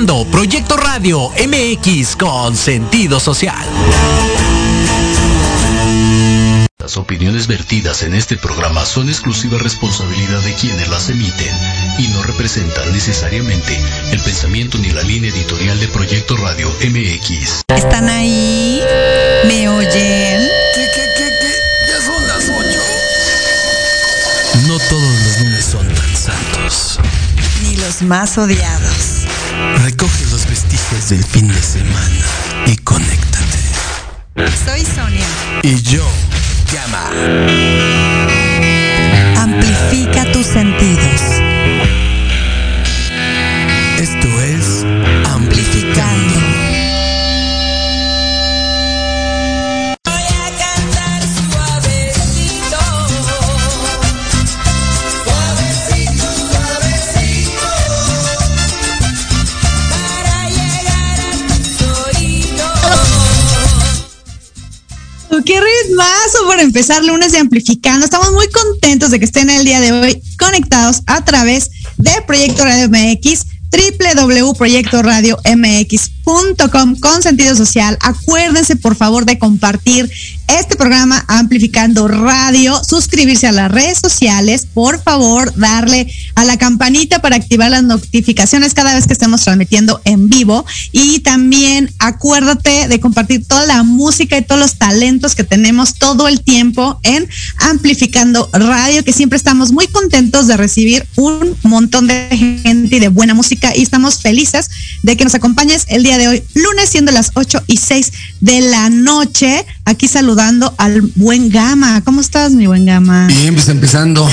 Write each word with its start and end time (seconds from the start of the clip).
Escuchando 0.00 0.30
Proyecto 0.30 0.76
Radio 0.78 1.28
MX 1.28 2.16
con 2.16 2.56
sentido 2.56 3.20
social. 3.20 3.66
Las 6.78 6.96
opiniones 6.96 7.46
vertidas 7.46 8.02
en 8.02 8.14
este 8.14 8.38
programa 8.38 8.86
son 8.86 9.10
exclusiva 9.10 9.58
responsabilidad 9.58 10.40
de 10.40 10.54
quienes 10.54 10.88
las 10.88 11.10
emiten 11.10 11.54
y 11.98 12.08
no 12.08 12.22
representan 12.22 12.90
necesariamente 12.94 13.78
el 14.10 14.20
pensamiento 14.20 14.78
ni 14.78 14.88
la 14.88 15.02
línea 15.02 15.30
editorial 15.30 15.78
de 15.78 15.88
Proyecto 15.88 16.34
Radio 16.38 16.70
MX. 16.80 17.64
¿Están 17.68 18.08
ahí? 18.08 18.80
¿Me 19.44 19.68
oyen? 19.68 20.48
¿Qué, 20.74 20.88
qué, 20.94 21.04
qué, 21.18 21.30
qué? 21.42 21.52
Ya 21.88 22.00
son 22.00 22.26
las 22.26 22.48
ocho. 22.48 22.80
No 24.66 24.78
todos 24.78 25.20
los 25.24 25.40
lunes 25.40 25.64
son 25.64 25.86
tan 25.88 26.16
santos. 26.16 26.98
Ni 27.62 27.76
los 27.76 28.00
más 28.00 28.38
odiados. 28.38 29.26
Del 31.08 31.24
fin 31.24 31.48
de 31.48 31.60
semana 31.60 32.24
y 32.66 32.76
conéctate. 32.76 33.58
Soy 34.64 34.84
Sonia. 34.84 35.26
Y 35.62 35.80
yo, 35.82 36.06
llama. 36.70 37.10
Amplifica 39.36 40.19
por 66.50 66.58
empezar 66.58 67.04
lunes 67.04 67.30
de 67.30 67.38
Amplificando! 67.38 68.04
Estamos 68.04 68.32
muy 68.32 68.48
contentos 68.48 69.12
de 69.12 69.20
que 69.20 69.24
estén 69.24 69.48
el 69.50 69.64
día 69.64 69.78
de 69.78 69.92
hoy 69.92 70.20
conectados 70.36 71.02
a 71.06 71.24
través 71.24 71.70
de 71.96 72.10
Proyecto 72.26 72.64
Radio 72.64 72.88
MX 72.88 73.46
www.proyectoradiomx.com 73.70 76.19
con 77.00 77.22
sentido 77.22 77.56
social. 77.56 77.96
Acuérdense 78.00 78.76
por 78.76 78.94
favor 78.94 79.24
de 79.24 79.38
compartir 79.38 80.10
este 80.58 80.74
programa 80.74 81.24
Amplificando 81.28 82.08
Radio, 82.08 82.80
suscribirse 82.88 83.46
a 83.46 83.52
las 83.52 83.70
redes 83.70 83.98
sociales, 84.02 84.66
por 84.72 85.00
favor 85.00 85.52
darle 85.54 86.12
a 86.34 86.44
la 86.44 86.56
campanita 86.58 87.20
para 87.20 87.36
activar 87.36 87.70
las 87.70 87.84
notificaciones 87.84 88.74
cada 88.74 88.94
vez 88.94 89.06
que 89.06 89.12
estemos 89.12 89.42
transmitiendo 89.42 90.00
en 90.04 90.28
vivo. 90.28 90.64
Y 90.90 91.20
también 91.20 91.92
acuérdate 91.98 92.88
de 92.88 93.00
compartir 93.00 93.46
toda 93.46 93.64
la 93.66 93.82
música 93.84 94.38
y 94.38 94.42
todos 94.42 94.60
los 94.60 94.74
talentos 94.74 95.36
que 95.36 95.44
tenemos 95.44 95.94
todo 95.94 96.26
el 96.26 96.40
tiempo 96.40 96.98
en 97.04 97.28
Amplificando 97.58 98.50
Radio, 98.52 99.04
que 99.04 99.12
siempre 99.12 99.36
estamos 99.36 99.70
muy 99.70 99.86
contentos 99.86 100.48
de 100.48 100.56
recibir 100.56 101.06
un 101.16 101.56
montón 101.62 102.08
de 102.08 102.60
gente 102.62 102.96
y 102.96 103.00
de 103.00 103.08
buena 103.08 103.34
música. 103.34 103.72
Y 103.76 103.82
estamos 103.82 104.20
felices 104.20 104.68
de 105.02 105.16
que 105.16 105.24
nos 105.24 105.34
acompañes 105.34 105.84
el 105.88 106.02
día 106.02 106.18
de 106.18 106.19
hoy, 106.28 106.42
lunes 106.54 106.90
siendo 106.90 107.12
las 107.12 107.30
8 107.34 107.62
y 107.66 107.76
6 107.76 108.12
de 108.40 108.60
la 108.62 108.88
noche, 108.90 109.64
aquí 109.84 110.08
saludando 110.08 110.74
al 110.78 111.00
buen 111.02 111.48
Gama. 111.50 112.00
¿Cómo 112.02 112.20
estás, 112.20 112.52
mi 112.52 112.66
buen 112.66 112.86
Gama? 112.86 113.26
Bien, 113.26 113.54
pues 113.54 113.68
empezando, 113.68 114.28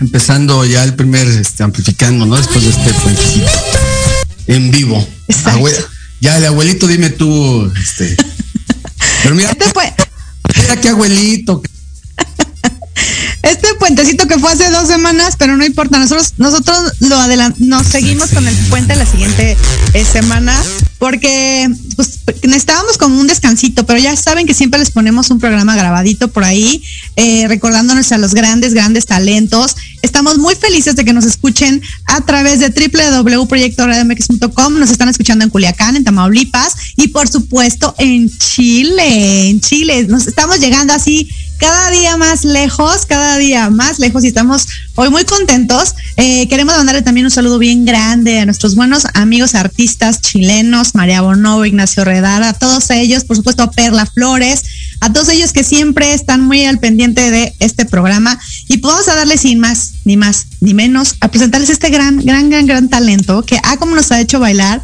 empezando 0.00 0.64
ya 0.64 0.84
el 0.84 0.94
primer 0.94 1.26
este, 1.28 1.62
amplificando, 1.62 2.26
¿no? 2.26 2.36
Después 2.36 2.64
de 2.64 2.70
este 2.70 2.92
puentecito. 2.94 3.50
En 4.46 4.70
vivo. 4.70 5.06
Abue- 5.44 5.84
ya, 6.20 6.36
el 6.38 6.46
abuelito, 6.46 6.86
dime 6.86 7.10
tú, 7.10 7.70
este. 7.80 8.16
Pero 9.22 9.34
mira, 9.34 9.50
Este 9.50 9.64
fue, 9.72 9.92
mira 10.62 10.80
qué 10.80 10.88
abuelito. 10.88 11.62
Este 13.42 13.68
puentecito 13.78 14.26
que 14.26 14.38
fue 14.38 14.52
hace 14.52 14.70
dos 14.70 14.88
semanas, 14.88 15.36
pero 15.38 15.56
no 15.56 15.64
importa, 15.64 15.98
nosotros, 15.98 16.34
nosotros 16.38 16.94
lo 17.00 17.18
nos 17.58 17.86
seguimos 17.86 18.30
con 18.30 18.48
el 18.48 18.54
puente 18.68 18.96
la 18.96 19.06
siguiente 19.06 19.56
eh, 19.94 20.04
semana, 20.04 20.54
porque 20.98 21.70
pues, 21.96 22.18
necesitábamos 22.42 22.98
como 22.98 23.18
un 23.20 23.26
descansito, 23.26 23.86
pero 23.86 23.98
ya 23.98 24.14
saben 24.16 24.46
que 24.46 24.54
siempre 24.54 24.80
les 24.80 24.90
ponemos 24.90 25.30
un 25.30 25.38
programa 25.38 25.76
grabadito 25.76 26.28
por 26.28 26.44
ahí, 26.44 26.82
eh, 27.16 27.46
recordándonos 27.48 28.10
a 28.12 28.18
los 28.18 28.34
grandes, 28.34 28.74
grandes 28.74 29.06
talentos. 29.06 29.76
Estamos 30.02 30.38
muy 30.38 30.54
felices 30.54 30.96
de 30.96 31.04
que 31.04 31.12
nos 31.12 31.24
escuchen 31.24 31.82
a 32.06 32.20
través 32.22 32.60
de 32.60 32.70
www.proyectoradiomx.com. 32.70 34.78
Nos 34.78 34.90
están 34.90 35.08
escuchando 35.08 35.44
en 35.44 35.50
Culiacán, 35.50 35.96
en 35.96 36.04
Tamaulipas 36.04 36.74
y 36.96 37.08
por 37.08 37.28
supuesto 37.28 37.94
en 37.98 38.30
Chile. 38.38 39.48
En 39.48 39.60
Chile 39.60 40.06
nos 40.08 40.26
estamos 40.26 40.60
llegando 40.60 40.92
así 40.92 41.28
cada 41.58 41.90
día 41.90 42.16
más 42.16 42.44
lejos, 42.44 43.04
cada 43.06 43.36
día 43.36 43.68
más 43.68 43.98
lejos 43.98 44.24
y 44.24 44.28
estamos 44.28 44.66
hoy 44.94 45.10
muy 45.10 45.24
contentos. 45.24 45.94
Eh, 46.16 46.48
queremos 46.48 46.76
mandarle 46.76 47.02
también 47.02 47.26
un 47.26 47.30
saludo 47.30 47.58
bien 47.58 47.84
grande 47.84 48.40
a 48.40 48.46
nuestros 48.46 48.74
buenos 48.74 49.06
amigos 49.14 49.54
artistas 49.54 50.20
chilenos, 50.20 50.94
María 50.94 51.20
Bonobo, 51.20 51.64
Ignacio 51.64 52.04
Redara, 52.04 52.50
a 52.50 52.52
todos 52.52 52.90
ellos, 52.90 53.24
por 53.24 53.36
supuesto 53.36 53.64
a 53.64 53.70
Perla 53.70 54.06
Flores, 54.06 54.62
a 55.00 55.12
todos 55.12 55.28
ellos 55.28 55.52
que 55.52 55.64
siempre 55.64 56.14
están 56.14 56.42
muy 56.42 56.64
al 56.64 56.78
pendiente 56.78 57.30
de 57.30 57.54
este 57.58 57.84
programa 57.84 58.38
y 58.68 58.78
pues 58.78 58.94
vamos 58.94 59.08
a 59.08 59.16
darle 59.16 59.36
sin 59.36 59.58
más, 59.58 59.94
ni 60.04 60.16
más, 60.16 60.46
ni 60.60 60.74
menos, 60.74 61.16
a 61.20 61.28
presentarles 61.28 61.70
este 61.70 61.90
gran, 61.90 62.24
gran, 62.24 62.50
gran, 62.50 62.66
gran 62.66 62.88
talento 62.88 63.42
que, 63.42 63.60
ah, 63.64 63.76
como 63.78 63.96
nos 63.96 64.12
ha 64.12 64.20
hecho 64.20 64.40
bailar. 64.40 64.82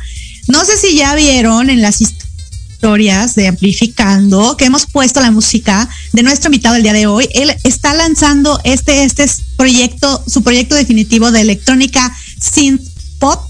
No 0.49 0.65
sé 0.65 0.77
si 0.77 0.95
ya 0.95 1.15
vieron 1.15 1.71
en 1.71 1.81
las 1.81 2.01
historias 2.01 2.34
de 2.85 3.49
Amplificando, 3.49 4.59
que 4.59 4.67
hemos 4.67 4.85
puesto 4.85 5.19
la 5.19 5.31
música 5.31 5.89
de 6.13 6.23
nuestro 6.23 6.49
invitado 6.49 6.77
el 6.77 6.83
día 6.83 6.93
de 6.93 7.07
hoy. 7.07 7.27
Él 7.33 7.51
está 7.65 7.95
lanzando 7.95 8.61
este, 8.63 9.05
este 9.05 9.27
proyecto, 9.57 10.23
su 10.27 10.43
proyecto 10.43 10.75
definitivo 10.75 11.31
de 11.31 11.41
electrónica 11.41 12.15
synth 12.39 12.83
pop. 13.19 13.41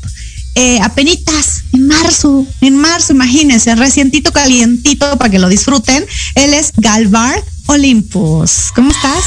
Eh, 0.55 0.79
apenitas 0.81 1.65
en 1.73 1.89
marzo, 1.89 2.47
en 2.61 2.77
marzo, 2.77 3.13
imagínense, 3.13 3.75
recientito, 3.75 4.33
calientito 4.33 5.19
para 5.19 5.31
que 5.31 5.41
lo 5.41 5.49
disfruten. 5.49 6.07
Él 6.37 6.55
es 6.55 6.71
Galvar 6.77 7.43
Olympus. 7.67 8.71
¿Cómo 8.73 8.93
estás? 8.93 9.25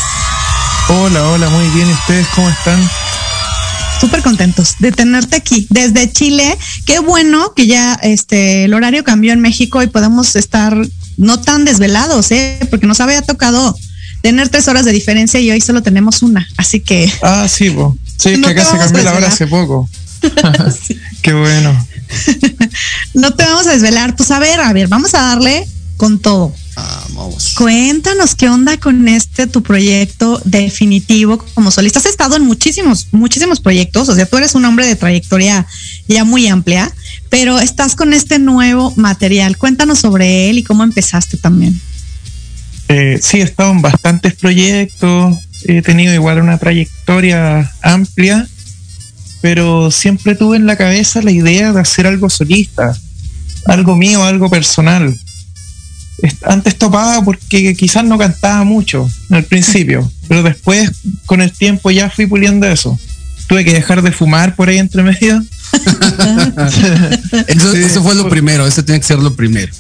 Hola, 0.88 1.32
hola, 1.32 1.50
muy 1.50 1.68
bien. 1.72 1.90
¿Y 1.90 1.92
ustedes 1.92 2.28
cómo 2.34 2.50
están? 2.50 2.80
Súper 4.00 4.22
contentos 4.22 4.76
de 4.80 4.92
tenerte 4.92 5.36
aquí 5.36 5.68
desde 5.70 6.12
Chile. 6.12 6.58
Qué 6.86 7.00
bueno 7.00 7.54
que 7.56 7.68
ya 7.68 7.94
este 7.96 8.66
el 8.66 8.74
horario 8.74 9.04
cambió 9.04 9.34
en 9.34 9.40
México 9.40 9.82
y 9.84 9.88
podemos 9.88 10.36
estar 10.36 10.78
no 11.18 11.40
tan 11.42 11.66
desvelados, 11.66 12.32
¿eh? 12.32 12.60
porque 12.70 12.88
nos 12.88 13.00
había 13.02 13.22
tocado 13.22 13.78
tener 14.22 14.50
tres 14.50 14.68
horas 14.68 14.86
de 14.86 14.92
diferencia 14.92 15.40
y 15.40 15.52
hoy 15.52 15.62
solo 15.62 15.82
tenemos 15.82 16.22
una. 16.22 16.48
Así 16.58 16.80
que 16.80 17.12
Ah, 17.22 17.48
sí, 17.50 17.70
po. 17.70 17.98
Sí, 18.18 18.38
No 18.38 18.48
que 18.48 18.54
acá 18.54 18.66
se 18.66 18.78
cambió 18.78 19.04
la 19.04 19.14
hora 19.14 19.28
hace 19.28 19.48
poco. 19.48 19.90
Qué 21.22 21.34
bueno. 21.34 21.88
no 23.14 23.34
te 23.34 23.44
vamos 23.44 23.68
a 23.68 23.74
desvelar. 23.74 24.16
Pues 24.16 24.32
a 24.32 24.40
ver, 24.40 24.60
a 24.60 24.74
ver, 24.74 24.88
vamos 24.88 25.14
a 25.14 25.22
darle 25.22 25.68
con 25.98 26.20
todo. 26.20 26.54
Vamos. 26.78 27.56
Cuéntanos 27.58 28.36
qué 28.36 28.50
onda 28.50 28.78
con 28.78 29.08
este 29.08 29.48
tu 29.48 29.64
proyecto 29.64 30.40
definitivo 30.46 31.44
como 31.56 31.72
solista. 31.72 32.00
Has 32.00 32.06
estado 32.06 32.36
en 32.36 32.44
muchísimos, 32.44 33.08
muchísimos 33.12 33.60
proyectos, 33.60 34.10
o 34.10 34.16
sea, 34.16 34.28
tú 34.28 34.38
eres 34.38 34.54
un 34.54 34.64
hombre 34.66 34.86
de 34.86 34.96
trayectoria 34.96 35.66
ya 36.08 36.24
muy 36.24 36.48
amplia, 36.48 36.94
pero 37.30 37.60
estás 37.60 37.96
con 37.96 38.14
este 38.14 38.38
nuevo 38.38 38.94
material. 38.96 39.58
Cuéntanos 39.58 40.00
sobre 40.00 40.50
él 40.50 40.60
y 40.60 40.64
cómo 40.64 40.84
empezaste 40.84 41.38
también. 41.38 41.80
Eh, 42.90 43.20
sí, 43.22 43.40
he 43.40 43.44
estado 43.44 43.72
en 43.72 43.82
bastantes 43.82 44.36
proyectos. 44.36 45.36
He 45.64 45.82
tenido 45.82 46.14
igual 46.14 46.40
una 46.40 46.60
trayectoria 46.60 47.72
amplia, 47.82 48.48
pero 49.42 49.90
siempre 49.90 50.36
tuve 50.36 50.58
en 50.58 50.68
la 50.68 50.76
cabeza 50.76 51.24
la 51.24 51.32
idea 51.32 51.74
de 51.74 51.82
hacer 51.82 52.06
algo 52.06 52.30
solista, 52.30 52.96
algo 53.66 53.96
mío, 53.96 54.24
algo 54.24 54.50
personal. 54.50 55.18
Antes 56.46 56.76
topaba 56.78 57.24
porque 57.24 57.76
quizás 57.76 58.04
no 58.04 58.18
cantaba 58.18 58.64
mucho 58.64 59.08
al 59.30 59.44
principio, 59.44 60.12
pero 60.28 60.42
después 60.44 60.90
con 61.26 61.42
el 61.42 61.52
tiempo 61.52 61.92
ya 61.92 62.10
fui 62.10 62.26
puliendo 62.26 62.66
eso. 62.68 62.98
Tuve 63.48 63.64
que 63.64 63.74
dejar 63.74 64.02
de 64.02 64.12
fumar 64.12 64.56
por 64.56 64.68
ahí 64.68 64.78
entre 64.80 65.04
medio. 65.04 65.42
Eso, 67.48 67.72
Sí. 67.74 67.82
eso 67.84 68.04
fue 68.04 68.16
lo 68.16 68.30
primero, 68.30 68.66
eso 68.68 68.84
tiene 68.84 69.00
que 69.00 69.08
ser 69.08 69.20
lo 69.20 69.36
primero. 69.36 69.72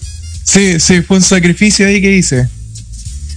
Sí, 0.43 0.79
sí, 0.79 1.01
fue 1.01 1.17
un 1.17 1.23
sacrificio 1.23 1.87
ahí 1.87 2.01
que 2.01 2.15
hice. 2.17 2.47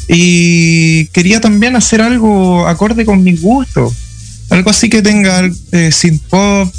Y 0.09 1.07
quería 1.07 1.41
también 1.41 1.77
hacer 1.77 2.01
algo 2.03 2.67
acorde 2.67 3.05
con 3.05 3.23
mis 3.23 3.41
gustos. 3.41 3.95
Algo 4.51 4.71
así 4.71 4.89
que 4.89 5.03
tenga 5.03 5.49
eh, 5.73 5.91
synth 5.93 6.23
pop, 6.29 6.73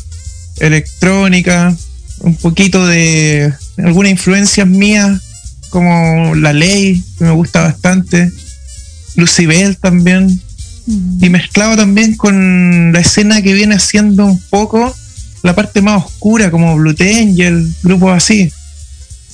electrónica, 0.60 1.76
un 2.20 2.36
poquito 2.36 2.86
de 2.86 3.54
algunas 3.78 4.12
influencias 4.12 4.68
mías, 4.68 5.20
como 5.72 6.36
La 6.36 6.54
Ley, 6.54 7.04
que 7.18 7.24
me 7.24 7.32
gusta 7.32 7.62
bastante, 7.64 8.32
Lucibel 9.16 9.78
también, 9.78 10.40
y 10.88 11.30
mezclado 11.30 11.76
también 11.76 12.16
con 12.16 12.92
la 12.92 13.00
escena 13.00 13.42
que 13.42 13.54
viene 13.54 13.76
haciendo 13.76 14.26
un 14.26 14.40
poco 14.50 14.94
la 15.44 15.56
parte 15.56 15.82
más 15.82 16.06
oscura, 16.06 16.52
como 16.52 16.76
Blue 16.76 16.96
Angel, 17.00 17.68
grupos 17.84 18.16
así. 18.16 18.52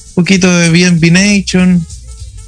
Un 0.10 0.24
poquito 0.24 0.50
de 0.58 0.70
BNB 0.70 1.12
Nation. 1.12 1.86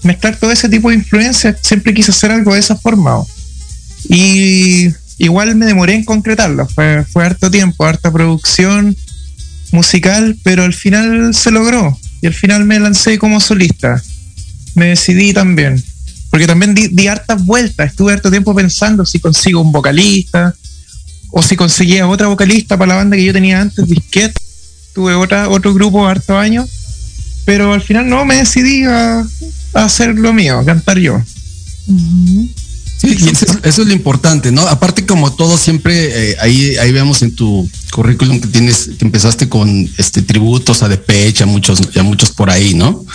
Mezclar 0.04 0.38
todo 0.38 0.52
ese 0.52 0.70
tipo 0.70 0.90
de 0.90 0.96
influencias, 0.96 1.58
siempre 1.62 1.94
quise 1.94 2.12
hacer 2.12 2.32
algo 2.32 2.54
de 2.54 2.60
esa 2.60 2.76
forma. 2.76 3.18
¿o? 3.18 3.28
Y 4.08 4.90
igual 5.18 5.56
me 5.56 5.66
demoré 5.66 5.96
en 5.96 6.06
concretarlo. 6.06 6.68
Fue, 6.68 7.04
fue 7.12 7.26
harto 7.26 7.52
tiempo, 7.52 7.86
harta 7.86 8.12
producción 8.12 8.96
musical, 9.72 10.38
pero 10.44 10.64
al 10.64 10.74
final 10.74 11.34
se 11.34 11.52
logró. 11.52 11.98
Y 12.22 12.28
al 12.28 12.34
final 12.34 12.66
me 12.66 12.80
lancé 12.80 13.18
como 13.18 13.40
solista. 13.40 14.02
Me 14.76 14.88
decidí 14.88 15.34
también. 15.34 15.84
Porque 16.30 16.48
también 16.48 16.76
di, 16.76 17.08
hartas 17.08 17.44
vueltas. 17.46 17.92
Estuve 17.92 18.14
harto 18.14 18.30
tiempo 18.30 18.54
pensando 18.54 19.06
si 19.06 19.20
consigo 19.20 19.62
un 19.62 19.72
vocalista 19.72 20.54
o 21.32 21.42
si 21.42 21.56
conseguía 21.56 22.08
otra 22.08 22.28
vocalista 22.28 22.78
para 22.78 22.90
la 22.90 22.96
banda 22.96 23.16
que 23.16 23.24
yo 23.24 23.34
tenía 23.34 23.62
antes, 23.62 23.88
Disquet. 23.88 24.34
Tuve 24.94 25.14
otra, 25.16 25.50
otro 25.50 25.74
grupo 25.74 26.08
harto 26.08 26.38
años. 26.38 26.70
Pero 27.46 27.74
al 27.74 27.82
final 27.82 28.08
no 28.10 28.26
me 28.26 28.36
decidí 28.36 28.84
a, 28.84 29.20
a 29.74 29.84
hacer 29.84 30.16
lo 30.16 30.34
mío, 30.34 30.60
a 30.60 30.66
cantar 30.66 31.00
yo. 31.00 31.24
Sí, 33.00 33.16
y 33.18 33.30
eso, 33.30 33.46
es- 33.46 33.58
eso 33.64 33.82
es 33.84 33.88
lo 33.88 33.94
importante, 33.94 34.52
¿no? 34.52 34.62
Aparte, 34.68 35.06
como 35.06 35.32
todo, 35.34 35.58
siempre 35.58 36.32
eh, 36.32 36.38
ahí, 36.42 36.76
ahí 36.78 36.92
vemos 36.92 37.22
en 37.22 37.34
tu 37.34 37.70
currículum 37.94 38.42
que 38.42 38.48
tienes, 38.48 38.90
que 39.00 39.06
empezaste 39.06 39.48
con 39.48 39.90
este 39.98 40.22
tributos 40.22 40.84
a 40.84 40.90
Depeche, 40.90 41.44
a 41.44 41.48
muchos, 41.48 41.80
a 41.98 42.04
muchos 42.04 42.32
por 42.32 42.50
ahí, 42.50 42.74
¿no? 42.74 43.06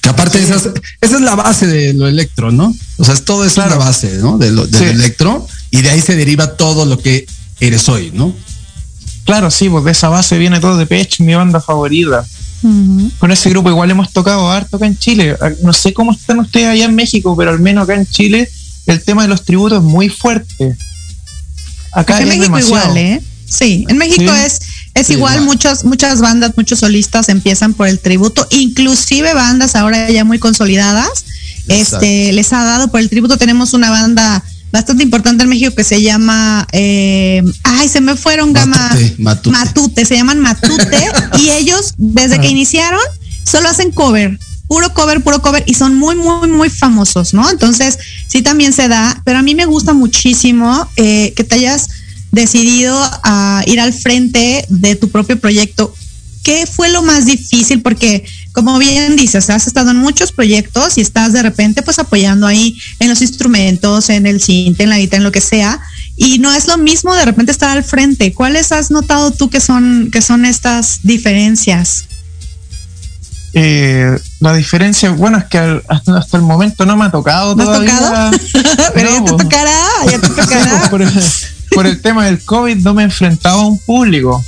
Que 0.00 0.08
aparte 0.10 0.40
esa, 0.40 0.54
es, 0.56 0.68
esa 1.00 1.14
es 1.16 1.20
la 1.20 1.34
base 1.34 1.66
de 1.66 1.94
lo 1.94 2.06
electro, 2.06 2.52
¿no? 2.52 2.72
O 2.98 3.04
sea, 3.04 3.14
es 3.14 3.24
todo 3.24 3.44
es 3.44 3.56
la 3.56 3.66
base, 3.74 4.18
¿no? 4.18 4.38
De 4.38 4.52
lo, 4.52 4.66
del 4.68 4.80
Sí. 4.82 4.86
electro, 4.90 5.48
y 5.72 5.82
de 5.82 5.90
ahí 5.90 6.00
se 6.00 6.14
deriva 6.14 6.56
todo 6.56 6.84
lo 6.86 7.00
que 7.00 7.26
eres 7.58 7.88
hoy, 7.88 8.12
¿no? 8.14 8.34
Claro, 9.24 9.50
sí, 9.50 9.68
pues 9.68 9.82
de 9.84 9.90
esa 9.90 10.10
base 10.10 10.38
viene 10.38 10.60
todo 10.60 10.76
de 10.76 10.86
Pech, 10.86 11.18
mi 11.20 11.34
banda 11.34 11.60
favorita. 11.60 12.24
Con 13.18 13.30
ese 13.30 13.50
grupo 13.50 13.68
igual 13.68 13.90
hemos 13.90 14.10
tocado 14.12 14.50
harto 14.50 14.76
acá 14.76 14.86
en 14.86 14.96
Chile. 14.96 15.36
Ah, 15.40 15.50
No 15.62 15.72
sé 15.74 15.92
cómo 15.92 16.12
están 16.12 16.38
ustedes 16.38 16.66
allá 16.68 16.86
en 16.86 16.94
México, 16.94 17.36
pero 17.36 17.50
al 17.50 17.58
menos 17.60 17.84
acá 17.84 17.94
en 17.94 18.06
Chile 18.06 18.48
el 18.86 19.02
tema 19.02 19.22
de 19.22 19.28
los 19.28 19.44
tributos 19.44 19.78
es 19.78 19.84
muy 19.84 20.08
fuerte. 20.08 20.76
Acá 21.92 22.16
en 22.18 22.22
es 22.24 22.28
México 22.28 22.44
demasiado. 22.56 22.84
igual, 22.90 22.96
¿eh? 22.98 23.22
Sí, 23.48 23.84
en 23.88 23.98
México 23.98 24.32
Sí. 24.34 24.40
es, 24.46 24.60
es 24.94 25.06
Sí, 25.06 25.12
igual, 25.14 25.42
muchas, 25.42 25.84
muchas 25.84 26.20
bandas, 26.20 26.52
muchos 26.56 26.80
solistas 26.80 27.28
empiezan 27.28 27.74
por 27.74 27.86
el 27.86 28.00
tributo, 28.00 28.46
inclusive 28.50 29.32
bandas 29.34 29.76
ahora 29.76 30.10
ya 30.10 30.24
muy 30.24 30.38
consolidadas, 30.38 31.24
Exacto. 31.68 32.04
este, 32.04 32.32
les 32.32 32.52
ha 32.52 32.64
dado 32.64 32.88
por 32.88 33.00
el 33.00 33.08
tributo. 33.08 33.36
Tenemos 33.36 33.72
una 33.74 33.90
banda 33.90 34.42
bastante 34.72 35.04
importante 35.04 35.44
en 35.44 35.50
México 35.50 35.72
que 35.74 35.84
se 35.84 36.02
llama, 36.02 36.66
eh, 36.72 37.42
ay, 37.62 37.88
se 37.88 38.00
me 38.00 38.16
fueron 38.16 38.52
gama 38.52 38.76
Matute, 38.90 39.14
Matute. 39.18 39.50
Matute, 39.50 40.04
se 40.04 40.16
llaman 40.16 40.40
Matute, 40.40 41.06
y 41.38 41.50
ellos 41.50 41.94
desde 41.96 42.40
que 42.40 42.48
Ah. 42.48 42.50
iniciaron 42.50 43.00
solo 43.44 43.68
hacen 43.68 43.92
cover, 43.92 44.36
puro 44.74 44.92
cover, 44.92 45.20
puro 45.20 45.40
cover, 45.40 45.62
y 45.68 45.74
son 45.74 45.94
muy, 45.94 46.16
muy, 46.16 46.48
muy 46.48 46.68
famosos, 46.68 47.32
¿no? 47.32 47.48
Entonces, 47.48 47.96
sí 48.26 48.42
también 48.42 48.72
se 48.72 48.88
da, 48.88 49.22
pero 49.24 49.38
a 49.38 49.42
mí 49.42 49.54
me 49.54 49.66
gusta 49.66 49.92
muchísimo 49.92 50.90
eh, 50.96 51.32
que 51.36 51.44
te 51.44 51.54
hayas 51.54 51.90
decidido 52.32 52.98
a 53.22 53.62
ir 53.66 53.78
al 53.78 53.92
frente 53.92 54.66
de 54.68 54.96
tu 54.96 55.10
propio 55.10 55.38
proyecto. 55.38 55.94
¿Qué 56.42 56.66
fue 56.66 56.88
lo 56.88 57.04
más 57.04 57.24
difícil? 57.24 57.82
Porque, 57.82 58.24
como 58.50 58.76
bien 58.80 59.14
dices, 59.14 59.48
has 59.48 59.68
estado 59.68 59.92
en 59.92 59.98
muchos 59.98 60.32
proyectos 60.32 60.98
y 60.98 61.02
estás 61.02 61.32
de 61.32 61.44
repente 61.44 61.82
pues 61.84 62.00
apoyando 62.00 62.48
ahí 62.48 62.76
en 62.98 63.10
los 63.10 63.22
instrumentos, 63.22 64.10
en 64.10 64.26
el 64.26 64.42
cinte, 64.42 64.82
en 64.82 64.90
la 64.90 64.98
guitarra, 64.98 65.18
en 65.18 65.24
lo 65.24 65.30
que 65.30 65.40
sea. 65.40 65.80
Y 66.16 66.40
no 66.40 66.52
es 66.52 66.66
lo 66.66 66.78
mismo 66.78 67.14
de 67.14 67.24
repente 67.24 67.52
estar 67.52 67.70
al 67.70 67.84
frente. 67.84 68.32
¿Cuáles 68.32 68.72
has 68.72 68.90
notado 68.90 69.30
tú 69.30 69.50
que 69.50 69.60
son, 69.60 70.10
que 70.10 70.20
son 70.20 70.44
estas 70.44 70.98
diferencias? 71.04 72.06
Eh, 73.56 74.18
la 74.40 74.52
diferencia, 74.52 75.10
bueno, 75.12 75.38
es 75.38 75.44
que 75.44 75.58
al- 75.58 75.82
hasta, 75.88 76.18
hasta 76.18 76.36
el 76.36 76.42
momento 76.42 76.84
no 76.86 76.96
me 76.96 77.04
ha 77.04 77.10
tocado 77.10 77.54
¿No 77.54 77.62
has 77.62 77.68
todavía. 77.68 77.98
tocado? 77.98 78.30
Pero 78.94 79.10
No, 79.10 79.16
ya 79.16 79.24
te 79.36 79.44
tocará, 79.44 79.80
ya 80.10 80.18
te 80.18 80.26
Sí, 80.26 80.32
tocará. 80.40 80.90
por, 80.90 81.02
el, 81.02 81.12
por 81.74 81.86
el 81.86 82.00
tema 82.02 82.26
del 82.26 82.44
COVID 82.44 82.76
no 82.78 82.94
me 82.94 83.02
he 83.02 83.04
enfrentado 83.06 83.60
a 83.60 83.66
un 83.66 83.78
público. 83.78 84.44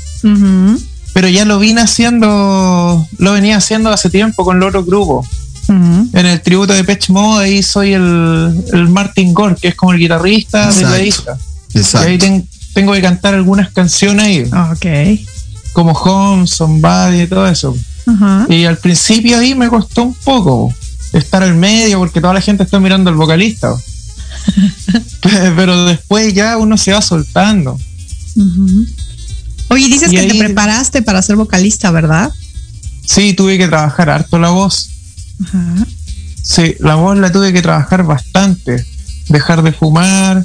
Pero 1.13 1.29
ya 1.29 1.45
lo 1.45 1.59
vine 1.61 1.81
haciendo, 1.83 3.07
lo 3.19 3.33
venía 3.33 3.57
haciendo 3.59 3.91
hace 3.91 4.11
tiempo 4.11 4.45
con 4.45 4.59
los 4.59 4.69
otros 4.71 4.87
grupos. 4.87 5.27
En 5.69 6.11
el 6.27 6.41
tributo 6.43 6.73
de 6.75 6.85
Pech 6.85 7.09
Mode 7.11 7.45
ahí 7.45 7.63
soy 7.63 7.93
el, 7.95 8.65
el 8.73 8.89
Martin 8.89 9.33
Gore, 9.35 9.57
que 9.57 9.69
es 9.69 9.75
como 9.77 9.93
el 9.93 9.99
guitarrista 9.99 10.67
de 10.67 10.73
Exacto. 10.73 10.91
la 10.91 11.03
isla. 11.03 11.39
Y 11.75 11.79
Exacto. 11.79 12.09
ahí 12.09 12.19
ten- 12.19 12.49
tengo 12.75 12.93
que 12.93 13.01
cantar 13.03 13.35
algunas 13.35 13.71
canciones 13.71 14.25
ahí, 14.27 14.51
Ok. 14.73 15.21
como 15.73 15.93
Home, 15.93 16.47
Somebody 16.47 17.23
y 17.23 17.27
todo 17.27 17.47
eso. 17.49 17.77
Y 18.49 18.65
al 18.65 18.79
principio 18.79 19.39
ahí 19.39 19.55
me 19.55 19.69
costó 19.69 20.05
un 20.05 20.15
poco 20.15 20.73
estar 21.13 21.43
al 21.43 21.55
medio 21.55 21.99
porque 21.99 22.21
toda 22.21 22.35
la 22.35 22.41
gente 22.41 22.63
está 22.63 22.79
mirando 22.79 23.11
al 23.11 23.17
vocalista. 23.17 23.75
Pero 25.21 25.87
después 25.87 26.33
ya 26.35 26.57
uno 26.57 26.77
se 26.77 26.93
va 26.93 27.03
soltando. 27.03 27.79
Oye, 29.69 29.89
dices 29.89 30.13
Y 30.13 30.17
que 30.17 30.27
te 30.27 30.35
preparaste 30.39 31.03
para 31.03 31.23
ser 31.23 31.37
vocalista, 31.37 31.91
¿verdad? 31.91 32.33
Sí, 33.05 33.35
tuve 33.35 33.59
que 33.59 33.67
trabajar 33.67 34.11
harto 34.11 34.39
la 34.39 34.51
voz. 34.51 34.91
Ajá. 35.45 35.87
Sí, 36.43 36.77
la 36.79 36.95
voz 36.95 37.19
la 37.19 37.33
tuve 37.33 37.53
que 37.53 37.63
trabajar 37.63 38.05
bastante. 38.05 38.85
Dejar 39.29 39.63
de 39.63 39.73
fumar, 39.73 40.45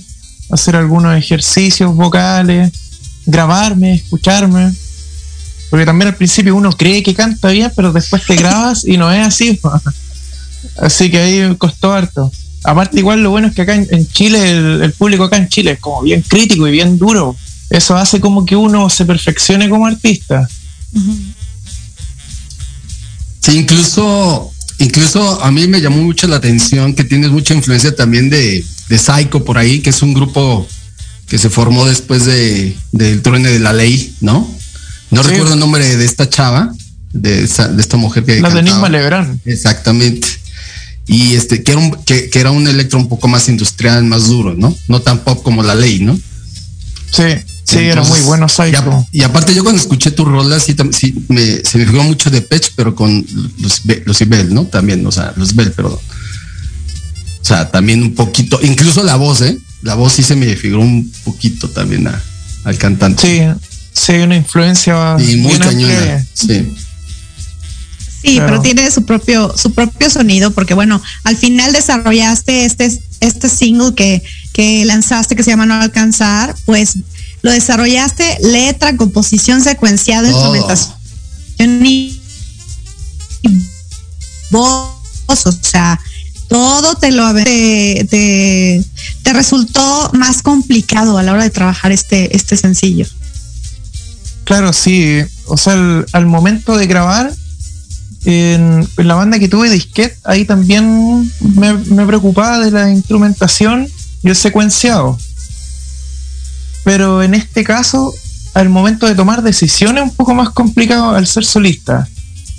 hacer 0.50 0.75
algunos 0.75 1.15
ejercicios 1.15 1.94
vocales, 1.96 2.72
grabarme, 3.25 3.94
escucharme. 3.94 4.74
Porque 5.71 5.85
también 5.85 6.09
al 6.09 6.15
principio 6.15 6.53
uno 6.53 6.69
cree 6.73 7.01
que 7.01 7.15
canta 7.15 7.49
bien, 7.49 7.71
pero 7.73 7.93
después 7.93 8.25
te 8.25 8.35
grabas 8.35 8.83
y 8.83 8.97
no 8.97 9.09
es 9.11 9.25
así. 9.25 9.57
Así 10.77 11.09
que 11.09 11.17
ahí 11.17 11.55
costó 11.55 11.93
harto. 11.93 12.29
Aparte 12.65 12.99
igual 12.99 13.23
lo 13.23 13.31
bueno 13.31 13.47
es 13.47 13.55
que 13.55 13.61
acá 13.61 13.73
en, 13.75 14.07
Chile, 14.09 14.51
el, 14.51 14.83
el 14.83 14.91
público 14.91 15.23
acá 15.23 15.37
en 15.37 15.47
Chile 15.47 15.71
es 15.71 15.79
como 15.79 16.01
bien 16.01 16.21
crítico 16.27 16.67
y 16.67 16.71
bien 16.71 16.99
duro. 16.99 17.37
Eso 17.69 17.95
hace 17.95 18.19
como 18.19 18.45
que 18.45 18.57
uno 18.57 18.89
se 18.89 19.05
perfeccione 19.05 19.69
como 19.69 19.87
artista. 19.87 20.45
Sí, 23.39 23.57
incluso, 23.57 24.51
incluso 24.77 25.41
a 25.41 25.51
mí 25.51 25.67
me 25.67 25.79
llamó 25.79 26.03
mucho 26.03 26.27
la 26.27 26.35
atención 26.35 26.93
que 26.93 27.05
tienes 27.05 27.31
mucha 27.31 27.53
influencia 27.53 27.95
también 27.95 28.29
de, 28.29 28.63
de 28.89 28.97
Psycho 28.97 29.45
por 29.45 29.57
ahí, 29.57 29.79
que 29.79 29.91
es 29.91 30.01
un 30.01 30.13
grupo 30.13 30.67
que 31.29 31.37
se 31.37 31.49
formó 31.49 31.85
después 31.85 32.25
de, 32.25 32.75
del 32.91 33.21
truene 33.21 33.51
de 33.51 33.59
la 33.59 33.71
ley, 33.71 34.13
¿no? 34.19 34.61
No 35.12 35.24
Sí. 35.24 35.30
recuerdo 35.30 35.53
el 35.53 35.60
nombre 35.60 35.96
de 35.98 36.06
esta 36.06 36.30
chava, 36.30 36.74
de, 37.13 37.44
esa- 37.44 37.68
de 37.68 37.82
esta 37.82 37.98
mujer 37.98 38.24
que 38.24 38.39
La 38.41 38.50
de. 38.50 38.63
Nisma 38.63 38.89
Legrand. 38.89 39.39
Exactamente. 39.46 40.27
Y 41.08 41.34
este, 41.36 41.63
que 41.63 41.72
era 41.74 41.82
un, 41.82 41.91
que, 42.06 42.30
que 42.30 42.39
era 42.39 42.51
un 42.51 42.68
electro 42.68 42.98
un 43.00 43.10
poco 43.10 43.27
más 43.27 43.50
industrial, 43.50 44.03
más 44.06 44.27
duro, 44.27 44.53
¿no? 44.56 44.75
No 44.88 45.01
tan 45.01 45.20
pop 45.20 45.44
como 45.44 45.62
la 45.63 45.75
ley, 45.75 46.00
¿no? 46.00 46.18
Sí, 47.12 47.24
sí, 47.65 47.80
era 47.80 48.03
muy 48.03 48.22
bueno 48.22 48.46
y, 48.46 48.50
Psycho. 48.50 48.91
a- 48.91 49.06
y 49.12 49.24
aparte 49.24 49.53
yo 49.53 49.63
cuando 49.63 49.82
escuché 49.82 50.12
tu 50.12 50.24
rola, 50.24 50.60
sí, 50.62 50.74
sí 50.91 51.25
me, 51.27 51.58
se 51.65 51.77
me 51.77 51.86
figuró 51.86 52.03
mucho 52.03 52.30
de 52.30 52.41
Pech, 52.41 52.72
pero 52.77 52.96
con 52.96 53.25
los, 53.60 53.82
los 54.06 54.22
Ibel, 54.22 54.53
¿no? 54.53 54.63
También, 54.65 55.06
o 55.06 55.12
sea, 55.12 55.34
los 55.36 55.53
Bell, 55.56 55.72
perdón. 55.74 56.00
O 57.41 57.44
sea, 57.46 57.70
también 57.70 58.01
un 58.01 58.13
poquito, 58.15 58.60
incluso 58.62 59.03
la 59.03 59.15
voz, 59.18 59.41
¿eh? 59.41 59.58
La 59.82 59.96
voz 59.96 60.13
sí 60.13 60.24
se 60.24 60.36
me 60.36 60.56
figuró 60.56 60.82
un 60.84 61.12
poquito 61.25 61.68
también 61.70 62.08
a- 62.08 62.22
al 62.63 62.77
cantante. 62.77 63.22
Sí, 63.22 63.62
sí, 63.93 64.12
hay 64.13 64.21
una 64.21 64.36
influencia 64.36 65.15
Y 65.19 65.38
muy 65.38 65.57
cañona. 65.60 66.25
Sí. 66.33 66.75
Sí, 68.24 68.36
Claro. 68.36 68.45
pero 68.48 68.62
tiene 68.62 68.91
su 68.91 69.03
propio, 69.03 69.51
su 69.57 69.74
propio 69.74 70.10
sonido, 70.12 70.51
porque 70.51 70.75
bueno, 70.75 71.01
al 71.24 71.36
final 71.38 71.74
desarrollaste 71.74 72.65
este, 72.65 73.01
este 73.19 73.50
single 73.50 73.95
que, 73.95 74.21
que 74.53 74.86
lanzaste 74.86 75.36
que 75.36 75.41
se 75.43 75.50
llama 75.50 75.65
No 75.65 75.74
Alcanzar, 75.74 76.55
pues 76.65 76.98
lo 77.41 77.51
desarrollaste 77.51 78.38
letra, 78.43 78.95
composición 78.95 79.62
secuenciada, 79.62 80.29
Todo. 80.29 80.55
instrumentación 80.55 81.86
y 81.86 82.21
y 83.43 83.50
voz, 84.51 84.91
o 85.25 85.51
sea, 85.51 86.00
todo 86.48 86.93
te 86.95 87.12
lo 87.12 87.33
te, 87.33 88.05
te, 88.07 88.83
te 89.24 89.33
resultó 89.33 90.12
más 90.13 90.43
complicado 90.43 91.17
a 91.17 91.24
la 91.24 91.33
hora 91.33 91.43
de 91.43 91.50
trabajar 91.50 91.91
este, 91.91 92.36
este 92.36 92.55
sencillo. 92.55 93.07
Claro, 94.51 94.74
sí. 94.74 95.24
O 95.46 95.55
sea, 95.55 96.03
al, 96.12 96.25
momento 96.25 96.75
de 96.75 96.86
grabar, 96.86 97.31
en, 98.25 98.86
la 98.98 99.15
banda 99.15 99.39
que 99.39 99.48
tuve, 99.48 99.70
Disquet, 99.70 100.13
ahí 100.25 100.43
también 100.43 101.31
me, 101.55 102.05
preocupaba 102.05 102.60
de 102.60 102.70
la 102.70 102.91
instrumentación 102.91 103.88
y 104.22 104.27
el 104.27 104.36
secuenciado. 104.36 105.17
Pero 106.84 107.24
en 107.24 107.34
este 107.34 107.63
caso, 107.63 108.13
al 108.53 108.67
momento 108.67 109.08
de 109.08 109.15
tomar 109.15 109.41
decisiones, 109.41 110.03
es 110.03 110.10
un 110.10 110.15
poco 110.17 110.34
más 110.34 110.50
complicado 110.50 111.12
al 111.12 111.27
ser 111.27 111.46
solista. 111.46 112.10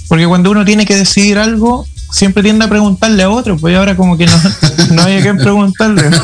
Porque 0.08 0.26
cuando 0.26 0.50
uno 0.50 0.64
tiene 0.64 0.86
que 0.86 0.96
decidir 0.96 1.36
algo, 1.36 1.86
siempre 2.10 2.42
tiende 2.42 2.64
a 2.64 2.70
preguntarle 2.70 3.22
a 3.22 3.28
otro, 3.28 3.58
pues 3.58 3.76
ahora 3.76 3.98
como 3.98 4.16
que 4.16 4.24
no, 4.24 4.40
no 4.92 5.02
hay 5.02 5.18
a 5.18 5.20
quien 5.20 5.36
preguntarle. 5.36 6.04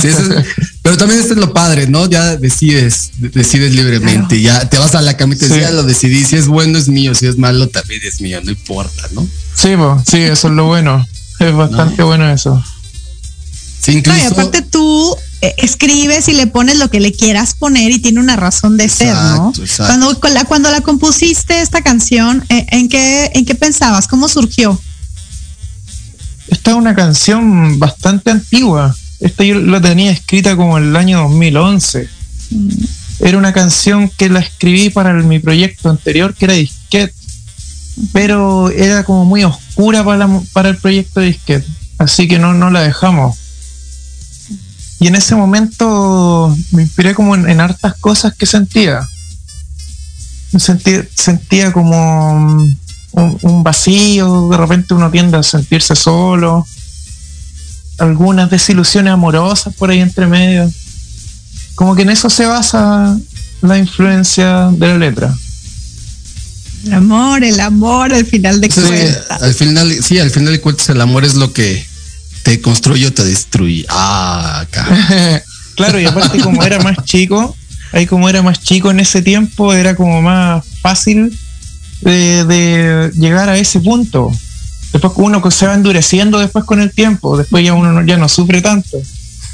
Sí, 0.00 0.06
eso 0.06 0.32
es- 0.38 0.69
Pero 0.82 0.96
también 0.96 1.20
esto 1.20 1.34
es 1.34 1.38
lo 1.38 1.52
padre, 1.52 1.86
¿no? 1.88 2.08
Ya 2.08 2.36
decides, 2.36 3.10
decides 3.18 3.74
libremente, 3.74 4.40
ya 4.40 4.68
te 4.68 4.78
vas 4.78 4.94
a 4.94 5.02
la 5.02 5.16
camita 5.16 5.44
y 5.44 5.48
Sí. 5.48 5.60
ya 5.60 5.70
lo 5.72 5.82
decidí, 5.82 6.24
si 6.24 6.36
es 6.36 6.46
bueno 6.46 6.78
es 6.78 6.88
mío, 6.88 7.14
si 7.14 7.26
es 7.26 7.36
malo 7.36 7.68
también 7.68 8.00
es 8.04 8.20
mío, 8.22 8.40
no 8.42 8.50
importa, 8.50 9.02
¿no? 9.12 9.26
Sí, 9.54 9.76
po, 9.76 10.02
sí, 10.10 10.18
eso 10.18 10.48
es 10.48 10.54
lo 10.54 10.64
bueno. 10.66 11.06
Es 11.38 11.54
bastante 11.54 12.02
bueno 12.02 12.30
eso. 12.30 12.62
Sí, 13.82 13.92
No, 13.92 13.98
incluso, 13.98 14.18
y 14.18 14.22
aparte 14.26 14.62
tú 14.62 15.16
eh, 15.42 15.54
escribes 15.58 16.28
y 16.28 16.32
le 16.32 16.46
pones 16.46 16.76
lo 16.78 16.90
que 16.90 17.00
le 17.00 17.12
quieras 17.12 17.54
poner 17.54 17.90
y 17.92 17.98
tiene 17.98 18.20
una 18.20 18.36
razón 18.36 18.76
de 18.76 18.88
ser, 18.88 19.14
¿no? 19.14 19.52
Exacto. 19.58 19.84
Cuando, 19.86 20.20
con 20.20 20.34
la, 20.34 20.44
cuando 20.44 20.70
la 20.70 20.80
compusiste 20.82 21.60
esta 21.60 21.82
canción, 21.82 22.44
eh, 22.50 22.66
¿en 22.70 22.88
qué, 22.88 23.30
¿en 23.34 23.44
qué 23.46 23.54
pensabas? 23.54 24.06
¿Cómo 24.06 24.28
surgió? 24.28 24.80
Esta 26.48 26.70
es 26.72 26.76
una 26.76 26.94
canción 26.94 27.78
bastante 27.78 28.30
antigua. 28.30 28.94
Esta 29.20 29.44
yo 29.44 29.56
la 29.56 29.80
tenía 29.80 30.10
escrita 30.10 30.56
como 30.56 30.78
en 30.78 30.84
el 30.88 30.96
año 30.96 31.20
2011. 31.22 32.08
Era 33.20 33.36
una 33.38 33.52
canción 33.52 34.08
que 34.16 34.28
la 34.30 34.40
escribí 34.40 34.88
para 34.90 35.10
el- 35.10 35.24
mi 35.24 35.38
proyecto 35.38 35.90
anterior, 35.90 36.34
que 36.34 36.46
era 36.46 36.54
Disquet. 36.54 37.12
Pero 38.12 38.70
era 38.70 39.04
como 39.04 39.24
muy 39.26 39.44
oscura 39.44 40.02
para, 40.04 40.26
la- 40.26 40.40
para 40.52 40.70
el 40.70 40.76
proyecto 40.78 41.20
Disquet. 41.20 41.64
Así 41.98 42.26
que 42.28 42.38
no, 42.38 42.54
no 42.54 42.70
la 42.70 42.80
dejamos. 42.80 43.36
Y 45.00 45.06
en 45.06 45.14
ese 45.16 45.34
momento 45.34 46.54
me 46.72 46.82
inspiré 46.82 47.14
como 47.14 47.34
en, 47.34 47.48
en 47.48 47.60
hartas 47.60 47.94
cosas 48.00 48.34
que 48.34 48.46
sentía. 48.46 49.00
Sentía, 50.58 51.06
sentía 51.14 51.72
como 51.72 52.34
mm, 52.38 52.76
un, 53.12 53.38
un 53.42 53.62
vacío, 53.62 54.48
de 54.48 54.56
repente 54.56 54.94
uno 54.94 55.10
tiende 55.10 55.36
a 55.36 55.42
sentirse 55.42 55.94
solo, 55.94 56.66
algunas 58.00 58.50
desilusiones 58.50 59.12
amorosas 59.12 59.74
por 59.74 59.90
ahí 59.90 60.00
entre 60.00 60.26
medio. 60.26 60.70
Como 61.74 61.94
que 61.94 62.02
en 62.02 62.10
eso 62.10 62.28
se 62.28 62.46
basa 62.46 63.18
la 63.62 63.78
influencia 63.78 64.70
de 64.72 64.86
la 64.88 64.98
letra. 64.98 65.34
El 66.86 66.94
amor, 66.94 67.44
el 67.44 67.60
amor, 67.60 68.12
al 68.12 68.24
final 68.24 68.60
de 68.60 68.70
Sí, 68.70 68.80
cuentas. 68.80 69.42
al 69.42 69.54
final, 69.54 69.94
sí, 70.02 70.18
al 70.18 70.30
final 70.30 70.52
de 70.52 70.60
cuentas 70.60 70.88
el 70.88 71.00
amor 71.00 71.24
es 71.24 71.34
lo 71.34 71.52
que 71.52 71.84
te 72.42 72.60
construye 72.60 73.06
o 73.06 73.12
te 73.12 73.22
destruye. 73.24 73.84
Ah, 73.90 74.60
acá. 74.60 75.42
claro, 75.76 76.00
y 76.00 76.06
aparte 76.06 76.38
como 76.40 76.62
era 76.64 76.78
más 76.80 76.96
chico, 77.04 77.54
ahí 77.92 78.06
como 78.06 78.28
era 78.30 78.42
más 78.42 78.60
chico 78.62 78.90
en 78.90 79.00
ese 79.00 79.20
tiempo, 79.20 79.74
era 79.74 79.94
como 79.94 80.22
más 80.22 80.64
fácil 80.80 81.36
de, 82.00 82.44
de 82.46 83.10
llegar 83.14 83.50
a 83.50 83.58
ese 83.58 83.80
punto. 83.80 84.32
Después 84.92 85.12
uno 85.16 85.50
se 85.50 85.66
va 85.66 85.74
endureciendo 85.74 86.38
después 86.38 86.64
con 86.64 86.80
el 86.80 86.90
tiempo, 86.92 87.36
después 87.38 87.64
ya 87.64 87.74
uno 87.74 87.92
no- 87.92 88.04
ya 88.06 88.16
no 88.16 88.28
sufre 88.28 88.60
tanto. 88.60 88.98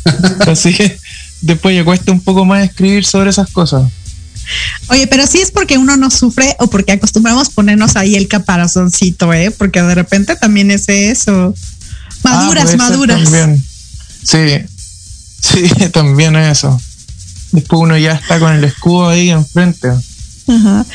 Así 0.46 0.74
que 0.74 0.98
después 1.42 1.74
ya 1.76 1.84
cuesta 1.84 2.12
un 2.12 2.20
poco 2.20 2.44
más 2.44 2.64
escribir 2.64 3.04
sobre 3.04 3.30
esas 3.30 3.50
cosas. 3.50 3.90
Oye, 4.88 5.06
pero 5.08 5.26
sí 5.26 5.38
es 5.38 5.50
porque 5.50 5.76
uno 5.76 5.96
no 5.96 6.10
sufre 6.10 6.54
o 6.60 6.68
porque 6.68 6.92
acostumbramos 6.92 7.50
ponernos 7.50 7.96
ahí 7.96 8.14
el 8.14 8.28
caparazoncito, 8.28 9.32
¿eh? 9.34 9.50
Porque 9.50 9.82
de 9.82 9.94
repente 9.94 10.36
también 10.36 10.70
es 10.70 10.88
eso. 10.88 11.52
Ah, 12.24 12.30
Maduras, 12.42 12.68
ser 12.70 12.78
maduras. 12.78 13.22
También. 13.24 13.62
Sí, 14.22 14.38
sí, 15.42 15.68
también 15.92 16.36
eso. 16.36 16.80
Después 17.52 17.80
uno 17.82 17.98
ya 17.98 18.12
está 18.12 18.38
con 18.38 18.52
el 18.54 18.64
escudo 18.64 19.08
ahí 19.08 19.30
enfrente. 19.30 19.88
Ajá. 20.48 20.86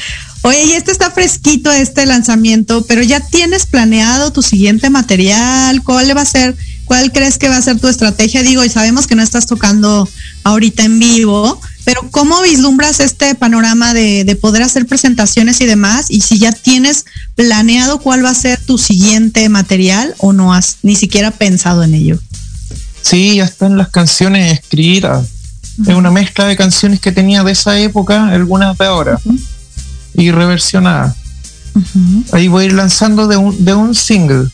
Oye, 0.44 0.66
y 0.66 0.72
este 0.72 0.92
está 0.92 1.12
fresquito, 1.12 1.72
este 1.72 2.06
lanzamiento, 2.06 2.84
pero 2.88 3.04
ya 3.04 3.20
tienes 3.20 3.66
planeado 3.68 4.34
tu 4.34 4.42
siguiente 4.42 4.90
material, 4.90 5.84
¿cuál 5.84 6.16
va 6.18 6.22
a 6.22 6.26
ser? 6.26 6.56
¿Cuál 6.86 7.12
crees 7.12 7.38
que 7.38 7.48
va 7.48 7.58
a 7.58 7.62
ser 7.62 7.80
tu 7.80 7.88
estrategia? 7.88 8.42
Digo, 8.42 8.66
y 8.66 8.70
sabemos 8.70 9.06
que 9.06 9.16
no 9.16 9.22
estás 9.22 9.46
tocando 9.46 10.10
ahorita 10.44 10.84
en 10.84 11.00
vivo, 11.00 11.62
pero 11.86 12.02
¿cómo 12.10 12.42
vislumbras 12.42 13.00
este 13.00 13.36
panorama 13.36 13.94
de, 13.94 14.24
de 14.24 14.36
poder 14.36 14.64
hacer 14.64 14.88
presentaciones 14.88 15.62
y 15.62 15.68
demás? 15.68 16.08
Y 16.10 16.22
si 16.22 16.40
ya 16.40 16.52
tienes 16.52 17.06
planeado 17.36 18.00
cuál 18.00 18.26
va 18.26 18.32
a 18.32 18.36
ser 18.36 18.60
tu 18.60 18.78
siguiente 18.78 19.48
material 19.48 20.16
o 20.18 20.34
no 20.34 20.54
has 20.54 20.78
ni 20.82 20.96
siquiera 20.96 21.32
pensado 21.32 21.84
en 21.84 21.94
ello. 21.94 22.20
Sí, 23.02 23.36
ya 23.36 23.46
están 23.46 23.78
las 23.78 23.90
canciones 23.90 24.60
escritas. 24.60 25.28
Es 25.88 25.96
una 25.96 26.12
mezcla 26.12 26.46
de 26.46 26.56
canciones 26.56 27.00
que 27.00 27.12
tenía 27.12 27.44
de 27.44 27.54
esa 27.54 27.80
época, 27.80 28.28
algunas 28.28 28.78
de 28.78 28.86
ahora. 28.86 29.20
Y 30.14 30.32
reversionadas. 30.32 31.16
Ahí 32.34 32.48
voy 32.48 32.64
a 32.64 32.68
ir 32.68 32.74
lanzando 32.74 33.28
de 33.28 33.38
un, 33.38 33.64
de 33.64 33.74
un 33.74 33.96
single. 33.96 34.48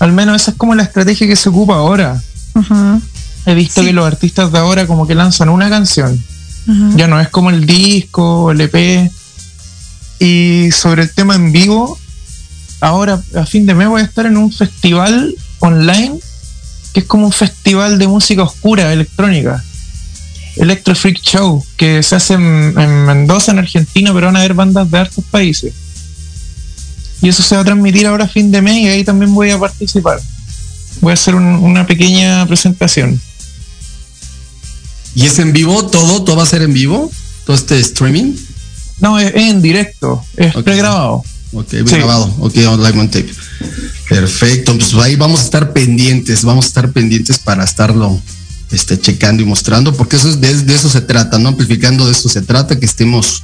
Al 0.00 0.12
menos 0.12 0.42
esa 0.42 0.50
es 0.52 0.56
como 0.56 0.74
la 0.74 0.82
estrategia 0.82 1.26
que 1.26 1.36
se 1.36 1.48
ocupa 1.48 1.74
ahora. 1.74 2.20
He 3.46 3.54
visto 3.54 3.80
Sí. 3.80 3.86
que 3.88 3.92
los 3.92 4.06
artistas 4.06 4.50
de 4.52 4.58
ahora 4.58 4.86
como 4.86 5.06
que 5.06 5.14
lanzan 5.14 5.48
una 5.48 5.68
canción. 5.70 6.20
Ya 6.96 7.06
no 7.08 7.20
es 7.20 7.28
como 7.28 7.50
el 7.50 7.66
disco 7.66 8.44
o 8.44 8.50
el 8.52 8.60
EP. 8.60 9.10
Y 10.20 10.70
sobre 10.72 11.02
el 11.02 11.10
tema 11.10 11.34
en 11.34 11.50
vivo, 11.52 11.98
ahora 12.80 13.20
a 13.36 13.46
fin 13.46 13.66
de 13.66 13.74
mes 13.74 13.88
voy 13.88 14.02
a 14.02 14.04
estar 14.04 14.26
en 14.26 14.36
un 14.36 14.52
festival 14.52 15.34
online 15.60 16.18
que 16.92 17.00
es 17.00 17.06
como 17.06 17.26
un 17.26 17.32
festival 17.32 17.98
de 17.98 18.06
música 18.06 18.42
oscura 18.42 18.92
electrónica. 18.92 19.64
Electro 20.56 20.94
Freak 20.94 21.20
Show, 21.22 21.64
que 21.76 22.02
se 22.02 22.14
hace 22.16 22.34
en, 22.34 22.74
en 22.78 23.04
Mendoza, 23.06 23.52
en 23.52 23.58
Argentina, 23.58 24.12
pero 24.12 24.26
van 24.26 24.36
a 24.36 24.40
haber 24.40 24.54
bandas 24.54 24.90
de 24.90 24.98
hartos 24.98 25.24
países. 25.30 25.72
Y 27.22 27.28
eso 27.28 27.42
se 27.42 27.54
va 27.54 27.62
a 27.62 27.64
transmitir 27.64 28.06
ahora 28.06 28.24
a 28.24 28.28
fin 28.28 28.50
de 28.50 28.60
mes 28.60 28.76
y 28.78 28.88
ahí 28.88 29.04
también 29.04 29.32
voy 29.34 29.50
a 29.50 29.58
participar. 29.58 30.20
Voy 31.00 31.12
a 31.12 31.14
hacer 31.14 31.34
un- 31.34 31.44
una 31.56 31.86
pequeña 31.86 32.46
presentación. 32.46 33.20
¿Y 35.14 35.26
es 35.26 35.38
en 35.38 35.52
vivo 35.52 35.86
todo? 35.86 36.24
¿Todo 36.24 36.36
va 36.36 36.42
a 36.42 36.46
ser 36.46 36.62
en 36.62 36.72
vivo? 36.72 37.10
¿Todo 37.46 37.56
este 37.56 37.78
streaming? 37.80 38.34
No, 39.00 39.18
es, 39.18 39.28
es 39.34 39.50
en 39.50 39.62
directo, 39.62 40.24
es 40.36 40.54
Ok. 40.56 40.64
pregrabado. 40.64 41.22
Ok, 41.52 41.68
Sí. 41.70 41.82
grabado. 41.84 42.34
Ok, 42.40 42.56
on 42.68 42.82
live 42.82 42.98
on 42.98 43.08
tape. 43.10 43.30
Perfecto. 44.08 44.74
Pues 44.76 44.94
ahí 44.94 45.16
vamos 45.16 45.40
a 45.40 45.44
estar 45.44 45.72
pendientes, 45.72 46.44
vamos 46.44 46.64
a 46.64 46.68
estar 46.68 46.92
pendientes 46.92 47.38
para 47.38 47.64
estarlo 47.64 48.20
este, 48.72 48.98
checando 49.00 49.42
y 49.42 49.46
mostrando, 49.46 49.92
porque 49.94 50.16
eso 50.16 50.28
es 50.28 50.40
de, 50.40 50.54
de 50.62 50.74
eso 50.74 50.88
se 50.88 51.00
trata, 51.02 51.38
¿no? 51.38 51.48
Amplificando 51.50 52.06
de 52.06 52.12
eso 52.12 52.28
se 52.28 52.42
trata, 52.42 52.78
que 52.80 52.86
estemos 52.86 53.42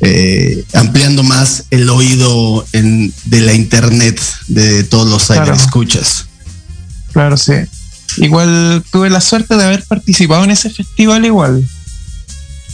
eh, 0.00 0.64
ampliando 0.74 1.22
más 1.22 1.64
el 1.70 1.88
oído 1.90 2.66
en, 2.72 3.12
de 3.26 3.40
la 3.42 3.52
internet, 3.54 4.20
de 4.48 4.82
todos 4.84 5.08
los 5.08 5.26
Claro. 5.26 5.54
escuchas. 5.54 6.26
Claro, 7.12 7.36
sí. 7.36 7.52
Igual 8.16 8.82
tuve 8.90 9.08
la 9.10 9.20
suerte 9.20 9.56
de 9.56 9.64
haber 9.64 9.84
participado 9.84 10.42
en 10.44 10.50
ese 10.50 10.70
festival 10.70 11.24
igual. 11.26 11.64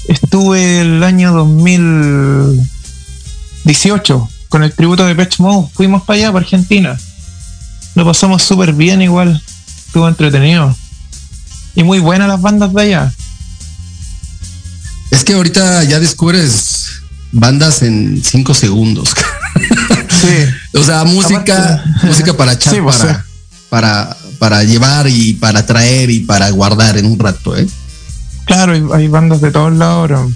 Estuve 0.08 0.80
el 0.80 1.02
año 1.02 1.32
2018 1.32 4.28
con 4.48 4.62
el 4.62 4.72
tributo 4.72 5.04
de 5.04 5.14
Patch 5.14 5.40
Mode. 5.40 5.68
Fuimos 5.74 6.04
para 6.04 6.16
allá, 6.18 6.32
para 6.32 6.44
Argentina. 6.44 6.96
Lo 7.94 8.04
pasamos 8.04 8.42
súper 8.42 8.72
bien 8.72 9.02
igual. 9.02 9.42
Estuvo 9.86 10.08
entretenido. 10.08 10.74
Y 11.76 11.84
muy 11.84 11.98
buenas 12.00 12.26
las 12.28 12.40
bandas 12.40 12.72
de 12.74 12.82
allá. 12.82 13.12
Es 15.10 15.22
que 15.24 15.34
ahorita 15.34 15.84
ya 15.84 16.00
descubres 16.00 16.86
bandas 17.32 17.82
en 17.82 18.22
cinco 18.24 18.54
segundos. 18.54 19.10
Sí. 20.08 20.78
O 20.78 20.82
sea, 20.82 21.04
música, 21.04 21.74
Aparte- 21.84 22.06
música 22.06 22.32
para 22.36 22.52
echar, 22.54 22.74
Sí, 22.74 22.80
pues, 22.80 22.96
para, 22.96 23.24
para, 23.68 24.16
para 24.38 24.64
llevar 24.64 25.06
y 25.08 25.34
para 25.34 25.66
traer 25.66 26.10
y 26.10 26.20
para 26.20 26.48
guardar 26.50 26.96
en 26.96 27.04
un 27.06 27.18
rato, 27.18 27.54
¿eh? 27.56 27.66
Claro, 28.46 28.72
hay, 28.72 28.82
hay 28.94 29.08
bandas 29.08 29.40
de 29.42 29.50
todos 29.50 29.74
lados. 29.74 30.32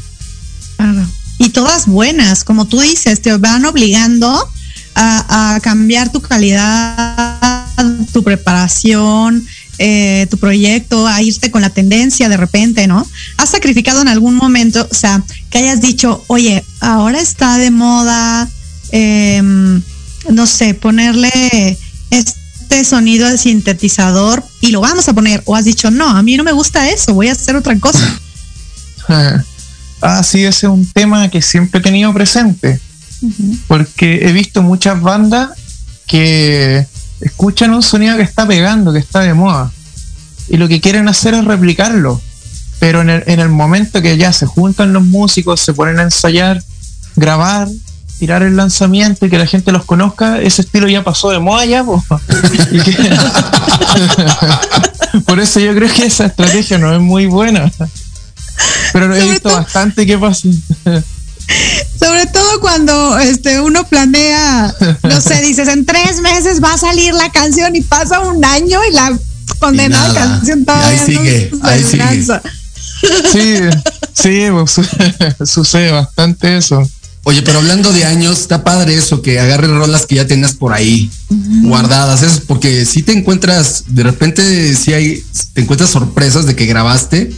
Claro. 0.76 1.06
Y 1.38 1.48
todas 1.48 1.86
buenas, 1.86 2.44
como 2.44 2.66
tú 2.66 2.78
dices, 2.80 3.22
te 3.22 3.34
van 3.38 3.64
obligando 3.64 4.46
a, 4.94 5.54
a 5.54 5.60
cambiar 5.60 6.12
tu 6.12 6.20
calidad, 6.20 7.66
tu 8.12 8.22
preparación, 8.22 9.46
eh, 9.82 10.26
tu 10.28 10.36
proyecto, 10.36 11.06
a 11.06 11.22
irte 11.22 11.50
con 11.50 11.62
la 11.62 11.70
tendencia 11.70 12.28
de 12.28 12.36
repente, 12.36 12.86
¿no? 12.86 13.06
¿Has 13.38 13.48
sacrificado 13.48 14.02
en 14.02 14.08
algún 14.08 14.34
momento, 14.34 14.86
o 14.90 14.94
sea, 14.94 15.22
que 15.48 15.56
hayas 15.56 15.80
dicho, 15.80 16.22
oye, 16.26 16.62
ahora 16.80 17.18
está 17.18 17.56
de 17.56 17.70
moda, 17.70 18.46
em, 18.92 19.80
no 20.28 20.46
sé, 20.46 20.74
ponerle 20.74 21.78
este 22.10 22.84
sonido 22.84 23.26
al 23.26 23.38
sintetizador 23.38 24.44
y 24.60 24.70
lo 24.70 24.82
vamos 24.82 25.08
a 25.08 25.14
poner, 25.14 25.42
o 25.46 25.56
has 25.56 25.64
dicho, 25.64 25.90
no, 25.90 26.10
a 26.10 26.22
mí 26.22 26.36
no 26.36 26.44
me 26.44 26.52
gusta 26.52 26.90
eso, 26.90 27.14
voy 27.14 27.28
a 27.28 27.32
hacer 27.32 27.56
otra 27.56 27.78
cosa. 27.78 28.20
ah, 30.02 30.22
sí, 30.22 30.44
ese 30.44 30.66
es 30.66 30.72
un 30.72 30.84
tema 30.92 31.30
que 31.30 31.40
siempre 31.40 31.80
he 31.80 31.82
tenido 31.82 32.12
presente. 32.12 32.78
Porque 33.66 34.28
he 34.28 34.32
visto 34.32 34.60
muchas 34.60 35.00
bandas 35.00 35.50
que 36.06 36.86
escuchan 37.20 37.72
un 37.74 37.82
sonido 37.82 38.16
que 38.16 38.22
está 38.22 38.46
pegando, 38.46 38.92
que 38.92 38.98
está 38.98 39.20
de 39.20 39.34
moda. 39.34 39.70
Y 40.48 40.56
lo 40.56 40.68
que 40.68 40.80
quieren 40.80 41.08
hacer 41.08 41.34
es 41.34 41.44
replicarlo. 41.44 42.20
Pero 42.78 43.02
en 43.02 43.10
el, 43.10 43.24
en 43.26 43.40
el 43.40 43.48
momento 43.50 44.00
que 44.02 44.16
ya 44.16 44.32
se 44.32 44.46
juntan 44.46 44.92
los 44.92 45.04
músicos, 45.04 45.60
se 45.60 45.74
ponen 45.74 45.98
a 45.98 46.02
ensayar, 46.04 46.62
grabar, 47.14 47.68
tirar 48.18 48.42
el 48.42 48.56
lanzamiento 48.56 49.26
y 49.26 49.30
que 49.30 49.38
la 49.38 49.46
gente 49.46 49.70
los 49.72 49.84
conozca, 49.84 50.40
ese 50.40 50.62
estilo 50.62 50.88
ya 50.88 51.04
pasó 51.04 51.30
de 51.30 51.38
moda 51.38 51.64
ya, 51.66 51.84
po. 51.84 52.02
Que- 52.84 53.16
Por 55.26 55.40
eso 55.40 55.60
yo 55.60 55.74
creo 55.74 55.92
que 55.92 56.06
esa 56.06 56.26
estrategia 56.26 56.78
no 56.78 56.94
es 56.94 57.00
muy 57.00 57.26
buena. 57.26 57.70
Pero 58.92 59.14
he 59.14 59.28
visto 59.30 59.50
bastante 59.50 60.06
que 60.06 60.18
pasa. 60.18 60.48
Sobre 61.98 62.26
todo 62.26 62.60
cuando 62.60 63.18
este 63.18 63.60
uno 63.60 63.86
planea, 63.86 64.74
no 65.02 65.20
sé, 65.20 65.40
dices 65.46 65.68
en 65.68 65.84
tres 65.84 66.20
meses 66.20 66.62
va 66.62 66.74
a 66.74 66.78
salir 66.78 67.12
la 67.14 67.30
canción 67.30 67.74
y 67.76 67.80
pasa 67.82 68.20
un 68.20 68.44
año 68.44 68.80
y 68.88 68.92
la 68.92 69.18
condenada 69.58 70.08
Y 70.10 70.14
nada. 70.14 70.30
canción 70.36 70.60
Y 70.60 70.64
todavía 70.64 70.88
ahí 70.88 70.96
no 70.98 71.06
sigue, 71.06 71.50
se 71.50 72.02
ahí 72.02 72.22
sigue. 72.22 72.40
Sí, 73.32 73.78
sí, 74.14 74.46
pues, 74.50 74.70
su- 74.70 75.46
sucede 75.46 75.90
bastante 75.90 76.56
eso. 76.56 76.88
Oye, 77.24 77.42
pero 77.42 77.58
hablando 77.58 77.92
de 77.92 78.06
años, 78.06 78.40
está 78.40 78.64
padre 78.64 78.94
eso, 78.94 79.20
que 79.20 79.38
agarres 79.38 79.70
rolas 79.70 80.06
que 80.06 80.14
ya 80.14 80.26
tenías 80.26 80.54
por 80.54 80.72
ahí 80.72 81.10
guardadas. 81.64 82.22
Es 82.22 82.40
porque 82.40 82.86
si 82.86 83.02
te 83.02 83.12
encuentras, 83.12 83.84
de 83.88 84.02
repente, 84.04 84.74
si 84.74 84.94
hay, 84.94 85.22
te 85.52 85.60
encuentras 85.60 85.90
sorpresas 85.90 86.46
de 86.46 86.56
que 86.56 86.64
grabaste 86.64 87.30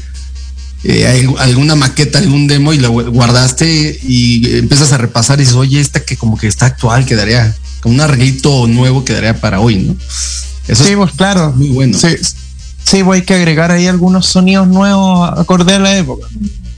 eh, 0.84 1.28
alguna 1.38 1.76
maqueta, 1.76 2.18
algún 2.18 2.46
demo 2.48 2.72
y 2.72 2.78
lo 2.78 2.90
guardaste 2.90 4.00
y 4.02 4.56
empiezas 4.56 4.92
a 4.92 4.98
repasar 4.98 5.38
y 5.38 5.42
dices, 5.42 5.54
oye, 5.54 5.80
esta 5.80 6.00
que 6.00 6.16
como 6.16 6.36
que 6.36 6.48
está 6.48 6.66
actual, 6.66 7.06
quedaría, 7.06 7.54
con 7.80 7.92
un 7.92 8.00
arreglito 8.00 8.66
nuevo 8.66 9.04
quedaría 9.04 9.40
para 9.40 9.60
hoy, 9.60 9.76
¿no? 9.76 9.96
Eso 10.68 10.84
sí, 10.84 10.90
es 10.90 10.96
pues 10.96 11.12
claro. 11.12 11.52
muy 11.52 11.68
bueno. 11.68 11.98
Sí, 11.98 12.08
sí, 12.84 13.02
pues 13.02 13.20
hay 13.20 13.26
que 13.26 13.34
agregar 13.34 13.70
ahí 13.70 13.86
algunos 13.86 14.26
sonidos 14.26 14.68
nuevos 14.68 15.30
acorde 15.38 15.74
a 15.74 15.78
la 15.78 15.96
época. 15.96 16.26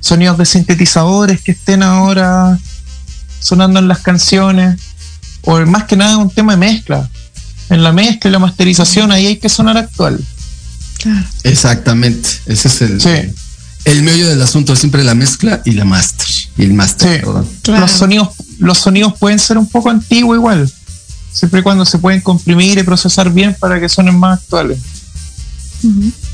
Sonidos 0.00 0.38
de 0.38 0.46
sintetizadores 0.46 1.40
que 1.42 1.52
estén 1.52 1.82
ahora 1.82 2.58
sonando 3.40 3.78
en 3.78 3.88
las 3.88 4.00
canciones. 4.00 4.80
O 5.42 5.58
más 5.66 5.84
que 5.84 5.96
nada 5.96 6.16
un 6.16 6.30
tema 6.30 6.52
de 6.52 6.58
mezcla. 6.58 7.08
En 7.68 7.82
la 7.82 7.92
mezcla 7.92 8.28
y 8.28 8.32
la 8.32 8.38
masterización 8.38 9.12
ahí 9.12 9.26
hay 9.26 9.36
que 9.36 9.48
sonar 9.48 9.76
actual. 9.76 10.18
Claro. 10.98 11.26
Exactamente. 11.42 12.28
Ese 12.46 12.68
es 12.68 12.80
el, 12.82 13.00
Sí. 13.00 13.34
El 13.84 14.02
meollo 14.02 14.28
del 14.28 14.40
asunto, 14.42 14.74
siempre 14.76 15.04
la 15.04 15.14
mezcla 15.14 15.60
y 15.64 15.72
la 15.72 15.84
master. 15.84 16.26
Y 16.56 16.62
el 16.62 16.74
master, 16.74 17.16
Sí. 17.18 17.18
perdón. 17.24 17.48
Claro. 17.62 17.80
Los 17.82 17.90
sonidos, 17.92 18.28
los 18.58 18.78
sonidos 18.78 19.14
pueden 19.18 19.38
ser 19.38 19.58
un 19.58 19.66
poco 19.68 19.90
antiguos 19.90 20.36
igual. 20.36 20.72
Siempre 21.32 21.60
y 21.60 21.62
cuando 21.62 21.84
se 21.84 21.98
pueden 21.98 22.20
comprimir 22.20 22.78
y 22.78 22.82
procesar 22.82 23.30
bien 23.32 23.56
para 23.58 23.80
que 23.80 23.88
suenen 23.88 24.18
más 24.18 24.38
actuales. 24.40 24.78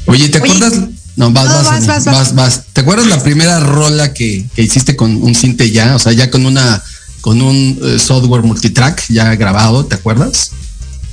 Oye, 0.07 0.29
¿te 0.29 0.41
Oye, 0.41 0.53
acuerdas? 0.53 0.79
No, 1.17 1.31
vas, 1.33 1.47
no, 1.47 1.53
vas, 1.55 1.65
vas, 1.65 1.87
vas, 1.87 1.87
vas, 1.87 2.05
vas. 2.05 2.35
vas. 2.35 2.63
¿Te 2.73 2.83
acuerdas 2.83 3.07
la 3.09 3.23
primera 3.23 3.61
rola 3.61 4.13
que, 4.15 4.47
que 4.55 4.63
hiciste 4.63 4.97
con 4.97 5.17
un 5.23 5.35
cinte 5.35 5.71
ya? 5.71 5.97
O 5.97 5.99
sea, 5.99 6.13
ya 6.13 6.31
con 6.31 6.47
una, 6.47 6.83
con 7.21 7.43
un 7.43 7.79
eh, 7.83 7.99
software 7.99 8.43
multitrack 8.43 9.07
ya 9.09 9.35
grabado, 9.35 9.85
¿te 9.87 9.97
acuerdas? 9.97 10.53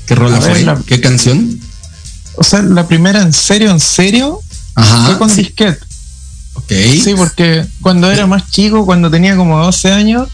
¿Qué 0.06 0.15
rola 0.15 0.39
ver, 0.39 0.52
fue? 0.52 0.63
la- 0.63 0.82
¿Qué 0.86 1.02
canción? 1.02 1.60
O 2.36 2.43
sea, 2.43 2.62
la 2.62 2.88
primera 2.88 3.21
en 3.23 3.34
serio, 3.34 3.71
en 3.71 3.80
serio, 3.80 4.39
Ajá. 4.76 5.08
fue 5.08 5.17
con 5.17 5.30
sí. 5.30 5.38
disquete. 5.43 5.80
Sí, 7.04 7.13
porque 7.15 7.65
cuando 7.82 8.12
era 8.12 8.26
más 8.28 8.50
chico, 8.52 8.86
cuando 8.86 9.10
tenía 9.12 9.36
como 9.36 9.58
12 9.63 9.91
años, 9.91 10.28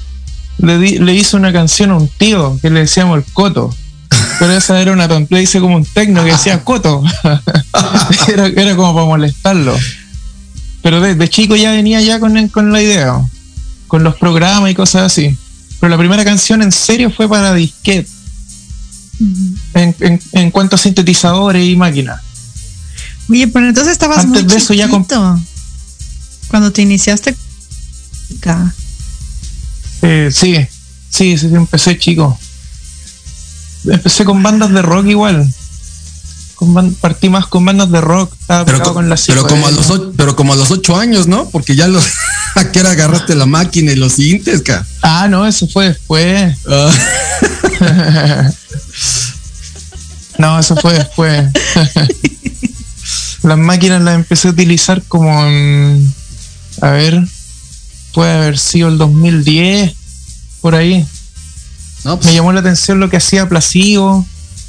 le, 0.58 0.78
di- 0.78 1.00
le 1.00 1.14
hice 1.14 1.36
una 1.36 1.52
canción 1.54 1.92
a 1.92 1.98
un 1.98 2.08
tío 2.08 2.58
que 2.62 2.70
le 2.70 2.82
decíamos 2.82 3.18
el 3.18 3.24
Coto. 3.34 3.74
Pero 4.40 4.54
esa 4.56 4.80
era 4.82 4.92
una 4.94 5.08
tontería, 5.08 5.42
hice 5.44 5.60
como 5.60 5.76
un 5.76 5.86
tecno 5.86 6.24
que 6.24 6.32
decía 6.32 6.64
Coto. 6.64 7.04
era, 8.28 8.48
era 8.48 8.76
como 8.76 8.94
para 8.94 9.06
molestarlo. 9.06 9.76
Pero 10.82 11.00
desde 11.02 11.30
chico 11.30 11.56
ya 11.56 11.72
venía 11.72 12.02
ya 12.02 12.20
con, 12.20 12.48
con 12.50 12.72
la 12.72 12.82
idea, 12.82 13.20
con 13.88 14.04
los 14.04 14.16
programas 14.16 14.70
y 14.72 14.76
cosas 14.76 15.04
así. 15.12 15.38
Pero 15.80 15.90
la 15.92 15.98
primera 15.98 16.24
canción 16.26 16.62
en 16.62 16.72
serio 16.72 17.10
fue 17.12 17.28
para 17.30 17.54
disquete, 17.54 18.10
en, 19.74 19.96
en, 20.00 20.22
en 20.32 20.52
cuanto 20.52 20.76
a 20.76 20.80
sintetizadores 20.80 21.66
y 21.66 21.76
máquinas. 21.76 22.22
Oye, 23.30 23.48
pero 23.48 23.68
entonces 23.68 23.94
estabas 23.94 24.20
Antes 24.20 24.44
muy 24.44 24.52
de 24.52 24.58
eso 24.58 24.74
ya 24.74 24.88
cuando 26.48 26.72
te 26.72 26.82
iniciaste. 26.82 27.36
Eh, 30.02 30.30
sí, 30.34 30.56
sí, 31.10 31.38
sí, 31.38 31.50
sí, 31.50 31.56
empecé 31.56 31.98
chico. 31.98 32.38
Empecé 33.86 34.26
con 34.26 34.42
bandas 34.44 34.72
de 34.72 34.82
rock 34.82 35.08
igual. 35.08 35.54
Con 36.56 36.94
partí 36.96 37.30
más 37.30 37.48
con 37.48 37.66
bandas 37.66 37.92
de 37.92 38.00
rock. 38.02 38.34
Pero, 38.48 38.66
pegado 38.66 38.84
co- 38.84 38.94
con 38.94 39.10
la 39.10 39.18
pero 39.28 39.46
como 39.48 39.68
a 39.68 39.72
los 39.72 39.90
ocho, 39.90 40.14
pero 40.16 40.36
como 40.36 40.54
a 40.54 40.56
los 40.56 40.72
ocho 40.72 40.96
años, 40.98 41.28
¿no? 41.28 41.50
Porque 41.50 41.76
ya 41.76 41.88
los 41.88 42.06
a 42.56 42.72
qué 42.72 42.80
hora 42.80 42.92
agarraste 42.92 43.36
la 43.36 43.46
máquina 43.46 43.92
y 43.92 43.96
los 43.96 44.14
cintes, 44.14 44.62
ca. 44.62 44.86
Ah, 45.02 45.28
no, 45.30 45.46
eso 45.48 45.68
fue 45.68 45.90
después. 45.90 46.58
Ah, 46.70 46.92
No, 50.38 50.60
eso 50.60 50.76
fue 50.76 50.94
después. 50.94 51.46
las 53.44 53.58
máquinas 53.58 54.02
las 54.02 54.16
empecé 54.16 54.48
a 54.48 54.52
utilizar 54.52 55.04
como 55.04 55.46
en. 55.46 56.14
A 56.84 56.92
ver. 56.92 57.24
Puede 58.14 58.34
haber 58.34 58.58
sido 58.60 58.90
el 58.90 58.98
2010. 58.98 59.94
Por 60.60 60.76
ahí. 60.76 61.06
no, 62.04 62.18
Me 62.18 62.22
pues, 62.22 62.34
llamó 62.34 62.52
la 62.52 62.60
atención 62.60 63.00
lo 63.00 63.10
que 63.10 63.18
hacía 63.18 63.48
Placebo. 63.48 64.26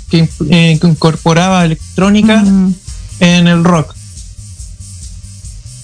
Que, 0.09 0.29
eh, 0.48 0.79
que 0.81 0.87
incorporaba 0.87 1.64
electrónica. 1.64 2.42
Ujú. 2.42 2.74
en 3.20 3.48
el 3.48 3.64
rock. 3.64 3.94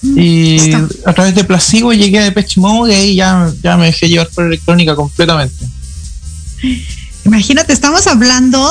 Y 0.03 0.57
Está. 0.57 0.89
a 1.07 1.13
través 1.13 1.35
de 1.35 1.45
Placebo 1.45 1.93
llegué 1.93 2.19
a 2.21 2.25
Depeche 2.25 2.61
Mode 2.61 2.93
y 2.93 2.97
ahí 2.97 3.15
ya, 3.17 3.53
ya 3.63 3.77
me 3.77 3.87
dejé 3.87 4.09
llevar 4.09 4.29
por 4.31 4.47
electrónica 4.47 4.95
completamente. 4.97 5.65
Imagínate, 7.25 7.73
estamos 7.73 8.07
hablando 8.07 8.69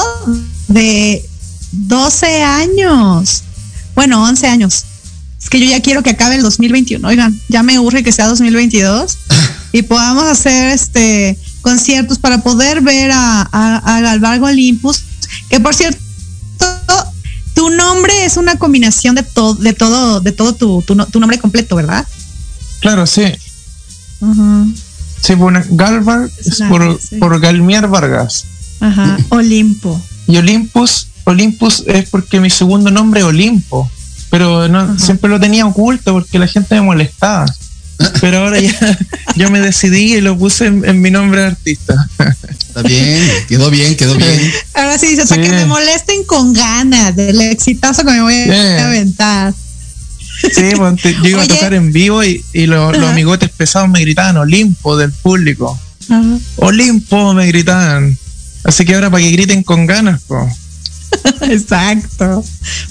de 0.67 1.25
12 1.71 2.43
años. 2.43 3.43
Bueno, 3.95 4.23
11 4.23 4.47
años. 4.47 4.85
Es 5.41 5.49
que 5.49 5.60
yo 5.60 5.65
ya 5.65 5.82
quiero 5.82 6.04
que 6.04 6.12
acabe 6.12 6.36
el 6.36 6.41
2021. 6.41 7.08
Oigan, 7.08 7.39
ya 7.47 7.63
me 7.63 7.80
urge 7.80 8.04
que 8.04 8.12
sea 8.12 8.28
2022 8.28 9.17
y 9.71 9.82
podamos 9.84 10.25
hacer 10.25 10.71
este 10.71 11.38
conciertos 11.62 12.19
para 12.19 12.41
poder 12.41 12.82
ver 12.82 13.12
a, 13.12 13.41
a, 13.52 13.97
a 13.97 14.02
Galvargo 14.02 14.47
Olympus. 14.47 15.04
Que 15.49 15.60
por 15.60 15.73
cierto, 15.75 15.99
tu 17.54 17.69
nombre 17.69 18.25
es 18.25 18.38
una 18.38 18.56
combinación 18.58 19.15
de 19.15 19.23
todo, 19.23 19.56
de 19.56 19.73
todo, 19.73 20.21
de 20.21 20.32
todo 20.32 20.54
tu, 20.54 20.82
tu, 20.82 20.95
tu 20.95 21.19
nombre 21.19 21.39
completo, 21.39 21.75
¿verdad? 21.75 22.08
Claro, 22.80 23.06
sí. 23.06 23.25
Sí, 25.21 25.34
bueno, 25.36 25.62
Galvar 25.69 26.30
es 26.45 26.62
por, 26.69 26.99
sí. 27.02 27.17
por 27.17 27.39
Galmier 27.39 27.88
Vargas. 27.88 28.45
Ajá. 28.80 29.17
Olimpo. 29.30 30.02
Y 30.28 30.38
Olympus, 30.38 31.08
Olympus 31.25 31.84
es 31.86 32.10
porque 32.10 32.39
mi 32.39 32.49
segundo 32.49 32.91
nombre 32.91 33.19
es 33.21 33.25
Olimpo. 33.25 33.91
Pero 34.29 34.67
no, 34.67 34.97
siempre 34.99 35.29
lo 35.29 35.39
tenía 35.39 35.65
oculto 35.65 36.13
porque 36.13 36.37
la 36.39 36.47
gente 36.47 36.75
me 36.75 36.81
molestaba. 36.81 37.45
Pero 38.21 38.37
ahora 38.39 38.59
ya, 38.61 38.73
yo 39.35 39.49
me 39.49 39.59
decidí 39.59 40.13
y 40.15 40.21
lo 40.21 40.37
puse 40.37 40.67
en, 40.67 40.87
en 40.87 41.01
mi 41.01 41.11
nombre 41.11 41.41
de 41.41 41.47
artista. 41.47 42.07
está 42.59 42.81
bien, 42.81 43.21
quedó 43.49 43.69
bien, 43.69 43.95
quedó 43.97 44.15
bien. 44.15 44.39
Ahora 44.73 44.97
sí 44.97 45.07
dice, 45.07 45.25
para 45.27 45.43
Sí. 45.43 45.49
que 45.49 45.55
me 45.55 45.65
molesten 45.65 46.23
con 46.25 46.53
ganas 46.53 47.15
del 47.15 47.41
exitazo 47.41 48.05
que 48.05 48.11
me 48.11 48.21
voy 48.21 48.35
a 48.51 48.85
aventar. 48.87 49.53
Sí, 50.53 50.71
pues, 50.77 51.01
te- 51.01 51.13
yo 51.15 51.27
iba 51.27 51.41
Oye. 51.41 51.51
a 51.51 51.55
tocar 51.55 51.73
en 51.73 51.91
vivo 51.91 52.23
y, 52.23 52.41
y 52.53 52.67
lo- 52.67 52.91
los 52.93 53.01
Ajá. 53.01 53.11
amigotes 53.11 53.49
pesados 53.49 53.89
me 53.89 53.99
gritaban 53.99 54.37
Olimpo 54.37 54.95
del 54.95 55.11
público. 55.11 55.77
Ajá. 56.09 56.23
Olimpo 56.57 57.33
me 57.33 57.47
gritaban. 57.47 58.17
Así 58.63 58.85
que 58.85 58.95
ahora 58.95 59.09
para 59.09 59.23
que 59.23 59.31
griten 59.31 59.63
con 59.63 59.85
ganas, 59.85 60.21
po. 60.21 60.49
Exacto. 61.41 62.43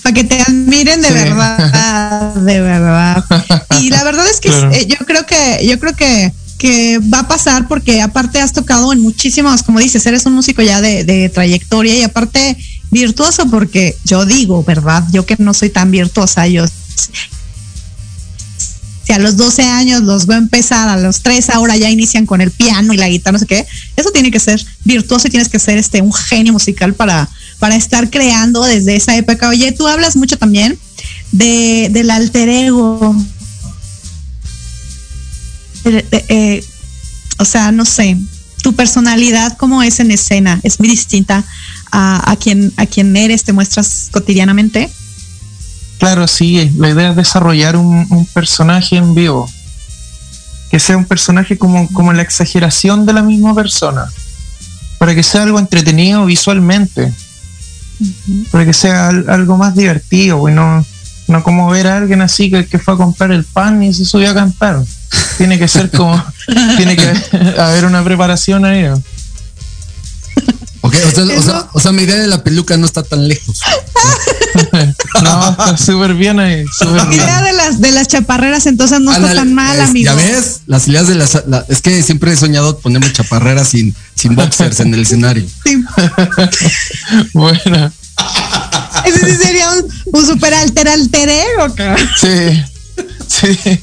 Para 0.02 0.14
que 0.14 0.24
te 0.24 0.40
admiren 0.40 1.00
de 1.02 1.09
Sí. 1.09 1.14
verdad, 1.14 2.35
de 2.35 2.61
verdad. 2.61 3.24
Y 3.81 3.90
la 3.90 4.02
verdad 4.04 4.26
es 4.28 4.40
que 4.40 4.48
Claro. 4.48 4.72
eh, 4.72 4.87
yo 4.88 4.96
creo 5.07 5.24
que, 5.26 5.66
yo 5.66 5.78
creo 5.78 5.94
que, 5.94 6.33
que 6.59 6.98
va 6.98 7.20
a 7.20 7.28
pasar 7.28 7.68
porque 7.68 8.00
aparte 8.02 8.40
has 8.40 8.52
tocado 8.52 8.92
en 8.92 9.00
muchísimos, 9.00 9.62
como 9.62 9.78
dices, 9.78 10.04
eres 10.07 10.26
un 10.26 10.35
músico 10.35 10.62
ya 10.62 10.81
de, 10.81 11.04
de 11.04 11.28
trayectoria 11.28 11.94
y 11.96 12.02
aparte 12.02 12.57
virtuoso 12.90 13.48
porque 13.50 13.96
yo 14.04 14.24
digo, 14.26 14.64
¿verdad? 14.64 15.04
Yo 15.12 15.24
que 15.26 15.37
no 15.38 15.54
soy 15.54 15.70
tan 15.70 15.90
virtuosa, 15.90 16.46
yo 16.48 16.64
si 19.07 19.12
a 19.14 19.18
los 19.18 19.37
12 19.38 19.62
años 19.62 20.02
los 20.02 20.26
veo 20.26 20.37
empezar, 20.37 20.88
a 20.88 20.98
los 20.98 21.22
3 21.22 21.48
ahora 21.50 21.76
ya 21.76 21.88
inician 21.88 22.26
con 22.26 22.42
el 22.42 22.50
piano 22.50 22.92
y 22.92 22.98
la 22.98 23.09
guitarra, 23.09 23.33
no 23.33 23.38
sé 23.38 23.46
qué, 23.46 23.66
eso 23.96 24.11
tiene 24.11 24.31
que 24.31 24.38
ser 24.38 24.62
virtuoso 24.85 25.28
y 25.28 25.31
tienes 25.31 25.48
que 25.48 25.59
ser 25.59 25.78
este 25.78 26.02
un 26.02 26.12
genio 26.12 26.52
musical 26.52 26.92
para, 26.92 27.26
para 27.59 27.77
estar 27.77 28.11
creando 28.11 28.62
desde 28.64 28.97
esa 28.97 29.16
época. 29.16 29.49
Oye, 29.49 29.73
tú 29.73 29.87
hablas 29.87 30.16
mucho 30.16 30.38
también 30.38 30.79
de, 31.33 31.88
del 31.90 32.11
alter 32.11 32.49
ego. 32.49 33.14
Eh, 35.85 36.64
o 37.38 37.44
sea, 37.44 37.73
no 37.73 37.85
sé, 37.85 38.16
tu 38.62 38.75
personalidad, 38.75 39.57
¿cómo 39.57 39.83
es 39.83 40.01
en 40.01 40.11
escena? 40.11 40.61
¿Es 40.62 40.79
muy 40.81 40.88
distinta 40.88 41.44
a, 41.90 42.31
a, 42.31 42.37
quien, 42.37 42.73
a 42.77 42.87
quien 42.87 43.16
eres, 43.16 43.44
te 43.44 43.53
muestras 43.53 44.09
cotidianamente? 44.11 44.90
Claro, 45.99 46.29
sí, 46.29 46.71
la 46.77 46.90
idea 46.90 47.11
es 47.11 47.16
desarrollar 47.16 47.77
un, 47.77 48.07
un 48.11 48.27
personaje 48.27 48.97
en 48.97 49.14
vivo. 49.14 49.51
Que 50.71 50.79
sea 50.79 50.97
un 50.97 51.07
personaje 51.07 51.57
como, 51.57 51.88
como 51.92 52.12
la 52.12 52.23
exageración 52.23 53.07
de 53.07 53.14
la 53.14 53.23
misma 53.23 53.55
persona. 53.55 54.07
Para 54.99 55.14
que 55.14 55.23
sea 55.23 55.44
algo 55.44 55.59
entretenido 55.59 56.27
visualmente. 56.27 57.12
Para 58.51 58.65
que 58.65 58.73
sea 58.73 59.09
al- 59.09 59.29
algo 59.29 59.57
más 59.57 59.75
divertido 59.75 60.49
y 60.49 60.53
no, 60.53 60.85
No 61.29 61.43
como 61.43 61.69
ver 61.69 61.87
a 61.89 61.99
alguien 61.99 62.23
así 62.23 62.51
que, 62.51 62.65
que 62.67 62.79
fue 62.79 62.95
a 62.95 62.97
comprar 62.97 63.31
el 63.33 63.45
pan 63.45 63.83
y 63.83 63.93
se 63.93 64.05
subió 64.05 64.31
a 64.31 64.35
cantar. 64.35 64.83
Tiene 65.37 65.59
que 65.59 65.69
ser 65.69 65.91
como, 65.91 66.23
tiene 66.77 66.97
que 66.97 67.13
haber 67.61 67.85
una 67.85 68.03
preparación 68.03 68.65
ahí. 68.65 68.83
¿no? 68.85 69.03
Ok, 70.81 70.95
o 71.07 71.11
sea, 71.11 71.25
o, 71.38 71.43
sea, 71.43 71.69
o 71.73 71.81
sea, 71.81 71.93
mi 71.93 72.03
idea 72.05 72.17
de 72.17 72.29
la 72.29 72.43
peluca 72.45 72.77
no 72.77 72.87
está 72.87 73.03
tan 73.03 73.27
lejos. 73.29 73.61
No, 75.23 75.51
está 75.51 75.77
súper 75.77 76.14
bien 76.14 76.38
ahí, 76.41 76.64
súper 76.79 76.97
La 76.97 77.05
bien. 77.05 77.21
idea 77.23 77.43
de 77.43 77.53
las, 77.53 77.81
de 77.81 77.93
las 77.93 78.09
chaparreras 78.09 78.67
entonces 78.67 78.99
no 79.01 79.12
está 79.12 79.35
tan 79.35 79.55
mal, 79.55 79.77
es- 79.79 79.88
amigo. 79.91 80.05
Ya 80.07 80.14
ves, 80.14 80.61
las 80.67 80.88
ideas 80.88 81.07
de 81.07 81.14
las. 81.17 81.43
la- 81.47 81.64
es 81.69 81.81
que 81.83 82.03
siempre 82.03 82.33
he 82.33 82.37
soñado 82.37 82.79
ponerme 82.79 83.12
chaparreras 83.12 83.69
sin, 83.69 83.95
sin 84.14 84.35
boxers 84.35 84.81
en 84.81 84.95
el 84.95 85.03
escenario. 85.03 85.45
Sí. 85.64 85.85
Bueno, 87.33 87.93
Ese 89.05 89.27
sí 89.27 89.37
sería 89.43 89.71
un, 89.73 89.85
un 90.07 90.27
super 90.27 90.53
alter 90.55 90.88
alter 90.88 91.29
ego, 91.29 91.75
sí, 92.21 92.64
sí. 93.29 93.79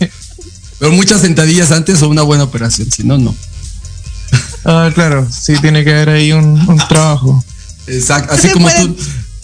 Pero 0.80 0.92
muchas 0.92 1.22
sentadillas 1.22 1.72
antes 1.72 2.02
o 2.02 2.10
una 2.10 2.22
buena 2.24 2.44
operación, 2.44 2.92
si 2.92 3.04
no, 3.04 3.18
no. 3.18 3.36
Ah, 4.66 4.90
claro, 4.94 5.28
sí 5.32 5.54
tiene 5.62 5.84
que 5.84 5.92
haber 5.92 6.10
ahí 6.10 6.32
un, 6.32 6.60
un 6.68 6.78
trabajo. 6.90 7.44
Exacto. 7.88 8.34
Así 8.34 8.50
como 8.50 8.68
tú, 8.70 8.98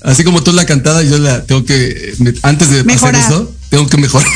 así 0.03 0.23
como 0.23 0.41
tú 0.43 0.51
la 0.51 0.65
cantada, 0.65 1.03
yo 1.03 1.17
la 1.19 1.43
tengo 1.43 1.63
que, 1.63 2.15
me- 2.19 2.33
antes 2.41 2.69
de 2.71 2.83
Mejorar. 2.83 3.15
hacer 3.21 3.31
eso, 3.33 3.53
tengo 3.69 3.87
que 3.87 3.97
mejorar. 3.97 4.27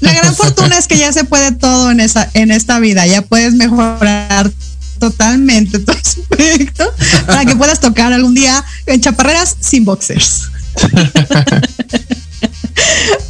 La 0.00 0.12
gran 0.12 0.34
fortuna 0.36 0.78
es 0.78 0.86
que 0.86 0.98
ya 0.98 1.12
se 1.12 1.24
puede 1.24 1.50
todo 1.52 1.90
en 1.90 1.98
esa, 2.00 2.28
en 2.34 2.50
esta 2.52 2.78
vida. 2.78 3.06
Ya 3.06 3.22
puedes 3.22 3.54
mejorar 3.54 4.52
totalmente 5.00 5.78
tu 5.80 5.90
aspecto 6.30 6.92
para 7.26 7.44
que 7.44 7.56
puedas 7.56 7.80
tocar 7.80 8.12
algún 8.12 8.34
día 8.34 8.62
en 8.86 9.00
chaparreras 9.00 9.56
sin 9.60 9.84
boxers. 9.84 10.42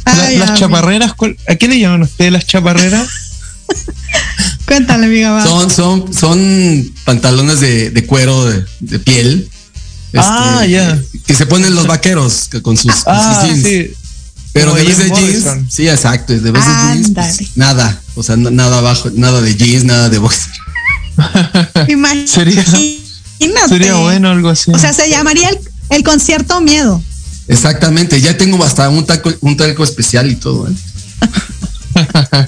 Ay, 0.05 0.37
las 0.37 0.49
amigo. 0.51 0.55
chaparreras, 0.67 1.13
¿cuál- 1.13 1.37
¿a 1.47 1.55
qué 1.55 1.67
le 1.67 1.79
llaman 1.79 2.03
ustedes 2.03 2.31
las 2.31 2.45
chaparreras? 2.45 3.07
Cuéntale, 4.65 5.05
amiga. 5.05 5.31
va. 5.31 5.43
Son, 5.45 5.69
son, 5.69 6.13
son 6.13 6.91
pantalones 7.03 7.59
de, 7.59 7.91
de 7.91 8.05
cuero 8.05 8.45
de, 8.45 8.65
de 8.79 8.99
piel. 8.99 9.49
este, 10.07 10.19
Ah, 10.19 10.65
ya. 10.65 10.99
Que 11.27 11.33
se 11.35 11.45
ponen 11.45 11.75
los 11.75 11.87
vaqueros 11.87 12.47
que 12.49 12.61
con 12.61 12.75
sus, 12.77 12.91
con 12.91 12.97
sus 13.03 13.07
Ah, 13.07 13.43
jeans. 13.45 13.63
sí. 13.63 13.93
Pero 14.53 14.67
Como 14.71 14.77
de 14.77 14.83
vez 14.87 14.97
de 14.97 15.09
jeans, 15.09 15.45
sí, 15.73 15.87
exacto. 15.89 16.31
De 16.33 16.51
vez 16.51 16.63
de 16.65 16.71
jeans, 16.93 17.11
pues, 17.13 17.57
nada. 17.57 18.01
O 18.15 18.23
sea, 18.23 18.37
no- 18.37 18.51
nada 18.51 18.77
abajo, 18.77 19.09
nada 19.13 19.41
de 19.41 19.55
jeans, 19.55 19.83
nada 19.83 20.07
de 20.09 20.17
boxer. 20.17 20.49
Imagínate. 21.89 22.27
Sería, 22.31 22.65
sería 23.67 23.95
bueno 23.95 24.29
algo 24.29 24.49
así. 24.49 24.71
O 24.71 24.79
sea, 24.79 24.93
se 24.93 25.09
llamaría 25.09 25.49
el, 25.49 25.59
el 25.89 26.03
concierto 26.03 26.61
miedo. 26.61 27.01
Exactamente. 27.47 28.19
Ya 28.21 28.37
tengo 28.37 28.63
hasta 28.63 28.89
un 28.89 29.05
taco, 29.05 29.31
un 29.41 29.57
talco 29.57 29.83
especial 29.83 30.31
y 30.31 30.35
todo. 30.35 30.69
¿eh? 30.69 30.73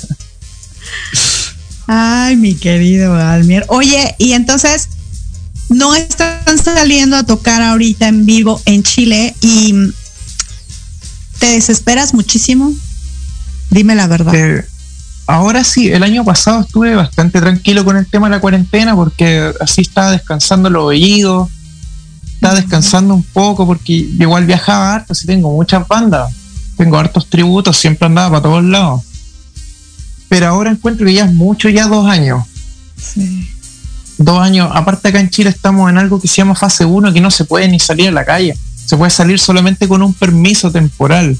Ay, 1.87 2.35
mi 2.35 2.55
querido 2.55 3.15
Almier. 3.15 3.65
Oye, 3.69 4.15
y 4.17 4.33
entonces 4.33 4.89
no 5.69 5.95
están 5.95 6.57
saliendo 6.63 7.15
a 7.15 7.23
tocar 7.23 7.61
ahorita 7.61 8.07
en 8.07 8.25
vivo 8.25 8.61
en 8.65 8.83
Chile 8.83 9.35
y 9.41 9.73
mm, 9.73 9.93
te 11.39 11.47
desesperas 11.47 12.13
muchísimo. 12.13 12.73
Dime 13.69 13.95
la 13.95 14.07
verdad. 14.07 14.35
Eh, 14.35 14.65
ahora 15.27 15.63
sí, 15.63 15.89
el 15.89 16.03
año 16.03 16.23
pasado 16.25 16.61
estuve 16.61 16.95
bastante 16.95 17.39
tranquilo 17.39 17.85
con 17.85 17.97
el 17.97 18.05
tema 18.05 18.27
de 18.27 18.35
la 18.35 18.41
cuarentena 18.41 18.95
porque 18.95 19.53
así 19.61 19.81
estaba 19.81 20.11
descansando 20.11 20.69
los 20.69 20.83
oídos, 20.83 21.49
estaba 22.33 22.55
descansando 22.55 23.13
un 23.13 23.23
poco 23.23 23.65
porque 23.65 23.93
igual 23.93 24.45
viajaba 24.45 24.93
harto, 24.93 25.15
sí 25.15 25.25
tengo 25.25 25.51
muchas 25.51 25.87
bandas, 25.87 26.33
tengo 26.77 26.97
hartos 26.97 27.29
tributos, 27.29 27.77
siempre 27.77 28.07
andaba 28.07 28.29
para 28.29 28.43
todos 28.43 28.63
lados. 28.63 29.06
Pero 30.29 30.47
ahora 30.47 30.71
encuentro 30.71 31.05
que 31.05 31.13
ya 31.13 31.25
es 31.25 31.33
mucho, 31.33 31.69
ya 31.69 31.87
dos 31.87 32.07
años. 32.07 32.43
Sí. 33.01 33.49
Dos 34.17 34.39
años, 34.41 34.69
aparte 34.73 35.09
acá 35.09 35.19
en 35.19 35.29
Chile 35.29 35.49
estamos 35.51 35.89
en 35.89 35.97
algo 35.97 36.19
que 36.19 36.27
se 36.27 36.37
llama 36.37 36.55
fase 36.55 36.85
1, 36.85 37.13
que 37.13 37.21
no 37.21 37.29
se 37.31 37.45
puede 37.45 37.67
ni 37.67 37.79
salir 37.79 38.07
a 38.09 38.11
la 38.11 38.25
calle. 38.25 38.57
Se 38.85 38.97
puede 38.97 39.11
salir 39.11 39.39
solamente 39.39 39.87
con 39.87 40.01
un 40.01 40.13
permiso 40.13 40.71
temporal. 40.71 41.37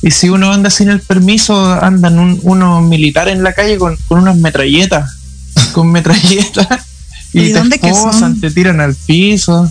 Y 0.00 0.10
si 0.12 0.28
uno 0.28 0.52
anda 0.52 0.70
sin 0.70 0.88
el 0.88 1.00
permiso, 1.00 1.72
andan 1.72 2.18
un, 2.18 2.38
unos 2.42 2.82
militares 2.84 3.34
en 3.34 3.42
la 3.42 3.52
calle 3.52 3.76
con, 3.78 3.96
con 4.08 4.18
unas 4.20 4.36
metralletas. 4.36 5.10
Con 5.72 5.90
metralletas. 5.90 6.66
¿Y 7.32 7.40
Y, 7.40 7.52
te 7.52 7.58
dónde 7.58 7.78
que 7.80 7.88
esposan, 7.88 8.20
son? 8.34 8.40
te 8.40 8.50
tiran 8.52 8.80
al 8.80 8.94
piso. 8.94 9.70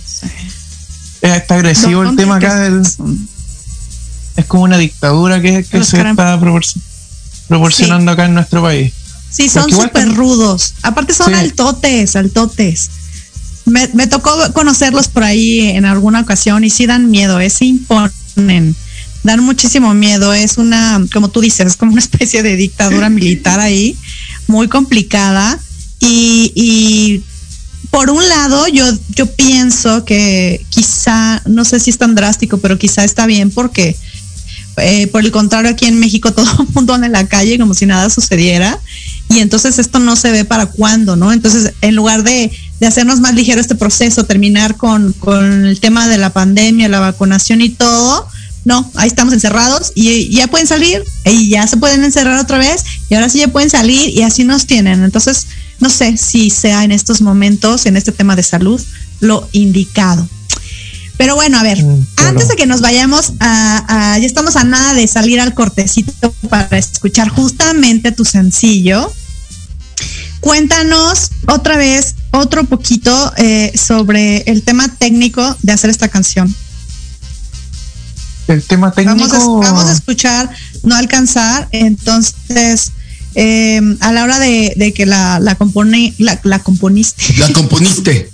Eh, 1.22 1.36
Está 1.38 1.56
agresivo 1.56 2.02
el 2.02 2.08
¿Dónde 2.10 2.24
tema 2.24 2.40
que 2.40 2.46
acá. 2.46 2.60
del- 2.60 2.84
es 4.36 4.46
como 4.46 4.64
una 4.64 4.78
dictadura 4.78 5.42
que, 5.42 5.64
que 5.64 5.84
se 5.84 5.98
está 5.98 6.40
proporci- 6.40 6.80
proporcionando 7.48 8.12
acá 8.12 8.26
en 8.26 8.34
nuestro 8.34 8.62
país. 8.62 8.94
Sí, 9.30 9.50
son 9.50 9.70
súper 9.70 10.14
rudos. 10.16 10.74
Aparte 10.84 11.14
son 11.14 11.28
Sí. 11.28 11.34
altotes, 11.34 12.16
altotes. 12.16 12.90
Me, 13.66 13.90
me 13.94 14.08
tocó 14.08 14.32
conocerlos 14.54 15.10
por 15.10 15.24
ahí 15.24 15.62
en 15.70 15.86
alguna 15.86 16.22
ocasión 16.22 16.64
y 16.64 16.70
sí 16.70 16.86
dan 16.86 17.12
miedo, 17.12 17.40
eh, 17.40 17.50
se 17.50 17.66
imponen. 17.66 18.76
Dan 19.24 19.44
muchísimo 19.44 19.94
miedo. 19.94 20.34
Es 20.34 20.58
una, 20.58 21.06
como 21.12 21.30
tú 21.30 21.42
dices, 21.42 21.68
es 21.68 21.76
como 21.76 21.92
una 21.92 22.02
especie 22.08 22.44
de 22.44 22.56
dictadura 22.56 23.10
militar 23.10 23.60
ahí, 23.60 23.98
muy 24.48 24.68
complicada. 24.70 25.60
Y, 26.00 26.54
y 26.56 27.24
por 27.90 28.10
un 28.10 28.28
lado, 28.30 28.68
yo, 28.68 28.86
yo 29.16 29.26
pienso 29.26 30.06
que 30.06 30.66
quizá, 30.70 31.42
no 31.46 31.66
sé 31.66 31.80
si 31.80 31.90
es 31.90 31.98
tan 31.98 32.16
drástico, 32.16 32.60
pero 32.60 32.78
quizá 32.78 33.04
está 33.04 33.26
bien 33.26 33.52
porque 33.52 33.98
eh, 34.78 35.08
por 35.08 35.24
el 35.24 35.32
contrario, 35.32 35.72
aquí 35.72 35.86
en 35.86 36.00
México 36.00 36.34
todo 36.36 36.50
el 36.62 36.68
mundo 36.74 36.94
anda 36.94 37.08
en 37.08 37.14
la 37.14 37.28
calle 37.28 37.58
como 37.58 37.74
si 37.74 37.86
nada 37.86 38.10
sucediera. 38.10 38.80
Y 39.30 39.40
entonces 39.40 39.78
esto 39.80 40.00
no 40.00 40.16
se 40.16 40.32
ve 40.32 40.46
para 40.46 40.68
cuándo, 40.68 41.16
¿no? 41.16 41.34
Entonces, 41.34 41.74
en 41.82 41.96
lugar 41.96 42.24
de, 42.24 42.52
de 42.80 42.88
hacernos 42.88 43.20
más 43.20 43.34
ligero 43.34 43.60
este 43.60 43.76
proceso, 43.76 44.24
terminar 44.24 44.78
con, 44.78 45.12
con 45.14 45.66
el 45.66 45.80
tema 45.80 46.08
de 46.08 46.18
la 46.18 46.32
pandemia, 46.32 46.88
la 46.88 47.02
vacunación 47.02 47.62
y 47.62 47.70
todo, 47.70 48.28
no, 48.68 48.90
ahí 48.96 49.08
estamos 49.08 49.34
encerrados 49.34 49.94
y 49.96 50.30
ya 50.30 50.48
pueden 50.48 50.68
salir 50.68 51.02
y 51.24 51.50
ya 51.50 51.66
se 51.68 51.78
pueden 51.78 52.04
encerrar 52.04 52.38
otra 52.38 52.58
vez 52.58 52.84
y 53.10 53.16
ahora 53.16 53.30
sí 53.30 53.40
ya 53.40 53.48
pueden 53.48 53.70
salir 53.70 54.10
y 54.10 54.24
así 54.24 54.44
nos 54.44 54.66
tienen. 54.66 55.04
Entonces, 55.04 55.48
no 55.80 55.90
sé 55.90 56.18
si 56.18 56.50
sea 56.50 56.84
en 56.84 56.92
estos 56.92 57.22
momentos, 57.22 57.86
en 57.86 57.96
este 57.96 58.12
tema 58.12 58.36
de 58.36 58.44
salud, 58.44 58.82
lo 59.20 59.48
indicado. 59.54 60.28
Pero 61.18 61.36
bueno, 61.36 61.58
a 61.58 61.64
ver, 61.64 61.84
Mm, 61.84 62.06
antes 62.18 62.48
de 62.48 62.56
que 62.56 62.66
nos 62.68 62.82
vayamos 62.82 63.34
a, 63.40 64.14
a- 64.14 64.20
ya 64.20 64.26
estamos 64.26 64.56
a 64.56 64.64
nada 64.64 64.94
de 64.94 65.08
salir 65.08 65.40
al 65.40 65.54
cortecito 65.54 66.34
para 66.50 66.78
escuchar 66.78 67.30
justamente 67.30 68.12
tu 68.12 68.24
sencillo. 68.26 69.12
Cuéntanos 70.40 71.32
otra 71.48 71.78
vez, 71.78 72.16
otro 72.32 72.64
poquito 72.66 73.34
eh, 73.38 73.72
sobre 73.76 74.38
el 74.46 74.62
tema 74.64 74.88
técnico 74.98 75.58
de 75.64 75.72
hacer 75.74 75.90
esta 75.90 76.08
canción. 76.10 76.54
El 78.48 78.64
tema 78.64 78.92
técnico. 78.92 79.28
Vamos 79.28 79.66
a, 79.66 79.72
vamos 79.72 79.86
a 79.90 79.92
escuchar 79.94 80.50
No 80.84 80.96
Alcanzar, 80.96 81.68
entonces 81.72 82.92
eh, 83.36 83.82
a 84.00 84.12
la 84.14 84.24
hora 84.24 84.40
de, 84.40 84.74
de 84.78 84.94
que 84.94 85.06
la, 85.06 85.40
la, 85.40 85.56
compone, 85.56 86.14
la, 86.18 86.40
la 86.44 86.60
componiste, 86.60 87.34
La 87.40 87.52
componiste. 87.52 88.30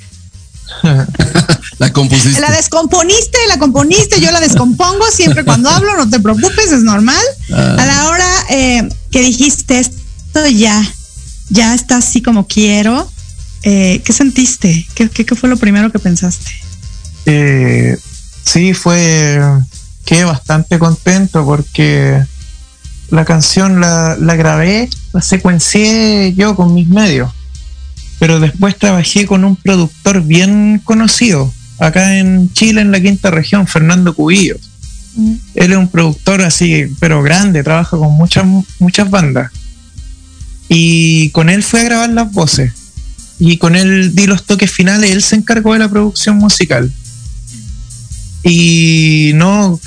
la 1.77 1.93
compusiste. 1.93 2.41
la 2.41 2.51
descomponiste, 2.51 3.37
la 3.47 3.57
componiste, 3.57 4.19
yo 4.19 4.31
la 4.31 4.39
descompongo 4.39 5.05
siempre 5.11 5.43
cuando 5.43 5.69
hablo, 5.69 5.95
no 5.95 6.09
te 6.09 6.19
preocupes, 6.19 6.71
es 6.71 6.83
normal. 6.83 7.23
Ah. 7.53 7.77
A 7.79 7.85
la 7.85 8.07
hora 8.09 8.29
eh, 8.49 8.89
que 9.11 9.21
dijiste 9.21 9.79
esto 9.79 10.47
ya, 10.47 10.83
ya 11.49 11.73
está 11.73 11.97
así 11.97 12.21
como 12.21 12.47
quiero, 12.47 13.09
eh, 13.63 14.01
¿qué 14.03 14.13
sentiste? 14.13 14.87
¿Qué, 14.93 15.09
qué, 15.09 15.25
qué 15.25 15.35
fue 15.35 15.49
lo 15.49 15.57
primero 15.57 15.91
que 15.91 15.99
pensaste? 15.99 16.51
Eh, 17.25 17.97
sí, 18.43 18.73
fue. 18.73 19.39
Quedé 20.05 20.25
bastante 20.25 20.79
contento 20.79 21.45
porque 21.45 22.21
la 23.09 23.23
canción 23.23 23.79
la, 23.79 24.17
la 24.19 24.35
grabé, 24.35 24.89
la 25.13 25.21
secuencié 25.21 26.33
yo 26.33 26.55
con 26.55 26.73
mis 26.73 26.87
medios. 26.87 27.31
Pero 28.19 28.39
después 28.39 28.77
trabajé 28.77 29.25
con 29.25 29.43
un 29.43 29.55
productor 29.55 30.21
bien 30.21 30.81
conocido 30.83 31.53
acá 31.79 32.17
en 32.17 32.51
Chile, 32.53 32.81
en 32.81 32.91
la 32.91 33.01
quinta 33.01 33.31
región, 33.31 33.67
Fernando 33.67 34.13
Cubillos. 34.13 34.59
Él 35.55 35.71
es 35.71 35.77
un 35.77 35.89
productor 35.89 36.41
así, 36.41 36.85
pero 36.99 37.21
grande, 37.21 37.63
trabaja 37.63 37.97
con 37.97 38.13
muchas, 38.13 38.45
muchas 38.79 39.09
bandas. 39.09 39.51
Y 40.69 41.29
con 41.31 41.49
él 41.49 41.63
fue 41.63 41.81
a 41.81 41.83
grabar 41.83 42.09
las 42.09 42.31
voces. 42.31 42.73
Y 43.39 43.57
con 43.57 43.75
él 43.75 44.15
di 44.15 44.25
los 44.25 44.43
toques 44.43 44.71
finales, 44.71 45.11
él 45.11 45.21
se 45.21 45.35
encargó 45.35 45.73
de 45.73 45.79
la 45.79 45.89
producción 45.89 46.37
musical. 46.37 46.91
Y 48.43 49.31
no, 49.35 49.79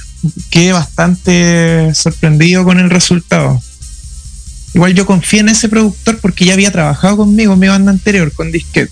quedé 0.51 0.73
bastante 0.73 1.95
sorprendido 1.95 2.65
con 2.65 2.79
el 2.79 2.91
resultado. 2.91 3.61
Igual 4.77 4.93
yo 4.93 5.07
confié 5.07 5.41
en 5.41 5.49
ese 5.49 5.71
productor 5.71 6.19
porque 6.19 6.45
ya 6.45 6.53
había 6.53 6.71
trabajado 6.71 7.17
conmigo 7.17 7.55
en 7.55 7.59
mi 7.59 7.67
banda 7.67 7.91
anterior, 7.91 8.31
con 8.31 8.53
Disquet. 8.53 8.91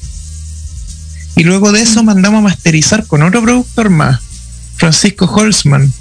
Y 1.36 1.44
luego 1.44 1.72
de 1.72 1.82
eso 1.82 2.02
mandamos 2.02 2.38
a 2.38 2.44
masterizar 2.44 3.06
con 3.06 3.22
otro 3.22 3.42
productor 3.42 3.90
más, 3.90 4.18
Francisco 4.76 5.26
Holzman, 5.26 5.92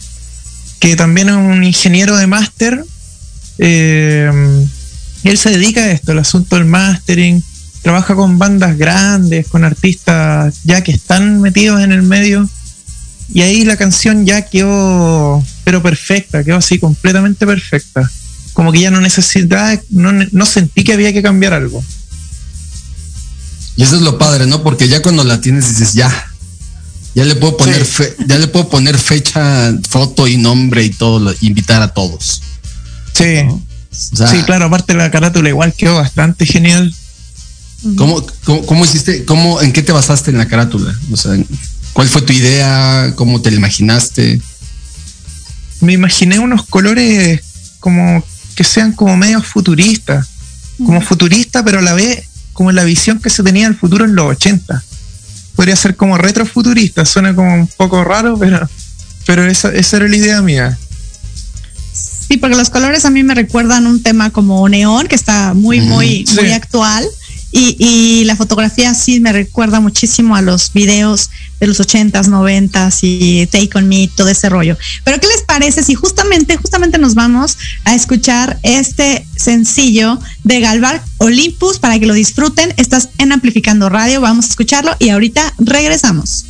que 0.79 0.95
también 0.95 1.27
es 1.27 1.35
un 1.35 1.65
ingeniero 1.65 2.15
de 2.15 2.27
máster. 2.27 2.85
Eh, 3.57 4.31
él 5.25 5.37
se 5.37 5.49
dedica 5.49 5.81
a 5.81 5.91
esto, 5.91 6.13
el 6.13 6.19
asunto 6.19 6.55
del 6.55 6.63
mastering. 6.63 7.43
Trabaja 7.81 8.15
con 8.15 8.39
bandas 8.39 8.77
grandes, 8.77 9.49
con 9.49 9.65
artistas 9.65 10.61
ya 10.63 10.81
que 10.81 10.93
están 10.93 11.41
metidos 11.41 11.81
en 11.81 11.91
el 11.91 12.03
medio. 12.03 12.47
Y 13.33 13.41
ahí 13.41 13.65
la 13.65 13.75
canción 13.75 14.25
ya 14.25 14.43
quedó, 14.43 15.43
pero 15.65 15.83
perfecta, 15.83 16.41
quedó 16.41 16.55
así 16.55 16.79
completamente 16.79 17.45
perfecta. 17.45 18.09
Como 18.53 18.71
que 18.71 18.81
ya 18.81 18.91
no 18.91 19.01
necesitaba, 19.01 19.79
no, 19.89 20.11
no 20.11 20.45
sentí 20.45 20.83
que 20.83 20.93
había 20.93 21.11
que 21.11 21.21
cambiar 21.23 21.53
algo. 21.53 21.83
Y 23.75 23.83
eso 23.83 23.95
es 23.95 24.01
lo 24.03 24.17
padre, 24.19 24.45
¿no? 24.45 24.61
Porque 24.63 24.87
ya 24.87 25.01
cuando 25.01 25.23
la 25.23 25.41
tienes 25.41 25.67
dices, 25.69 25.93
ya, 25.93 26.11
ya 27.15 27.25
le 27.25 27.35
puedo 27.35 27.57
poner, 27.57 27.83
Sí. 27.85 27.91
fe- 27.91 28.15
ya 28.27 28.37
le 28.37 28.47
puedo 28.47 28.69
poner 28.69 28.97
fecha, 28.97 29.73
foto 29.89 30.27
y 30.27 30.37
nombre 30.37 30.83
y 30.83 30.91
todo, 30.91 31.19
lo- 31.19 31.33
invitar 31.41 31.81
a 31.81 31.93
todos. 31.93 32.41
Sí, 33.13 33.37
O 33.47 34.15
sea, 34.17 34.27
sí, 34.27 34.41
claro, 34.43 34.65
aparte 34.65 34.93
la 34.93 35.09
carátula 35.11 35.49
igual 35.49 35.73
quedó 35.73 35.95
bastante 35.95 36.45
genial. 36.45 36.93
¿cómo, 37.97 38.25
cómo, 38.45 38.65
cómo 38.65 38.85
hiciste, 38.85 39.25
cómo, 39.25 39.61
en 39.61 39.73
qué 39.73 39.81
te 39.83 39.91
basaste 39.91 40.31
en 40.31 40.37
la 40.37 40.47
carátula? 40.47 40.95
O 41.11 41.17
sea, 41.17 41.31
¿cuál 41.93 42.07
fue 42.07 42.21
tu 42.21 42.31
idea? 42.33 43.13
¿Cómo 43.15 43.41
te 43.41 43.51
la 43.51 43.57
imaginaste? 43.57 44.39
Me 45.81 45.93
imaginé 45.93 46.39
unos 46.39 46.65
colores 46.65 47.41
como 47.79 48.23
que 48.55 48.63
sean 48.63 48.91
como 48.93 49.15
medio 49.17 49.41
futuristas, 49.41 50.27
como 50.85 51.01
futurista, 51.01 51.63
pero 51.63 51.79
a 51.79 51.81
la 51.81 51.93
vez 51.93 52.25
como 52.53 52.71
la 52.71 52.83
visión 52.83 53.19
que 53.19 53.29
se 53.29 53.43
tenía 53.43 53.65
del 53.67 53.75
futuro 53.77 54.05
en 54.05 54.15
los 54.15 54.25
80. 54.31 54.83
Podría 55.55 55.75
ser 55.75 55.95
como 55.95 56.17
retrofuturista, 56.17 57.05
suena 57.05 57.35
como 57.35 57.53
un 57.53 57.67
poco 57.67 58.03
raro, 58.03 58.37
pero, 58.37 58.67
pero 59.25 59.45
esa, 59.45 59.69
esa 59.73 59.97
era 59.97 60.07
la 60.07 60.15
idea 60.15 60.41
mía. 60.41 60.77
Sí, 62.27 62.37
porque 62.37 62.55
los 62.55 62.69
colores 62.69 63.05
a 63.05 63.09
mí 63.11 63.23
me 63.23 63.35
recuerdan 63.35 63.85
un 63.85 64.01
tema 64.01 64.29
como 64.31 64.67
neón, 64.69 65.07
que 65.07 65.15
está 65.15 65.53
muy, 65.53 65.81
muy, 65.81 66.25
Sí. 66.27 66.35
muy 66.35 66.51
actual. 66.51 67.05
Y, 67.55 67.77
y 67.77 68.23
la 68.23 68.35
fotografía 68.35 68.93
sí 68.95 69.19
me 69.19 69.31
recuerda 69.31 69.79
muchísimo 69.79 70.35
a 70.35 70.41
los 70.41 70.73
videos 70.73 71.29
de 71.59 71.67
los 71.67 71.79
80s, 71.79 72.27
90s 72.27 72.99
y 73.03 73.45
Take 73.45 73.69
On 73.75 73.87
Me, 73.87 74.09
todo 74.15 74.27
ese 74.27 74.49
rollo. 74.49 74.75
Pero 75.03 75.19
¿qué 75.19 75.27
les 75.27 75.43
parece 75.43 75.83
si 75.83 75.93
justamente, 75.93 76.57
justamente 76.57 76.97
nos 76.97 77.13
vamos 77.13 77.57
a 77.85 77.93
escuchar 77.93 78.59
este 78.63 79.25
sencillo 79.35 80.19
de 80.43 80.59
Galvar 80.61 81.03
Olympus 81.19 81.77
para 81.77 81.99
que 81.99 82.07
lo 82.07 82.15
disfruten? 82.15 82.73
Estás 82.77 83.09
en 83.19 83.31
Amplificando 83.31 83.87
Radio, 83.87 84.19
vamos 84.19 84.45
a 84.45 84.49
escucharlo 84.49 84.95
y 84.97 85.09
ahorita 85.09 85.53
regresamos. 85.59 86.45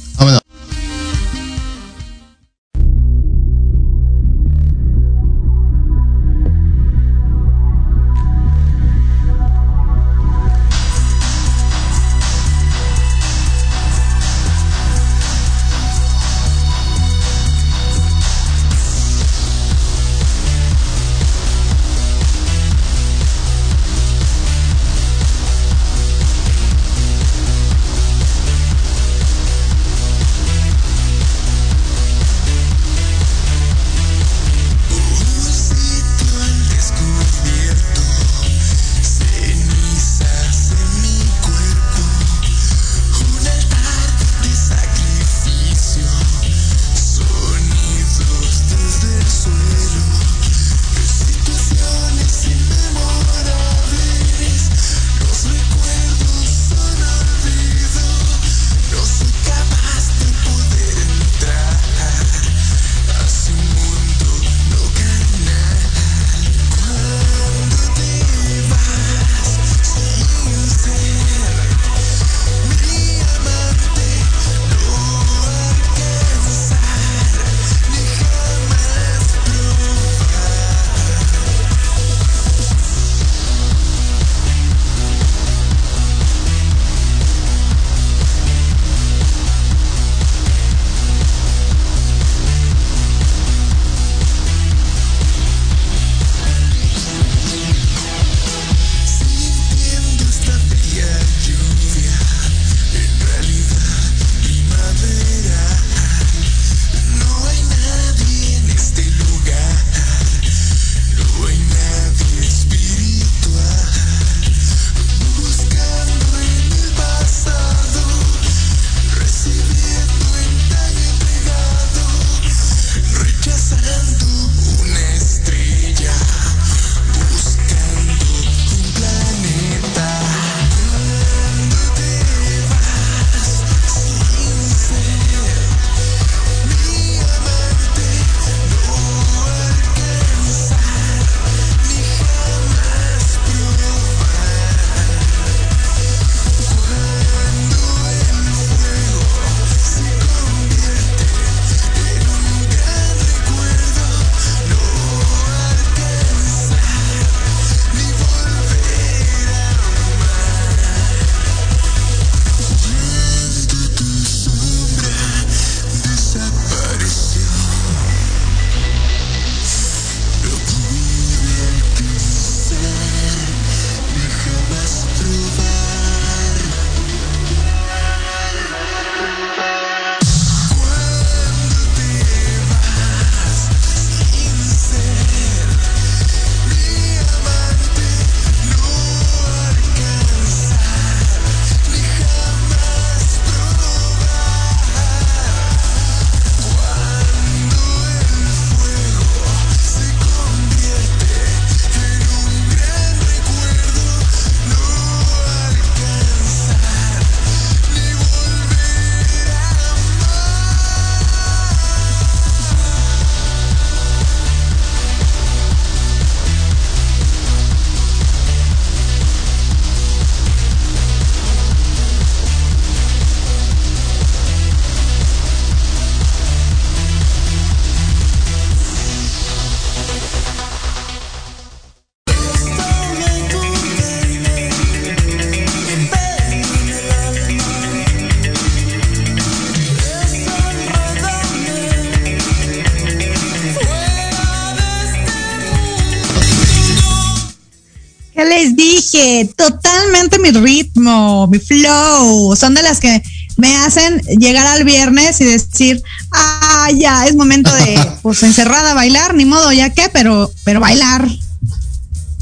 Dije, 249.13 249.53
totalmente 249.55 250.39
mi 250.39 250.51
ritmo, 250.51 251.47
mi 251.47 251.59
flow. 251.59 252.55
Son 252.55 252.73
de 252.73 252.81
las 252.81 252.99
que 252.99 253.21
me 253.57 253.75
hacen 253.77 254.19
llegar 254.39 254.65
al 254.65 254.83
viernes 254.83 255.39
y 255.41 255.45
decir, 255.45 256.01
ah, 256.31 256.89
ya 256.97 257.25
es 257.27 257.35
momento 257.35 257.73
de, 257.73 257.99
pues 258.21 258.43
encerrada 258.43 258.91
a 258.91 258.95
bailar, 258.95 259.35
ni 259.35 259.45
modo, 259.45 259.71
ya 259.71 259.91
qué, 259.91 260.09
pero, 260.11 260.51
pero 260.63 260.79
bailar. 260.79 261.27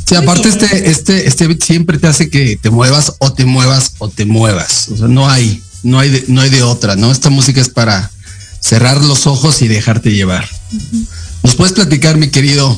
Sí, 0.05 0.15
aparte 0.15 0.49
este, 0.49 0.89
este, 0.89 1.27
este 1.27 1.47
beat 1.47 1.63
siempre 1.63 1.97
te 1.97 2.07
hace 2.07 2.29
que 2.29 2.57
te 2.57 2.69
muevas 2.69 3.13
o 3.19 3.31
te 3.31 3.45
muevas 3.45 3.93
o 3.99 4.10
te 4.10 4.25
muevas. 4.25 4.89
O 4.89 4.97
sea, 4.97 5.07
no 5.07 5.29
hay, 5.29 5.62
no 5.84 5.99
hay 5.99 6.10
de, 6.10 6.25
no 6.27 6.41
hay 6.41 6.49
de 6.49 6.63
otra, 6.63 6.95
¿no? 6.95 7.12
Esta 7.12 7.29
música 7.29 7.62
es 7.62 7.69
para 7.69 8.12
cerrar 8.60 9.01
los 9.01 9.25
ojos 9.25 9.62
y 9.62 9.69
dejarte 9.69 10.12
llevar. 10.12 10.49
¿Nos 11.43 11.55
puedes 11.55 11.73
platicar, 11.73 12.17
mi 12.17 12.29
querido, 12.29 12.77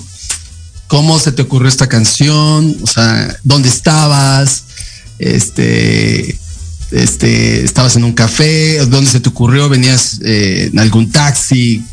cómo 0.87 1.19
se 1.19 1.31
te 1.31 1.41
ocurrió 1.41 1.69
esta 1.69 1.87
canción? 1.87 2.77
O 2.81 2.87
sea, 2.87 3.35
¿dónde 3.43 3.69
estabas? 3.69 4.63
Este, 5.19 6.37
este, 6.91 7.63
estabas 7.63 7.95
en 7.95 8.03
un 8.03 8.13
café, 8.13 8.85
¿dónde 8.85 9.09
se 9.09 9.19
te 9.19 9.29
ocurrió? 9.29 9.69
¿Venías 9.69 10.19
eh, 10.23 10.69
en 10.71 10.79
algún 10.79 11.11
taxi? 11.11 11.83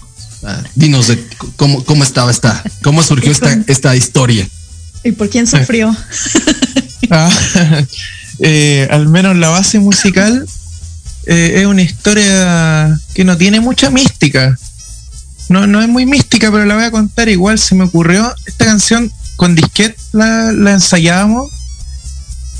Dinos 0.74 1.08
de 1.08 1.22
cómo, 1.56 1.84
cómo 1.84 2.02
estaba 2.02 2.30
esta, 2.30 2.62
cómo 2.82 3.02
surgió 3.02 3.30
esta, 3.30 3.58
esta 3.66 3.94
historia. 3.94 4.48
¿Y 5.04 5.12
por 5.12 5.28
quién 5.28 5.46
sufrió? 5.46 5.94
Ah, 7.12 7.28
eh, 8.38 8.86
al 8.88 9.08
menos 9.08 9.36
la 9.36 9.48
base 9.48 9.80
musical 9.80 10.46
eh, 11.26 11.54
es 11.56 11.66
una 11.66 11.82
historia 11.82 13.00
que 13.14 13.24
no 13.24 13.36
tiene 13.36 13.58
mucha 13.58 13.90
mística. 13.90 14.56
No, 15.50 15.66
no 15.66 15.82
es 15.82 15.88
muy 15.88 16.06
mística, 16.06 16.50
pero 16.50 16.64
la 16.64 16.76
voy 16.76 16.84
a 16.84 16.90
contar 16.92 17.28
igual. 17.28 17.58
Se 17.58 17.74
me 17.74 17.84
ocurrió 17.84 18.32
esta 18.46 18.64
canción 18.64 19.12
con 19.34 19.56
disquete, 19.56 19.96
la, 20.12 20.52
la 20.52 20.72
ensayábamos 20.72 21.50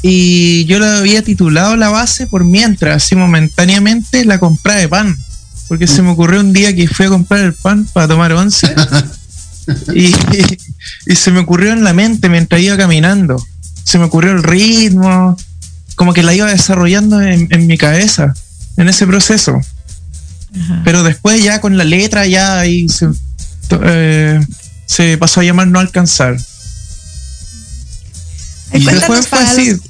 y 0.03 0.65
yo 0.65 0.81
la 0.81 0.99
había 0.99 1.23
titulado 1.23 1.77
la 1.77 1.91
base 1.91 2.27
por 2.27 2.45
mientras, 2.45 2.97
así 3.05 3.15
momentáneamente, 3.15 4.25
la 4.25 4.41
compra 4.41 4.75
de 4.75 4.89
pan. 4.89 5.17
Porque 5.69 5.87
se 5.87 6.03
me 6.03 6.11
ocurrió 6.11 6.41
un 6.41 6.53
día 6.53 6.75
que 6.75 6.89
fui 6.89 7.07
a 7.07 7.11
comprar 7.11 7.41
el 7.43 7.55
pan 7.55 7.87
para 7.93 8.09
tomar 8.09 8.33
once 8.33 8.75
y, 9.95 10.13
y 11.07 11.15
se 11.15 11.31
me 11.31 11.39
ocurrió 11.39 11.73
en 11.73 11.85
la 11.85 11.93
mente 11.93 12.29
mientras 12.29 12.61
iba 12.61 12.77
caminando. 12.77 13.41
Se 13.85 13.99
me 13.99 14.07
ocurrió 14.07 14.33
el 14.33 14.43
ritmo, 14.43 15.37
como 15.95 16.13
que 16.13 16.25
la 16.25 16.35
iba 16.35 16.47
desarrollando 16.47 17.21
en, 17.21 17.47
en 17.51 17.69
mi 17.69 17.79
cabeza, 17.79 18.35
en 18.79 18.89
ese 18.89 19.07
proceso. 19.07 19.61
Pero 20.85 21.03
después 21.05 21.43
ya 21.43 21.61
con 21.61 21.77
la 21.79 21.85
letra 21.85 22.27
ya 22.27 22.59
ahí 22.61 22.89
se, 22.89 23.09
eh, 23.83 24.41
se 24.87 25.17
pasó 25.19 25.41
a 25.41 25.45
llamar 25.45 25.69
No 25.69 25.79
Alcanzar. 25.79 26.37
Ay, 28.73 28.81
Y 28.81 28.85
cuéntanos 28.85 29.01
después 29.01 29.27
fue 29.29 29.39
para 29.39 29.51
así. 29.51 29.71
los, 29.71 29.81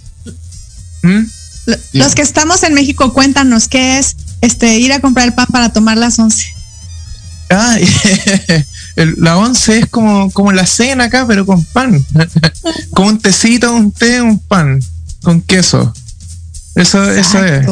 ¿Mm? 1.02 1.26
lo- 1.66 1.76
los 2.04 2.14
que 2.14 2.22
estamos 2.22 2.62
en 2.62 2.74
México, 2.74 3.12
cuéntanos 3.12 3.68
qué 3.68 3.98
es 3.98 4.16
este 4.40 4.78
ir 4.78 4.92
a 4.92 5.00
comprar 5.00 5.26
el 5.26 5.34
pan 5.34 5.46
para 5.50 5.72
tomar 5.72 5.96
las 5.98 6.18
once. 6.18 6.46
Ah, 7.50 7.76
el- 8.96 9.14
la 9.18 9.36
once 9.36 9.78
es 9.80 9.86
como, 9.86 10.30
como 10.30 10.52
la 10.52 10.66
cena 10.66 11.04
acá, 11.04 11.26
pero 11.26 11.44
con 11.46 11.64
pan. 11.64 12.04
con 12.94 13.06
un 13.06 13.18
tecito, 13.18 13.72
un 13.74 13.92
té, 13.92 14.20
un 14.22 14.38
pan. 14.38 14.80
Con 15.22 15.42
queso. 15.42 15.92
Eso, 16.76 17.10
eso 17.10 17.44
es. 17.44 17.66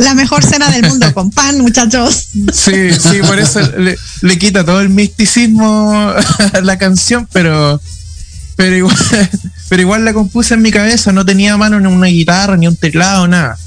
La 0.00 0.14
mejor 0.14 0.42
cena 0.42 0.70
del 0.70 0.88
mundo 0.88 1.06
con 1.14 1.30
pan, 1.30 1.60
muchachos. 1.60 2.28
Sí, 2.52 2.90
sí, 2.92 3.20
por 3.26 3.38
eso 3.38 3.60
le, 3.78 3.98
le 4.22 4.38
quita 4.38 4.64
todo 4.64 4.80
el 4.80 4.88
misticismo 4.88 5.92
a 5.92 6.60
la 6.62 6.78
canción, 6.78 7.28
pero 7.32 7.80
pero 8.56 8.76
igual, 8.76 8.96
pero 9.68 9.82
igual 9.82 10.04
la 10.04 10.14
compuse 10.14 10.54
en 10.54 10.62
mi 10.62 10.70
cabeza, 10.70 11.12
no 11.12 11.24
tenía 11.24 11.54
a 11.54 11.56
mano 11.58 11.78
ni 11.80 11.86
una 11.86 12.06
guitarra, 12.06 12.56
ni 12.56 12.66
un 12.66 12.76
teclado, 12.76 13.28
nada. 13.28 13.58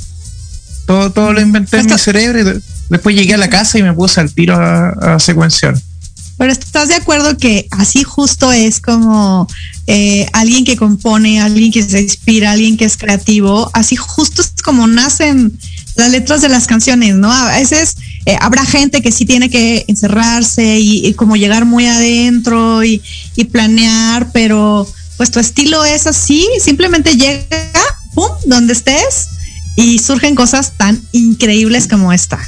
Todo, 0.87 1.11
todo 1.11 1.33
lo 1.33 1.41
inventé 1.41 1.79
en 1.79 1.85
mi 1.85 1.97
cerebro 1.97 2.39
y 2.41 2.61
después 2.89 3.15
llegué 3.15 3.35
a 3.35 3.37
la 3.37 3.49
casa 3.49 3.77
y 3.77 3.83
me 3.83 3.93
puse 3.93 4.19
al 4.19 4.33
tiro 4.33 4.55
a, 4.55 4.89
a 4.89 5.19
secuenciar. 5.19 5.75
Pero 6.37 6.51
estás 6.51 6.89
de 6.89 6.95
acuerdo 6.95 7.37
que 7.37 7.67
así 7.71 8.03
justo 8.03 8.51
es 8.51 8.81
como 8.81 9.47
eh, 9.87 10.27
alguien 10.33 10.65
que 10.65 10.77
compone, 10.77 11.41
alguien 11.41 11.71
que 11.71 11.83
se 11.83 12.01
inspira, 12.01 12.51
alguien 12.51 12.75
que 12.75 12.85
es 12.85 12.97
creativo, 12.97 13.69
así 13.73 13.95
justo 13.95 14.41
es 14.41 14.53
como 14.63 14.87
nacen 14.87 15.57
las 15.95 16.11
letras 16.11 16.41
de 16.41 16.49
las 16.49 16.67
canciones, 16.67 17.15
¿no? 17.15 17.31
A 17.31 17.57
veces 17.57 17.95
eh, 18.25 18.37
habrá 18.39 18.65
gente 18.65 19.01
que 19.01 19.11
sí 19.11 19.25
tiene 19.25 19.49
que 19.49 19.85
encerrarse 19.87 20.79
y, 20.79 21.05
y 21.05 21.13
como 21.13 21.35
llegar 21.35 21.65
muy 21.65 21.85
adentro 21.85 22.83
y, 22.83 23.01
y 23.35 23.45
planear, 23.45 24.31
pero 24.31 24.87
pues 25.17 25.31
tu 25.31 25.39
estilo 25.39 25.85
es 25.85 26.07
así, 26.07 26.47
simplemente 26.59 27.15
llega, 27.15 27.71
pum, 28.13 28.29
donde 28.45 28.73
estés 28.73 29.27
y 29.75 29.99
surgen 29.99 30.35
cosas 30.35 30.73
tan 30.77 31.01
increíbles 31.11 31.87
como 31.87 32.13
esta. 32.13 32.39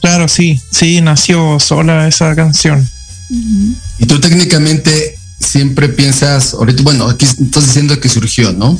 Claro, 0.00 0.28
sí, 0.28 0.60
sí, 0.70 1.00
nació 1.00 1.60
sola 1.60 2.08
esa 2.08 2.34
canción. 2.34 2.88
Y 3.98 4.06
tú 4.06 4.20
técnicamente 4.20 5.16
siempre 5.38 5.88
piensas, 5.88 6.54
ahorita, 6.54 6.82
bueno, 6.82 7.08
aquí 7.08 7.24
estás 7.24 7.66
diciendo 7.66 7.98
que 8.00 8.08
surgió, 8.08 8.52
¿no? 8.52 8.78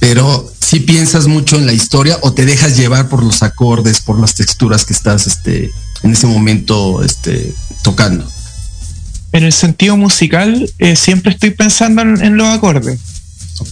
Pero 0.00 0.52
si 0.64 0.80
piensas 0.80 1.26
mucho 1.26 1.56
en 1.56 1.66
la 1.66 1.74
historia 1.74 2.18
o 2.22 2.32
te 2.32 2.46
dejas 2.46 2.76
llevar 2.76 3.08
por 3.08 3.22
los 3.22 3.42
acordes, 3.42 4.00
por 4.00 4.18
las 4.18 4.34
texturas 4.34 4.86
que 4.86 4.94
estás 4.94 5.26
este, 5.26 5.70
en 6.02 6.12
ese 6.12 6.26
momento 6.26 7.04
este, 7.04 7.54
tocando. 7.82 8.26
En 9.32 9.44
el 9.44 9.52
sentido 9.52 9.96
musical, 9.96 10.72
eh, 10.78 10.96
siempre 10.96 11.32
estoy 11.32 11.50
pensando 11.50 12.00
en, 12.02 12.24
en 12.24 12.36
los 12.36 12.48
acordes. 12.48 12.98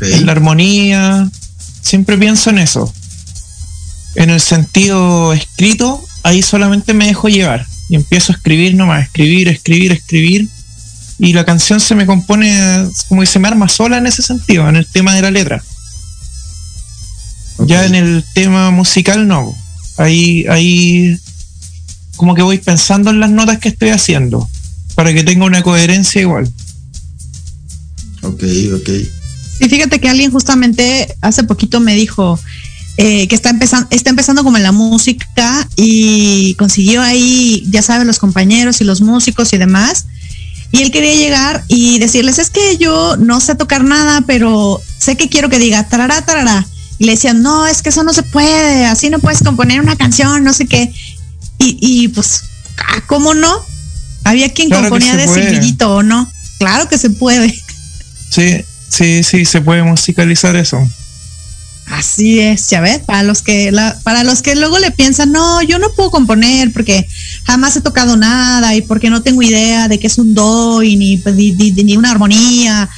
En 0.00 0.26
la 0.26 0.32
armonía, 0.32 1.30
siempre 1.80 2.18
pienso 2.18 2.50
en 2.50 2.58
eso. 2.58 2.92
En 4.14 4.28
el 4.28 4.40
sentido 4.40 5.32
escrito, 5.32 6.04
ahí 6.24 6.42
solamente 6.42 6.92
me 6.92 7.06
dejo 7.06 7.28
llevar 7.28 7.66
y 7.88 7.96
empiezo 7.96 8.32
a 8.32 8.36
escribir 8.36 8.74
nomás, 8.74 9.04
escribir, 9.04 9.48
escribir, 9.48 9.92
escribir. 9.92 10.48
Y 11.18 11.32
la 11.32 11.44
canción 11.44 11.80
se 11.80 11.94
me 11.94 12.04
compone, 12.04 12.86
como 13.08 13.22
que 13.22 13.26
se 13.26 13.38
me 13.38 13.48
arma 13.48 13.68
sola 13.68 13.96
en 13.98 14.06
ese 14.06 14.22
sentido, 14.22 14.68
en 14.68 14.76
el 14.76 14.86
tema 14.86 15.14
de 15.14 15.22
la 15.22 15.30
letra. 15.30 15.62
Ya 17.60 17.84
en 17.84 17.94
el 17.94 18.24
tema 18.34 18.70
musical 18.70 19.28
no. 19.28 19.54
Ahí, 19.98 20.46
ahí 20.48 21.18
como 22.16 22.34
que 22.34 22.42
voy 22.42 22.58
pensando 22.58 23.10
en 23.10 23.20
las 23.20 23.30
notas 23.30 23.58
que 23.58 23.68
estoy 23.68 23.90
haciendo, 23.90 24.48
para 24.94 25.12
que 25.12 25.24
tenga 25.24 25.44
una 25.44 25.62
coherencia 25.62 26.20
igual. 26.20 26.50
Ok, 28.22 28.42
ok. 28.74 28.88
Y 29.60 29.68
fíjate 29.68 30.00
que 30.00 30.08
alguien 30.08 30.30
justamente 30.30 31.14
hace 31.20 31.44
poquito 31.44 31.80
me 31.80 31.94
dijo 31.94 32.38
eh, 32.96 33.26
que 33.28 33.34
está 33.34 33.50
empezando, 33.50 33.88
está 33.90 34.10
empezando 34.10 34.44
como 34.44 34.56
en 34.56 34.62
la 34.62 34.72
música 34.72 35.68
y 35.76 36.54
consiguió 36.54 37.00
ahí, 37.00 37.64
ya 37.70 37.82
saben, 37.82 38.06
los 38.06 38.18
compañeros 38.18 38.80
y 38.80 38.84
los 38.84 39.00
músicos 39.00 39.52
y 39.52 39.58
demás. 39.58 40.06
Y 40.72 40.82
él 40.82 40.90
quería 40.90 41.14
llegar 41.14 41.64
y 41.68 41.98
decirles, 41.98 42.38
es 42.38 42.50
que 42.50 42.76
yo 42.78 43.16
no 43.16 43.40
sé 43.40 43.54
tocar 43.54 43.84
nada, 43.84 44.22
pero 44.26 44.80
sé 44.98 45.16
que 45.16 45.28
quiero 45.28 45.48
que 45.48 45.58
diga 45.58 45.88
tarará, 45.88 46.22
tarará. 46.22 46.66
Y 46.98 47.04
le 47.04 47.12
decían, 47.12 47.42
no, 47.42 47.66
es 47.66 47.82
que 47.82 47.88
eso 47.88 48.02
no 48.04 48.12
se 48.12 48.22
puede, 48.22 48.86
así 48.86 49.10
no 49.10 49.18
puedes 49.18 49.42
componer 49.42 49.80
una 49.80 49.96
canción, 49.96 50.44
no 50.44 50.52
sé 50.52 50.66
qué. 50.66 50.92
Y, 51.58 51.76
y 51.80 52.08
pues, 52.08 52.42
ah, 52.78 53.02
¿cómo 53.06 53.34
no? 53.34 53.52
Había 54.24 54.52
quien 54.52 54.68
Claro 54.68 54.84
componía 54.88 55.16
de 55.16 55.26
seguidito 55.50 55.96
o 55.96 56.02
no. 56.02 56.30
Claro 56.58 56.88
que 56.88 56.98
se 56.98 57.10
puede. 57.10 57.52
Sí, 58.30 58.64
sí, 58.88 59.22
sí, 59.24 59.44
se 59.44 59.60
puede 59.60 59.82
musicalizar 59.82 60.54
eso. 60.56 60.78
Así 61.88 62.38
es, 62.38 62.70
ya 62.70 62.80
ves, 62.80 63.00
para 63.00 63.22
los 63.24 63.42
que 63.42 63.72
la- 63.72 63.98
para 64.04 64.22
los 64.24 64.40
que 64.40 64.54
luego 64.54 64.78
le 64.78 64.92
piensan, 64.92 65.32
no, 65.32 65.60
yo 65.62 65.78
no 65.78 65.90
puedo 65.92 66.10
componer 66.10 66.72
porque 66.72 67.06
jamás 67.44 67.76
he 67.76 67.80
tocado 67.80 68.16
nada 68.16 68.74
y 68.76 68.82
porque 68.82 69.10
no 69.10 69.22
tengo 69.22 69.42
idea 69.42 69.88
de 69.88 69.98
qué 69.98 70.06
es 70.06 70.16
un 70.18 70.34
do 70.34 70.82
y 70.84 70.96
ni, 70.96 71.16
pues, 71.18 71.34
ni, 71.34 71.52
ni- 71.52 71.72
ni 71.72 71.96
una 71.96 72.12
armonía. 72.12 72.88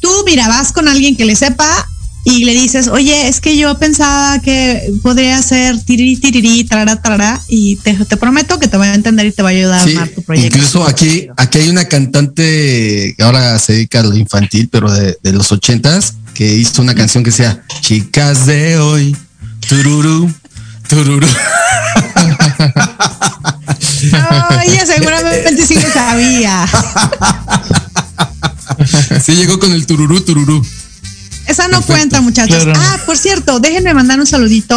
Tú, 0.00 0.10
mira, 0.26 0.46
vas 0.46 0.72
con 0.72 0.86
alguien 0.86 1.16
que 1.16 1.24
le 1.24 1.34
sepa 1.34 1.88
y 2.28 2.44
le 2.44 2.54
dices, 2.54 2.88
oye, 2.88 3.28
es 3.28 3.40
que 3.40 3.56
yo 3.56 3.78
pensaba 3.78 4.40
que 4.40 4.92
podría 5.00 5.38
hacer 5.38 5.80
tirirí, 5.84 6.16
tirirí, 6.16 6.64
tarara, 6.64 7.00
tarara, 7.00 7.40
y 7.46 7.76
te, 7.76 7.94
te 7.94 8.16
prometo 8.16 8.58
que 8.58 8.66
te 8.66 8.76
voy 8.76 8.88
a 8.88 8.94
entender 8.94 9.26
y 9.26 9.30
te 9.30 9.42
va 9.42 9.50
a 9.50 9.52
ayudar 9.52 9.78
a 9.78 9.82
armar 9.84 10.08
tu 10.08 10.22
proyecto. 10.22 10.56
incluso 10.58 10.84
aquí, 10.84 11.28
aquí 11.36 11.58
hay 11.58 11.68
una 11.68 11.84
cantante 11.84 13.14
que 13.16 13.22
ahora 13.22 13.56
se 13.60 13.74
dedica 13.74 14.00
a 14.00 14.02
lo 14.02 14.16
infantil, 14.16 14.68
pero 14.72 14.90
de, 14.90 15.16
de 15.22 15.32
los 15.32 15.52
ochentas, 15.52 16.14
que 16.34 16.52
hizo 16.52 16.82
una 16.82 16.96
canción 16.96 17.22
que 17.22 17.30
sea 17.30 17.62
Chicas 17.80 18.44
de 18.46 18.76
hoy, 18.76 19.16
tururú, 19.68 20.28
tururú. 20.88 21.28
No, 24.12 24.60
ella 24.60 24.84
seguramente 24.84 25.66
sí 25.66 25.74
lo 25.74 25.90
sabía. 25.90 26.66
Sí, 29.24 29.34
llegó 29.34 29.58
con 29.58 29.72
el 29.72 29.86
tururú, 29.86 30.20
tururú. 30.20 30.64
Esa 31.46 31.64
no 31.68 31.78
Perfecto. 31.78 31.92
cuenta, 31.92 32.20
muchachos. 32.20 32.64
Claro. 32.64 32.80
Ah, 32.82 32.98
por 33.06 33.16
cierto, 33.16 33.60
déjenme 33.60 33.94
mandar 33.94 34.18
un 34.18 34.26
saludito 34.26 34.76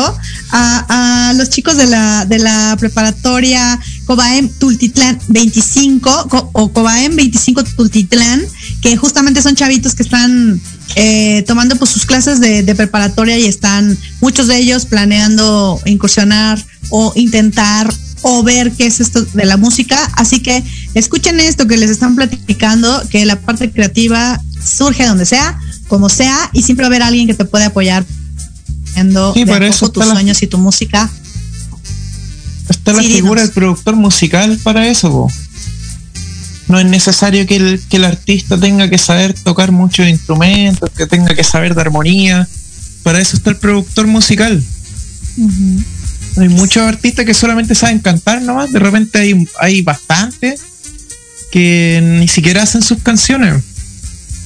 a, 0.51 1.29
a 1.29 1.33
los 1.33 1.49
chicos 1.49 1.77
de 1.77 1.87
la, 1.87 2.25
de 2.25 2.39
la 2.39 2.75
preparatoria 2.79 3.79
Cobaem 4.05 4.49
Tultitlán 4.49 5.19
25 5.27 6.27
co- 6.29 6.49
o 6.53 6.71
Cobaem 6.71 7.15
25 7.15 7.63
Tultitlán, 7.63 8.41
que 8.81 8.95
justamente 8.97 9.41
son 9.41 9.55
chavitos 9.55 9.95
que 9.95 10.03
están 10.03 10.61
eh, 10.95 11.43
tomando 11.47 11.75
pues 11.75 11.91
sus 11.91 12.05
clases 12.05 12.39
de, 12.39 12.63
de 12.63 12.75
preparatoria 12.75 13.37
y 13.37 13.45
están 13.45 13.97
muchos 14.21 14.47
de 14.47 14.57
ellos 14.57 14.85
planeando 14.85 15.79
incursionar 15.85 16.63
o 16.89 17.11
intentar 17.15 17.91
o 18.21 18.43
ver 18.43 18.71
qué 18.73 18.85
es 18.87 18.99
esto 18.99 19.23
de 19.23 19.45
la 19.45 19.57
música. 19.57 19.97
Así 20.15 20.39
que 20.41 20.63
escuchen 20.93 21.39
esto 21.39 21.67
que 21.67 21.77
les 21.77 21.89
están 21.89 22.15
platicando, 22.15 23.01
que 23.09 23.25
la 23.25 23.39
parte 23.39 23.71
creativa 23.71 24.39
surge 24.63 25.05
donde 25.07 25.25
sea, 25.25 25.57
como 25.89 26.07
sea, 26.07 26.49
y 26.53 26.61
siempre 26.61 26.83
va 26.83 26.87
a 26.87 26.91
haber 26.91 27.03
alguien 27.03 27.27
que 27.27 27.33
te 27.33 27.43
puede 27.43 27.65
apoyar 27.65 28.05
viendo 28.93 29.33
Sí, 29.33 29.43
de 29.43 29.53
a 29.53 29.59
poco 29.71 29.91
tus 29.91 30.05
la- 30.05 30.13
sueños 30.13 30.41
y 30.41 30.47
tu 30.47 30.57
música. 30.57 31.09
Está 32.69 32.93
la 32.93 33.01
Sí, 33.01 33.11
figura 33.13 33.41
del 33.41 33.51
productor 33.51 33.95
musical 33.95 34.57
para 34.63 34.87
eso. 34.87 35.27
No 36.67 36.79
es 36.79 36.85
necesario 36.85 37.45
que 37.47 37.55
el, 37.55 37.81
que 37.89 37.97
el 37.97 38.05
artista 38.05 38.57
tenga 38.59 38.87
que 38.89 38.99
saber 38.99 39.33
tocar 39.33 39.71
muchos 39.71 40.07
instrumentos, 40.07 40.89
que 40.95 41.07
tenga 41.07 41.33
que 41.33 41.43
saber 41.43 41.73
de 41.73 41.81
armonía. 41.81 42.47
Para 43.03 43.19
eso 43.19 43.35
está 43.37 43.49
el 43.49 43.57
productor 43.57 44.05
musical. 44.05 44.63
Hay 46.37 46.49
muchos 46.49 46.83
artistas 46.83 47.25
que 47.25 47.33
solamente 47.33 47.73
saben 47.73 47.97
cantar 47.99 48.41
nomás. 48.43 48.71
De 48.71 48.77
repente 48.79 49.17
hay, 49.17 49.47
hay 49.59 49.81
bastantes 49.81 50.61
que 51.51 52.01
ni 52.19 52.27
siquiera 52.27 52.61
hacen 52.63 52.83
sus 52.83 53.01
canciones. 53.01 53.63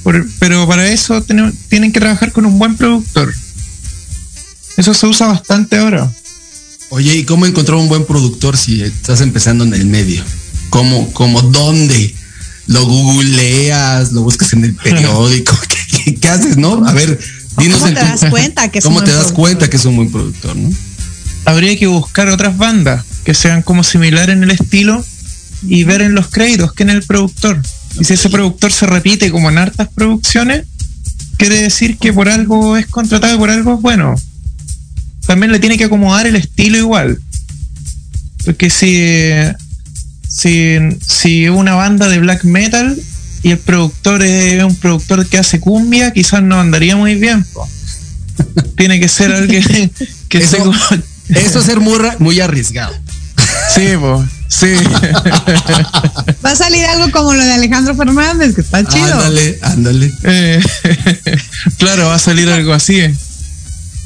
Por- 0.03 0.27
pero 0.39 0.67
para 0.67 0.87
eso 0.91 1.21
tienen, 1.23 1.53
tienen 1.69 1.91
que 1.91 1.99
trabajar 1.99 2.31
con 2.31 2.45
un 2.45 2.59
buen 2.59 2.75
productor. 2.75 3.33
Eso 4.77 4.93
se 4.93 5.07
usa 5.07 5.27
bastante 5.27 5.77
ahora. 5.77 6.11
Oye, 6.89 7.15
¿y 7.15 7.23
cómo 7.23 7.45
encontrar 7.45 7.77
un 7.77 7.87
buen 7.87 8.05
productor 8.05 8.57
si 8.57 8.81
estás 8.81 9.21
empezando 9.21 9.63
en 9.63 9.73
el 9.73 9.85
medio? 9.85 10.23
¿Cómo, 10.69 11.11
cómo, 11.13 11.41
dónde? 11.41 12.13
¿Lo 12.67 12.85
googleas? 12.85 14.11
¿Lo 14.11 14.21
buscas 14.23 14.53
en 14.53 14.63
el 14.65 14.75
periódico? 14.75 15.57
¿Qué, 15.67 15.77
qué- 16.05 16.15
qué 16.15 16.29
haces, 16.29 16.57
no? 16.57 16.85
A 16.85 16.91
ver, 16.93 17.19
dinos 17.57 17.79
¿Cómo 17.79 17.93
te 17.93 17.99
das 17.99 18.25
cuenta 18.29 18.69
que 18.71 18.79
es 18.79 18.85
¿Cómo 18.85 18.99
un 18.99 19.05
te 19.05 19.11
buen 19.11 19.17
das 19.23 19.31
productor? 19.31 19.35
cuenta 19.43 19.69
que 19.69 19.77
es 19.77 19.85
un 19.85 19.95
buen 19.95 20.11
productor, 20.11 20.55
no? 20.55 20.69
habría 21.45 21.77
que 21.77 21.87
buscar 21.87 22.29
otras 22.29 22.57
bandas 22.57 23.03
que 23.25 23.33
sean 23.33 23.63
como 23.63 23.83
similar 23.83 24.29
en 24.29 24.43
el 24.43 24.51
estilo 24.51 25.03
y 25.67 25.83
ver 25.83 26.01
en 26.01 26.15
los 26.15 26.27
créditos 26.29 26.71
quién 26.73 26.89
es 26.89 26.95
el 26.95 27.03
productor. 27.03 27.61
Y 27.99 28.03
si 28.03 28.13
ese 28.13 28.29
productor 28.29 28.71
se 28.71 28.85
repite 28.87 29.31
como 29.31 29.49
en 29.49 29.57
hartas 29.57 29.87
producciones, 29.93 30.65
quiere 31.37 31.61
decir 31.61 31.97
que 31.97 32.11
por 32.13 32.29
algo 32.29 32.75
es 32.77 32.87
contratado 32.87 33.35
y 33.35 33.37
por 33.37 33.49
algo 33.49 33.75
es 33.75 33.81
bueno. 33.81 34.15
También 35.27 35.51
le 35.51 35.59
tiene 35.59 35.77
que 35.77 35.85
acomodar 35.85 36.27
el 36.27 36.35
estilo 36.35 36.77
igual. 36.77 37.19
Porque 38.45 38.69
si, 38.69 39.29
si, 40.27 40.77
si 41.07 41.47
una 41.49 41.75
banda 41.75 42.09
de 42.09 42.19
black 42.19 42.43
metal 42.43 42.99
y 43.41 43.51
el 43.51 43.57
productor 43.57 44.23
es 44.23 44.63
un 44.63 44.75
productor 44.75 45.25
que 45.27 45.37
hace 45.37 45.59
cumbia, 45.59 46.11
quizás 46.11 46.41
no 46.43 46.59
andaría 46.59 46.95
muy 46.95 47.15
bien. 47.15 47.43
po. 47.53 47.67
Tiene 48.77 48.99
que 48.99 49.07
ser 49.07 49.31
alguien 49.31 49.63
que 50.29 50.37
Eso- 50.39 50.73
se 51.27 51.39
Eso 51.39 51.59
es 51.59 51.65
ser 51.65 51.79
muy, 51.79 51.97
muy 52.19 52.39
arriesgado. 52.39 52.93
Sí, 53.73 53.87
po, 53.99 54.25
sí. 54.59 54.73
Va 56.45 56.51
a 56.51 56.55
salir 56.55 56.85
algo 56.85 57.11
como 57.11 57.33
lo 57.33 57.43
de 57.43 57.53
Alejandro 57.53 57.95
Fernández, 57.95 58.55
que 58.55 58.61
está 58.61 58.83
chido. 58.85 59.05
Ándale, 59.05 59.59
ándale. 59.61 60.13
Eh, 60.23 60.59
claro, 61.77 62.07
va 62.07 62.15
a 62.15 62.19
salir 62.19 62.49
algo 62.49 62.73
así. 62.73 63.01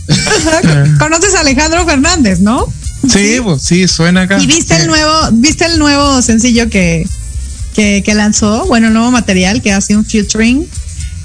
Conoces 0.99 1.35
a 1.35 1.41
Alejandro 1.41 1.85
Fernández, 1.85 2.39
¿no? 2.39 2.65
Sí, 3.11 3.39
pues 3.43 3.61
sí, 3.61 3.87
suena 3.87 4.21
acá. 4.23 4.39
Y 4.41 4.47
viste 4.47 4.75
Sí. 4.75 4.81
el 4.81 4.87
nuevo, 4.87 5.11
viste 5.33 5.65
el 5.65 5.79
nuevo 5.79 6.21
sencillo 6.21 6.69
que, 6.69 7.05
que, 7.75 8.01
que 8.05 8.13
lanzó, 8.15 8.65
bueno, 8.67 8.87
el 8.87 8.93
nuevo 8.93 9.11
material 9.11 9.61
que 9.61 9.71
hace 9.73 9.95
un 9.95 10.05
featuring 10.05 10.67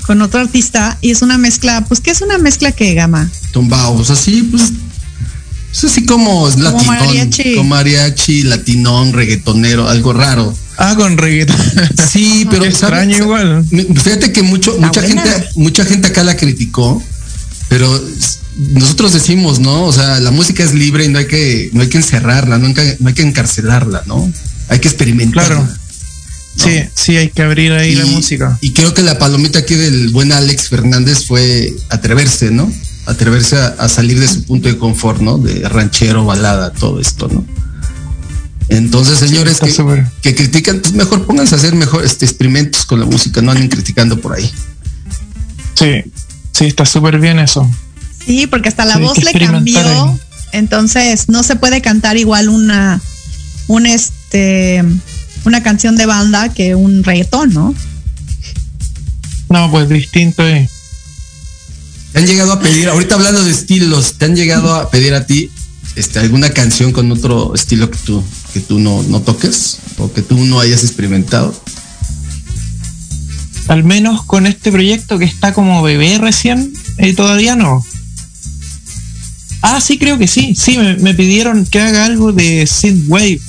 con 0.07 0.21
otro 0.21 0.41
artista 0.41 0.99
y 1.01 1.11
es 1.13 1.23
una 1.23 1.39
mezcla, 1.39 1.85
pues 1.87 2.01
¿qué 2.01 2.11
es 2.11 2.21
una 2.23 2.39
mezcla 2.39 2.73
que 2.73 2.93
gama? 2.95 3.31
Tumbaos, 3.53 4.11
así, 4.11 4.43
pues. 4.43 4.73
Es 5.73 5.85
así 5.85 6.05
como 6.05 6.49
es 6.49 6.59
latinón. 6.59 6.87
mariachi. 6.87 7.55
Como 7.57 7.69
mariachi, 7.71 8.43
latinón, 8.45 9.13
reggaetonero, 9.13 9.89
algo 9.89 10.13
raro. 10.13 10.55
Ah, 10.77 10.95
con 10.97 11.17
reggaetón. 11.17 11.57
Sí, 12.13 12.47
pero 12.51 12.65
Qué 12.65 12.73
¿sabes? 12.73 13.05
extraño 13.05 13.17
igual. 13.17 13.65
Fíjate 13.71 14.33
que 14.33 14.43
mucho, 14.43 14.77
mucha 14.79 15.01
buena. 15.01 15.23
gente, 15.23 15.49
mucha 15.57 15.85
gente 15.85 16.09
acá 16.09 16.23
la 16.25 16.37
criticó, 16.37 17.03
pero 17.69 17.89
nosotros 18.73 19.15
decimos, 19.15 19.61
¿no? 19.61 19.85
O 19.85 19.93
sea, 19.93 20.21
la 20.21 20.31
música 20.31 20.63
es 20.63 20.75
libre 20.75 21.07
y 21.07 21.09
no 21.09 21.19
hay 21.19 21.27
que, 21.27 21.71
no 21.73 21.81
hay 21.83 21.89
que 21.89 21.97
encerrarla, 21.99 22.59
no 22.59 22.67
hay 22.67 22.75
que, 22.75 22.97
no 23.01 23.09
hay 23.09 23.15
que 23.15 23.23
encarcelarla, 23.23 24.03
¿no? 24.07 24.31
Hay 24.69 24.79
que 24.79 24.89
experimentar. 24.89 25.47
Claro. 25.47 25.69
Sí, 26.55 26.83
sí, 26.95 27.17
hay 27.17 27.31
que 27.31 27.41
abrir 27.43 27.73
ahí 27.73 27.95
la 27.95 28.05
música. 28.05 28.59
Y 28.61 28.73
creo 28.73 28.93
que 28.93 29.01
la 29.01 29.19
palomita 29.19 29.61
aquí 29.61 29.75
del 29.75 30.11
buen 30.11 30.33
Alex 30.33 30.69
Fernández 30.69 31.25
fue 31.27 31.73
atreverse, 31.89 32.51
¿no? 32.51 32.71
Atreverse 33.07 33.57
a, 33.57 33.67
a 33.79 33.89
salir 33.89 34.19
de 34.21 34.29
su 34.29 34.45
punto 34.45 34.69
de 34.69 34.79
confort, 34.79 35.21
¿no? 35.21 35.39
De 35.39 35.69
ranchero, 35.69 36.25
balada, 36.25 36.73
todo 36.73 37.01
esto, 37.01 37.29
¿no? 37.29 37.45
Entonces, 38.69 39.19
señores 39.19 39.59
que, 40.23 40.35
critican, 40.35 40.81
pues 40.81 40.95
mejor 40.95 41.27
pónganse 41.27 41.55
a 41.55 41.59
hacer 41.59 41.75
mejor 41.75 42.05
este, 42.05 42.25
experimentos 42.25 42.87
con 42.87 43.01
la 43.01 43.07
música, 43.07 43.43
no 43.43 43.51
anden 43.51 43.69
criticando 43.69 44.19
por 44.21 44.35
ahí. 44.35 44.51
Sí, 45.75 46.05
sí, 46.53 46.67
está 46.67 46.87
súper 46.87 47.19
bien 47.19 47.39
eso. 47.39 47.69
Sí, 48.25 48.47
porque 48.47 48.69
hasta 48.69 48.85
la 48.85 48.95
Sí, 48.95 49.01
voz 49.03 49.19
le 49.23 49.33
cambió, 49.33 49.79
ahí. 49.81 50.19
entonces 50.53 51.29
no 51.29 51.43
se 51.43 51.57
puede 51.57 51.83
cantar 51.83 52.17
igual 52.17 52.49
una, 52.49 53.01
un 53.67 53.85
este, 53.87 54.83
una 55.45 55.63
canción 55.63 55.97
de 55.97 56.07
banda 56.07 56.49
que 56.55 56.75
un 56.75 57.05
reggaetón, 57.05 57.53
¿no? 57.53 57.75
No, 59.51 59.71
pues 59.71 59.89
distinto 59.89 60.47
eh. 60.49 60.69
¿Te 62.13 62.19
han 62.19 62.27
llegado 62.27 62.53
a 62.53 62.61
pedir, 62.61 62.89
ahorita 62.89 63.15
hablando 63.15 63.43
de 63.43 63.51
estilos, 63.51 64.15
te 64.15 64.27
han 64.27 64.37
llegado 64.37 64.75
a 64.75 64.91
pedir 64.91 65.15
a 65.15 65.27
ti 65.27 65.51
este, 65.97 66.19
alguna 66.19 66.51
canción 66.51 66.93
con 66.93 67.11
otro 67.11 67.55
estilo 67.55 67.91
que 67.91 67.99
tú, 67.99 68.23
que 68.53 68.61
tú 68.61 68.79
no, 68.79 69.03
no 69.05 69.21
toques 69.21 69.79
o 69.99 70.13
que 70.13 70.21
tú 70.23 70.37
no 70.45 70.61
hayas 70.61 70.85
experimentado? 70.85 71.55
Al 73.69 73.85
menos 73.85 74.25
con 74.25 74.47
este 74.47 74.71
proyecto 74.71 75.19
que 75.19 75.25
está 75.25 75.55
como 75.55 75.83
bebé 75.83 76.19
recién, 76.19 76.73
eh, 76.99 77.15
todavía 77.15 77.57
no. 77.57 77.83
Ah, 79.63 79.81
sí, 79.81 79.97
creo 79.97 80.19
que 80.19 80.27
sí. 80.27 80.55
Sí, 80.55 80.77
me, 80.77 81.15
pidieron 81.15 81.65
que 81.65 81.81
haga 81.81 82.05
algo 82.05 82.33
de 82.33 82.67
synthwave, 82.67 83.41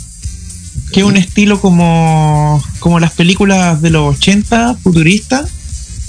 que 0.92 1.00
es 1.00 1.06
un 1.06 1.18
estilo 1.18 1.60
como, 1.60 2.64
como 2.80 3.00
las 3.00 3.12
películas 3.12 3.82
de 3.82 3.90
los 3.90 4.16
80, 4.18 4.76
futuristas, 4.76 5.50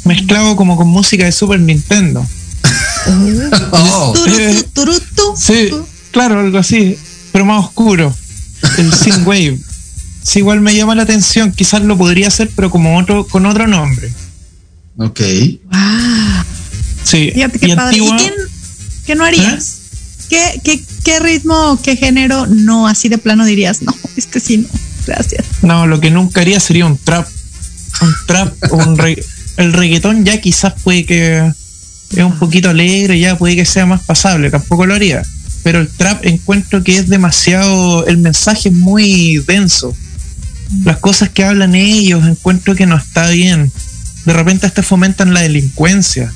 mezclado 0.04 0.56
como 0.56 0.76
con 0.76 0.88
música 0.88 1.24
de 1.24 1.32
Super 1.32 1.58
Nintendo. 1.58 2.24
Oh, 3.72 4.14
eh, 4.38 4.64
Sí, 5.36 5.70
claro, 6.10 6.40
algo 6.40 6.58
así, 6.58 6.96
pero 7.32 7.44
más 7.44 7.64
oscuro. 7.64 8.14
El 8.78 8.92
synthwave. 8.92 9.58
Sí, 10.24 10.38
igual 10.38 10.62
me 10.62 10.74
llama 10.74 10.94
la 10.94 11.02
atención. 11.02 11.52
Quizás 11.52 11.82
lo 11.82 11.98
podría 11.98 12.28
hacer, 12.28 12.50
pero 12.56 12.70
como 12.70 12.98
otro, 12.98 13.26
con 13.26 13.44
otro 13.44 13.66
nombre. 13.66 14.10
ok. 14.96 15.20
Ah, 15.70 16.42
Sí. 17.02 17.30
fíjate 17.34 17.58
qué 17.58 17.66
y 17.68 17.76
padre. 17.76 17.98
antigua- 17.98 18.16
¿Y 18.16 18.18
quién, 18.20 18.32
qué 19.04 19.14
no 19.16 19.24
harías? 19.26 19.76
¿Qué, 20.30 20.62
qué, 20.64 20.82
¿Qué 21.04 21.20
ritmo, 21.20 21.78
qué 21.82 21.96
género 21.96 22.46
no 22.46 22.88
así 22.88 23.10
de 23.10 23.18
plano 23.18 23.44
dirías? 23.44 23.82
No, 23.82 23.94
este 24.16 24.40
sí 24.40 24.56
no. 24.56 24.68
Gracias. 25.06 25.44
No, 25.60 25.86
lo 25.86 26.00
que 26.00 26.10
nunca 26.10 26.40
haría 26.40 26.58
sería 26.58 26.86
un 26.86 26.96
trap. 26.96 27.28
Un 28.00 28.14
trap 28.26 28.54
o 28.72 28.76
un 28.76 28.96
re- 28.98 29.22
El 29.58 29.74
reggaetón 29.74 30.24
ya 30.24 30.40
quizás 30.40 30.72
puede 30.82 31.04
que 31.04 31.52
es 32.16 32.24
un 32.24 32.38
poquito 32.38 32.70
alegre, 32.70 33.18
ya 33.18 33.36
puede 33.36 33.56
que 33.56 33.64
sea 33.64 33.86
más 33.86 34.02
pasable, 34.02 34.50
tampoco 34.50 34.86
lo 34.86 34.94
haría. 34.94 35.22
Pero 35.62 35.80
el 35.80 35.88
trap 35.88 36.24
encuentro 36.26 36.82
que 36.82 36.96
es 36.96 37.08
demasiado, 37.08 38.06
el 38.06 38.18
mensaje 38.18 38.68
es 38.68 38.74
muy 38.74 39.42
denso. 39.46 39.96
Las 40.84 40.98
cosas 40.98 41.30
que 41.30 41.44
hablan 41.44 41.74
ellos 41.74 42.26
encuentro 42.26 42.74
que 42.74 42.86
no 42.86 42.96
está 42.96 43.28
bien. 43.30 43.72
De 44.26 44.32
repente 44.32 44.66
hasta 44.66 44.82
fomentan 44.82 45.32
la 45.32 45.40
delincuencia. 45.40 46.32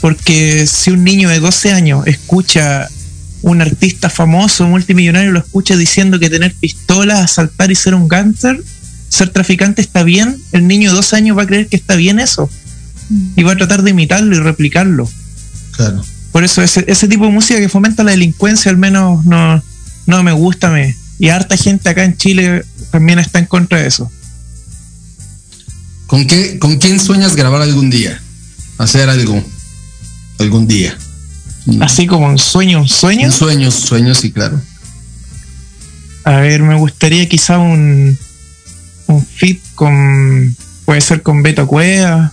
Porque 0.00 0.66
si 0.66 0.90
un 0.90 1.04
niño 1.04 1.28
de 1.28 1.40
12 1.40 1.72
años 1.72 2.06
escucha 2.06 2.88
un 3.42 3.60
artista 3.60 4.08
famoso, 4.08 4.66
multimillonario, 4.66 5.32
lo 5.32 5.40
escucha 5.40 5.76
diciendo 5.76 6.18
que 6.18 6.30
tener 6.30 6.54
pistolas, 6.54 7.20
asaltar 7.20 7.70
y 7.70 7.74
ser 7.74 7.94
un 7.94 8.08
gánster, 8.08 8.62
ser 9.08 9.30
traficante 9.30 9.82
está 9.82 10.02
bien, 10.02 10.40
el 10.52 10.66
niño 10.66 10.90
de 10.90 10.96
12 10.96 11.16
años 11.16 11.36
va 11.36 11.42
a 11.42 11.46
creer 11.46 11.66
que 11.66 11.76
está 11.76 11.96
bien 11.96 12.18
eso. 12.18 12.48
Y 13.36 13.42
va 13.42 13.52
a 13.52 13.56
tratar 13.56 13.82
de 13.82 13.90
imitarlo 13.90 14.34
y 14.34 14.38
replicarlo. 14.38 15.08
Claro. 15.72 16.04
Por 16.32 16.44
eso 16.44 16.62
ese, 16.62 16.84
ese 16.88 17.08
tipo 17.08 17.26
de 17.26 17.30
música 17.30 17.60
que 17.60 17.68
fomenta 17.68 18.02
la 18.02 18.12
delincuencia 18.12 18.70
al 18.70 18.78
menos 18.78 19.24
no, 19.24 19.62
no 20.06 20.22
me 20.22 20.32
gusta. 20.32 20.70
Me. 20.70 20.96
Y 21.18 21.28
harta 21.28 21.56
gente 21.56 21.88
acá 21.88 22.04
en 22.04 22.16
Chile 22.16 22.64
también 22.90 23.18
está 23.18 23.38
en 23.38 23.46
contra 23.46 23.78
de 23.78 23.88
eso. 23.88 24.10
¿Con 26.06 26.26
qué, 26.26 26.58
con 26.58 26.76
quién 26.78 27.00
sueñas 27.00 27.36
grabar 27.36 27.62
algún 27.62 27.90
día? 27.90 28.20
Hacer 28.78 29.08
algo. 29.08 29.42
Algún 30.38 30.66
día. 30.66 30.96
Así 31.80 32.06
como 32.06 32.26
un 32.26 32.38
sueño, 32.38 32.80
un 32.80 32.88
sueño. 32.88 33.26
Un 33.26 33.32
sueño, 33.32 33.70
sueños, 33.70 34.18
sí, 34.18 34.32
claro. 34.32 34.60
A 36.24 36.36
ver, 36.36 36.62
me 36.62 36.76
gustaría 36.76 37.28
quizá 37.28 37.58
un, 37.58 38.18
un 39.06 39.26
fit 39.26 39.60
con, 39.74 40.56
puede 40.84 41.00
ser 41.00 41.22
con 41.22 41.42
Beto 41.42 41.66
Cueva, 41.66 42.32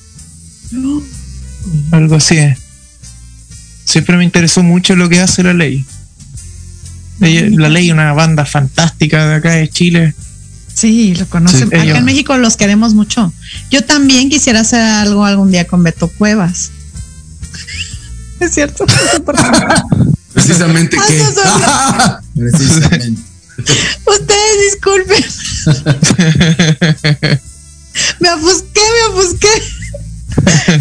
algo 1.91 2.15
así. 2.15 2.38
Siempre 3.86 4.17
me 4.17 4.24
interesó 4.24 4.63
mucho 4.63 4.95
lo 4.95 5.09
que 5.09 5.20
hace 5.20 5.43
la 5.43 5.53
ley. 5.53 5.86
La 7.20 7.70
ley, 7.70 7.91
una 7.91 8.13
banda 8.13 8.45
fantástica 8.45 9.28
de 9.28 9.36
acá 9.36 9.51
de 9.51 9.70
Chile. 9.70 10.13
Sí, 10.74 11.13
lo 11.15 11.28
conocen. 11.28 11.70
Sí, 11.70 11.76
Acá 11.76 11.97
en 11.97 12.05
México 12.05 12.38
los 12.38 12.55
queremos 12.55 12.93
mucho. 12.93 13.34
Yo 13.70 13.84
también 13.84 14.30
quisiera 14.30 14.61
hacer 14.61 14.80
algo 14.80 15.26
algún 15.26 15.51
día 15.51 15.67
con 15.67 15.84
Beto 15.84 16.07
Cuevas. 16.07 16.72
Es 18.39 18.53
cierto. 18.53 18.86
Precisamente 20.34 20.95
Ah, 20.97 22.22
que. 22.34 22.39
Precisamente. 22.39 23.22
Ustedes 24.05 24.72
disculpen. 24.72 25.26
me 28.22 28.32
ofusqué, 28.32 28.80
me 28.80 29.20
ofusqué. 29.20 29.47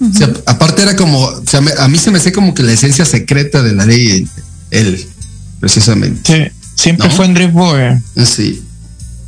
O 0.01 0.13
sea, 0.17 0.29
aparte 0.45 0.81
era 0.81 0.95
como, 0.95 1.19
o 1.19 1.43
sea, 1.45 1.61
me- 1.61 1.71
a 1.77 1.87
mí 1.87 1.97
se 1.97 2.11
me 2.11 2.17
hace 2.19 2.31
como 2.31 2.53
que 2.53 2.63
la 2.63 2.71
esencia 2.73 3.05
secreta 3.05 3.61
de 3.63 3.73
la 3.73 3.85
ley, 3.85 4.27
él, 4.71 5.05
precisamente. 5.59 6.51
Sí, 6.51 6.61
siempre 6.75 7.07
¿No? 7.09 7.15
fue 7.15 7.25
Andrés 7.25 7.51
Boe. 7.53 8.01
Sí. 8.15 8.25
Sí, 8.25 8.63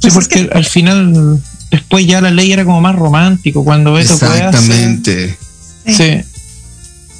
Pues 0.02 0.06
es 0.06 0.14
porque 0.14 0.50
al 0.54 0.66
final, 0.66 1.42
después 1.70 2.08
ya 2.08 2.22
la 2.22 2.32
ley 2.32 2.52
era 2.52 2.66
como 2.66 2.82
más 2.82 2.96
romántico, 2.96 3.64
cuando 3.64 3.94
Beto 3.94 4.14
Exactamente. 4.14 5.38
Sí. 5.86 5.94
Sí, 5.94 6.22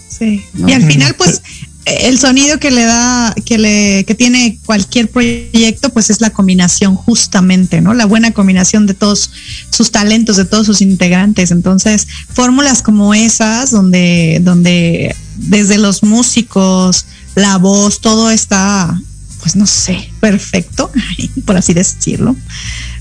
Sí. 0.10 0.44
No. 0.54 0.70
Y 0.70 0.74
al 0.74 0.84
final, 0.84 1.16
pues, 1.16 1.42
el 1.86 2.20
sonido 2.20 2.60
que 2.60 2.70
le 2.72 2.84
da, 2.84 3.34
que 3.44 3.58
le, 3.58 4.04
que 4.06 4.14
tiene 4.14 4.60
cualquier 4.66 5.10
proyecto, 5.10 5.90
pues 5.90 6.10
es 6.10 6.22
la 6.22 6.30
combinación 6.30 6.96
justamente, 6.96 7.82
¿no? 7.82 7.94
La 7.94 8.06
buena 8.06 8.32
combinación 8.32 8.86
de 8.86 8.94
todos 8.94 9.32
sus 9.72 9.92
talentos, 9.92 10.38
de 10.38 10.46
todos 10.46 10.66
sus 10.68 10.82
integrantes. 10.82 11.50
Entonces, 11.52 12.08
fórmulas 12.34 12.82
como 12.82 13.14
esas, 13.14 13.72
donde, 13.72 14.40
donde 14.44 15.16
desde 15.38 15.78
los 15.80 16.04
músicos, 16.04 17.06
la 17.36 17.58
voz, 17.58 18.00
todo 18.00 18.30
está, 18.30 19.00
pues 19.42 19.56
no 19.56 19.66
sé, 19.66 20.12
perfecto, 20.20 20.92
por 21.46 21.58
así 21.58 21.74
decirlo. 21.74 22.36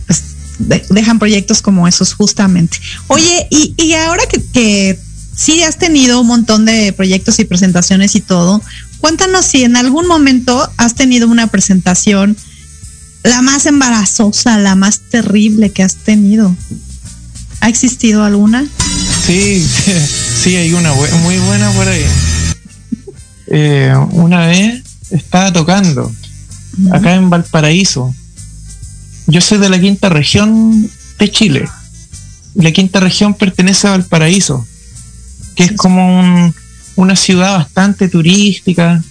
Pues 0.07 0.23
de- 0.59 0.85
dejan 0.89 1.19
proyectos 1.19 1.61
como 1.61 1.87
esos 1.87 2.15
justamente. 2.15 2.79
Oye, 3.09 3.47
y, 3.51 3.75
y 3.77 3.93
ahora 3.93 4.23
que, 4.27 4.43
que 4.53 4.99
sí 5.41 5.63
has 5.63 5.79
tenido 5.79 6.21
un 6.21 6.27
montón 6.27 6.67
de 6.67 6.93
proyectos 6.93 7.39
y 7.39 7.47
presentaciones 7.47 8.15
y 8.15 8.21
todo, 8.21 8.61
cuéntanos 9.01 9.47
si 9.47 9.65
en 9.65 9.75
algún 9.75 10.07
momento 10.07 10.71
has 10.77 10.95
tenido 10.95 11.29
una 11.29 11.47
presentación 11.47 12.37
la 13.23 13.41
más 13.41 13.65
embarazosa, 13.65 14.59
la 14.59 14.75
más 14.75 15.01
terrible 15.01 15.71
que 15.71 15.83
has 15.83 15.97
tenido. 15.97 16.55
¿Ha 17.61 17.69
existido 17.69 18.23
alguna? 18.25 18.67
sí, 19.27 19.67
sí, 20.43 20.57
hay 20.57 20.73
una 20.73 20.93
muy 21.23 21.39
buena 21.39 21.71
por 21.73 21.89
ahí. 21.89 22.05
Eh, 23.47 23.95
una 24.13 24.47
vez 24.47 24.83
estaba 25.11 25.53
tocando 25.53 26.13
acá 26.93 27.15
en 27.15 27.31
Valparaíso. 27.31 28.15
Yo 29.27 29.41
soy 29.41 29.59
de 29.59 29.71
la 29.71 29.81
quinta 29.81 30.09
región 30.09 30.91
de 31.19 31.31
Chile. 31.31 31.69
La 32.55 32.73
quinta 32.73 33.01
región 33.01 33.35
pertenece 33.35 33.87
a 33.87 33.93
Valparaíso, 33.93 34.67
que 35.55 35.65
es 35.65 35.73
como 35.73 36.21
un- 36.21 36.55
una 36.97 37.17
ciudad 37.17 37.57
bastante 37.59 38.09
turística. 38.09 39.03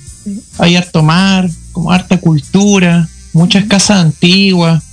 Hay 0.57 0.75
harto 0.75 1.01
mar, 1.03 1.49
como 1.71 1.91
harta 1.91 2.17
cultura, 2.19 3.07
muchas 3.33 3.65
casas 3.65 3.97
antiguas. 4.05 4.83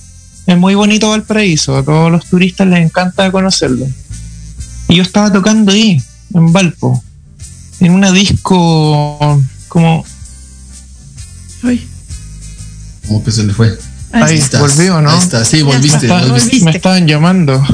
Es 0.45 0.57
muy 0.57 0.75
bonito 0.75 1.09
Valparaíso, 1.09 1.75
a 1.77 1.83
todos 1.83 2.11
los 2.11 2.25
turistas 2.25 2.67
les 2.67 2.79
encanta 2.79 3.31
conocerlo. 3.31 3.85
Y 4.87 4.95
yo 4.95 5.03
estaba 5.03 5.31
tocando 5.31 5.71
ahí, 5.73 6.01
en 6.33 6.53
Valpo, 6.53 7.03
en 7.81 7.91
una 7.91 8.11
disco 8.11 9.41
como 9.67 10.05
Como 13.07 13.23
que 13.23 13.31
se 13.31 13.43
le 13.43 13.53
fue. 13.53 13.77
Ahí, 14.13 14.37
estás. 14.37 14.61
volvió, 14.61 15.01
¿no? 15.01 15.11
Ahí 15.11 15.19
está, 15.19 15.43
sí, 15.45 15.61
volviste. 15.61 16.07
Está- 16.07 16.25
volviste. 16.25 16.61
me 16.63 16.71
estaban 16.71 17.05
llamando. 17.07 17.61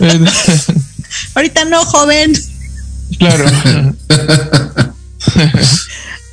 Ahorita 1.38 1.64
no, 1.66 1.84
joven. 1.84 2.32
claro. 3.16 3.44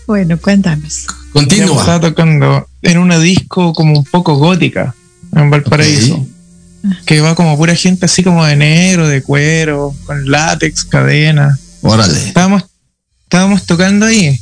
Bueno, 0.08 0.38
cuéntanos. 0.39 1.06
Yo 1.08 1.32
Continúa. 1.34 1.80
estaba 1.80 1.99
tocando 1.99 2.68
en 2.84 2.97
una 2.99 3.18
disco 3.20 3.74
como 3.74 3.97
un 3.99 4.03
poco 4.06 4.36
gótica 4.36 4.93
en 5.36 5.49
Valparaíso. 5.51 6.26
Que 7.06 7.22
va 7.22 7.34
como 7.36 7.56
pura 7.58 7.76
gente 7.76 8.06
así 8.06 8.24
como 8.24 8.45
de 8.45 8.56
negro, 8.56 9.08
de 9.08 9.22
cuero, 9.24 9.95
con 10.06 10.30
látex, 10.30 10.86
cadena. 10.86 11.58
Órale. 11.82 12.20
Estábamos, 12.28 12.64
estábamos 13.24 13.66
tocando 13.66 14.06
ahí. 14.08 14.39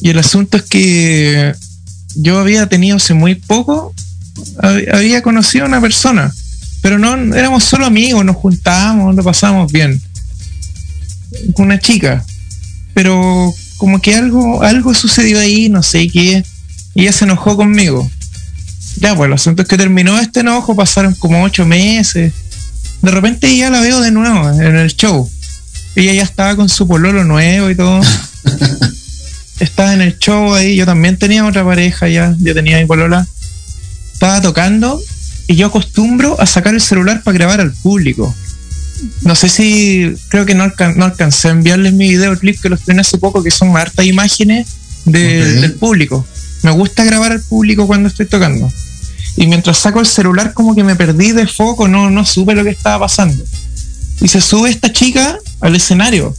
Y 0.00 0.08
el 0.10 0.18
asunto 0.18 0.56
es 0.58 0.62
que 0.64 1.54
yo 2.14 2.38
había 2.38 2.66
tenido 2.66 2.96
hace 2.98 3.14
muy 3.14 3.34
poco, 3.34 3.94
hab- 4.58 4.94
había 4.94 5.22
conocido 5.22 5.64
a 5.64 5.68
una 5.68 5.80
persona, 5.80 6.32
pero 6.86 7.00
no 7.00 7.34
éramos 7.34 7.64
solo 7.64 7.84
amigos, 7.84 8.24
nos 8.24 8.36
juntábamos, 8.36 9.16
lo 9.16 9.24
pasábamos 9.24 9.72
bien. 9.72 10.00
Con 11.52 11.66
una 11.66 11.80
chica. 11.80 12.24
Pero 12.94 13.52
como 13.76 14.00
que 14.00 14.14
algo, 14.14 14.62
algo 14.62 14.94
sucedió 14.94 15.40
ahí, 15.40 15.68
no 15.68 15.82
sé 15.82 16.06
qué. 16.06 16.44
Y 16.94 17.02
ella 17.02 17.10
se 17.10 17.24
enojó 17.24 17.56
conmigo. 17.56 18.08
Ya, 19.00 19.16
pues 19.16 19.26
el 19.26 19.32
asunto 19.32 19.62
es 19.62 19.68
que 19.68 19.76
terminó 19.76 20.16
este 20.20 20.40
enojo, 20.40 20.76
pasaron 20.76 21.12
como 21.16 21.42
ocho 21.42 21.66
meses. 21.66 22.32
De 23.02 23.10
repente 23.10 23.56
ya 23.56 23.68
la 23.68 23.80
veo 23.80 24.00
de 24.00 24.12
nuevo 24.12 24.48
en 24.48 24.76
el 24.76 24.94
show. 24.94 25.28
Ella 25.96 26.12
ya 26.12 26.22
estaba 26.22 26.54
con 26.54 26.68
su 26.68 26.86
pololo 26.86 27.24
nuevo 27.24 27.68
y 27.68 27.74
todo. 27.74 28.00
estaba 29.58 29.92
en 29.92 30.02
el 30.02 30.20
show 30.20 30.54
ahí, 30.54 30.76
yo 30.76 30.86
también 30.86 31.18
tenía 31.18 31.44
otra 31.46 31.64
pareja 31.64 32.06
ya, 32.06 32.36
yo 32.38 32.54
tenía 32.54 32.78
mi 32.78 32.86
polola. 32.86 33.26
Estaba 34.12 34.40
tocando 34.40 35.02
y 35.48 35.56
yo 35.56 35.66
acostumbro 35.68 36.40
a 36.40 36.46
sacar 36.46 36.74
el 36.74 36.80
celular 36.80 37.22
para 37.22 37.36
grabar 37.36 37.60
al 37.60 37.72
público. 37.72 38.34
No 39.22 39.34
sé 39.34 39.48
si, 39.48 40.14
creo 40.28 40.46
que 40.46 40.54
no, 40.54 40.64
alcan- 40.64 40.96
no 40.96 41.04
alcancé 41.04 41.48
a 41.48 41.50
enviarles 41.52 41.92
mi 41.92 42.08
videoclip 42.08 42.60
que 42.60 42.68
los 42.70 42.80
estrené 42.80 43.02
hace 43.02 43.18
poco, 43.18 43.42
que 43.42 43.50
son 43.50 43.76
hartas 43.76 44.06
imágenes 44.06 44.66
de- 45.04 45.42
Ok. 45.56 45.60
del 45.60 45.72
público. 45.74 46.26
Me 46.62 46.70
gusta 46.70 47.04
grabar 47.04 47.32
al 47.32 47.40
público 47.42 47.86
cuando 47.86 48.08
estoy 48.08 48.26
tocando. 48.26 48.70
Y 49.36 49.46
mientras 49.46 49.76
saco 49.78 50.00
el 50.00 50.06
celular 50.06 50.54
como 50.54 50.74
que 50.74 50.82
me 50.82 50.96
perdí 50.96 51.32
de 51.32 51.46
foco, 51.46 51.88
no, 51.88 52.08
no 52.10 52.24
supe 52.24 52.54
lo 52.54 52.64
que 52.64 52.70
estaba 52.70 53.00
pasando. 53.06 53.44
Y 54.22 54.28
se 54.28 54.40
sube 54.40 54.70
esta 54.70 54.90
chica 54.92 55.38
al 55.60 55.76
escenario 55.76 56.34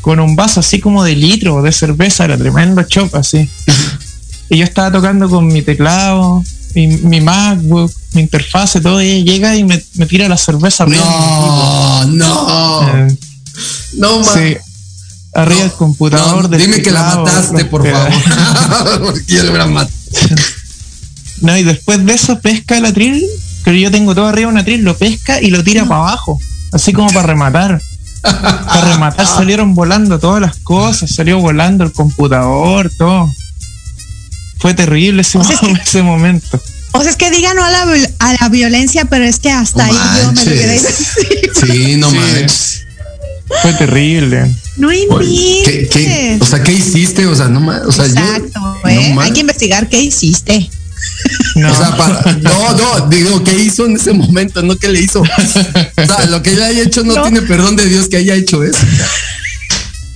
con 0.00 0.18
un 0.18 0.34
vaso 0.34 0.58
así 0.60 0.80
como 0.80 1.04
de 1.04 1.14
litro 1.14 1.62
de 1.62 1.70
cerveza, 1.70 2.24
era 2.24 2.36
tremendo 2.36 2.82
chop 2.82 3.14
así. 3.14 3.48
Y 4.48 4.56
yo 4.58 4.64
estaba 4.64 4.90
tocando 4.90 5.30
con 5.30 5.46
mi 5.46 5.62
teclado, 5.62 6.42
mi, 6.74 6.86
mi 6.86 7.20
MacBook, 7.20 7.92
mi 8.12 8.22
interfase, 8.22 8.80
todo, 8.80 9.00
y 9.02 9.06
ella 9.08 9.32
llega 9.32 9.56
y 9.56 9.64
me, 9.64 9.82
me 9.94 10.06
tira 10.06 10.28
la 10.28 10.36
cerveza 10.36 10.84
arriba. 10.84 11.04
No, 11.04 12.04
no. 12.06 12.88
Eh, 12.88 13.16
No, 13.94 14.20
man. 14.20 14.28
sí, 14.34 14.56
arriba 15.34 15.60
del 15.62 15.72
computador. 15.72 16.42
No, 16.42 16.48
del 16.48 16.60
dime 16.60 16.82
que 16.82 16.90
la 16.90 17.02
mataste, 17.02 17.64
por 17.66 17.88
favor. 17.88 19.00
Porque 19.00 19.34
yo 19.34 19.42
hubiera 19.42 19.66
matado. 19.66 19.96
No, 21.42 21.56
y 21.56 21.62
después 21.62 22.04
de 22.04 22.12
eso 22.12 22.38
pesca 22.40 22.76
el 22.76 22.84
atril, 22.84 23.24
que 23.64 23.80
yo 23.80 23.90
tengo 23.90 24.14
todo 24.14 24.26
arriba 24.26 24.50
un 24.50 24.58
atril, 24.58 24.82
lo 24.82 24.94
pesca 24.98 25.40
y 25.40 25.48
lo 25.48 25.64
tira 25.64 25.86
para 25.86 26.00
abajo, 26.02 26.38
así 26.70 26.92
como 26.92 27.08
para 27.12 27.28
rematar. 27.28 27.80
Para 28.20 28.92
rematar 28.92 29.26
salieron 29.26 29.74
volando 29.74 30.18
todas 30.18 30.42
las 30.42 30.56
cosas, 30.56 31.10
salió 31.14 31.38
volando 31.40 31.82
el 31.84 31.92
computador, 31.92 32.90
todo. 32.98 33.30
Fue 34.60 34.74
terrible 34.74 35.22
ese, 35.22 35.38
O 35.38 35.44
sea, 35.44 35.54
es 35.54 35.60
que- 35.60 35.72
ese 35.84 36.02
momento. 36.02 36.60
O 36.92 37.02
sea, 37.02 37.10
es 37.10 37.16
que 37.16 37.30
diga 37.30 37.54
no 37.54 37.64
a 37.64 37.70
la, 37.70 37.82
a 38.18 38.34
la 38.40 38.48
violencia, 38.48 39.04
pero 39.04 39.24
es 39.24 39.38
que 39.38 39.50
hasta 39.50 39.86
No 39.86 39.92
ahí 39.92 39.98
yo 40.22 40.32
me 40.32 40.44
lo 40.44 40.50
hubiera 40.52 40.74
ido. 40.74 40.82
manches. 40.82 41.14
Sí, 41.60 41.96
no 41.96 42.10
Sí. 42.10 42.16
manches. 42.16 42.86
Fue 43.62 43.72
terrible. 43.74 44.54
No 44.76 44.88
Oye, 44.88 45.06
¿Qué, 45.64 45.88
qué, 45.88 46.00
inventes. 46.02 46.48
o 46.48 46.50
sea, 46.50 46.62
¿qué 46.62 46.72
hiciste? 46.72 47.26
O 47.26 47.34
sea, 47.36 47.48
no 47.48 47.60
más. 47.60 47.82
O 47.86 47.92
sea, 47.92 48.06
yo- 48.06 48.12
Exacto, 48.12 48.60
no 48.60 48.88
¿eh? 48.88 49.16
Hay 49.20 49.32
que 49.32 49.40
investigar 49.40 49.88
qué 49.88 50.00
hiciste. 50.00 50.68
No, 51.56 51.72
O 51.72 51.76
sea, 51.76 51.96
para, 51.96 52.32
no, 52.40 52.72
no, 52.76 53.06
digo, 53.08 53.42
¿qué 53.44 53.58
hizo 53.58 53.86
en 53.86 53.96
ese 53.96 54.12
momento? 54.12 54.62
No, 54.62 54.76
¿qué 54.76 54.88
le 54.88 55.00
hizo? 55.00 55.20
O 55.22 55.26
sea, 56.06 56.26
lo 56.26 56.42
que 56.42 56.52
ella 56.52 56.66
haya 56.66 56.82
hecho 56.82 57.02
no, 57.04 57.14
No. 57.14 57.22
tiene 57.22 57.42
perdón 57.42 57.76
de 57.76 57.86
Dios 57.86 58.08
que 58.08 58.16
haya 58.18 58.34
hecho 58.34 58.62
eso. 58.64 58.78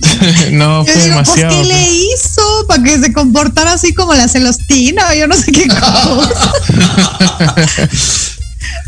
no 0.51 0.85
Yo 0.85 0.85
fue 0.85 0.93
pues, 0.93 1.03
demasiado. 1.05 1.61
¿qué 1.61 1.67
le 1.67 1.91
hizo 1.91 2.34
para 2.65 2.83
que 2.83 2.99
se 2.99 3.13
comportara 3.13 3.73
así 3.73 3.93
como 3.93 4.13
la 4.13 4.27
celostina? 4.27 5.13
Yo 5.15 5.27
no 5.27 5.35
sé 5.35 5.51
qué 5.51 5.67
cosa. 5.69 6.53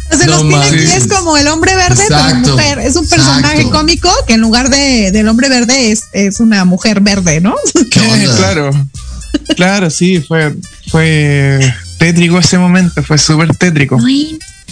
La 0.10 0.18
celostina 0.18 0.66
aquí 0.66 0.76
es 0.78 1.08
como 1.08 1.38
el 1.38 1.48
hombre 1.48 1.76
verde, 1.76 2.04
pero 2.08 2.20
Exacto, 2.20 2.52
mujer. 2.52 2.80
Es 2.80 2.96
un 2.96 3.08
personaje 3.08 3.58
exacto. 3.58 3.78
cómico 3.78 4.10
que 4.26 4.34
en 4.34 4.42
lugar 4.42 4.70
de, 4.70 5.12
del 5.12 5.28
hombre 5.28 5.50
verde 5.50 5.92
es, 5.92 6.04
es 6.14 6.40
una 6.40 6.66
mujer 6.66 7.02
verde, 7.02 7.42
¿no? 7.42 7.56
Claro. 8.38 8.72
Claro, 9.56 9.90
sí, 9.90 10.22
fue, 10.22 10.56
fue 10.90 11.74
tétrico 11.98 12.40
ese 12.40 12.58
momento, 12.58 13.04
fue 13.04 13.18
súper 13.18 13.56
tétrico. 13.56 13.98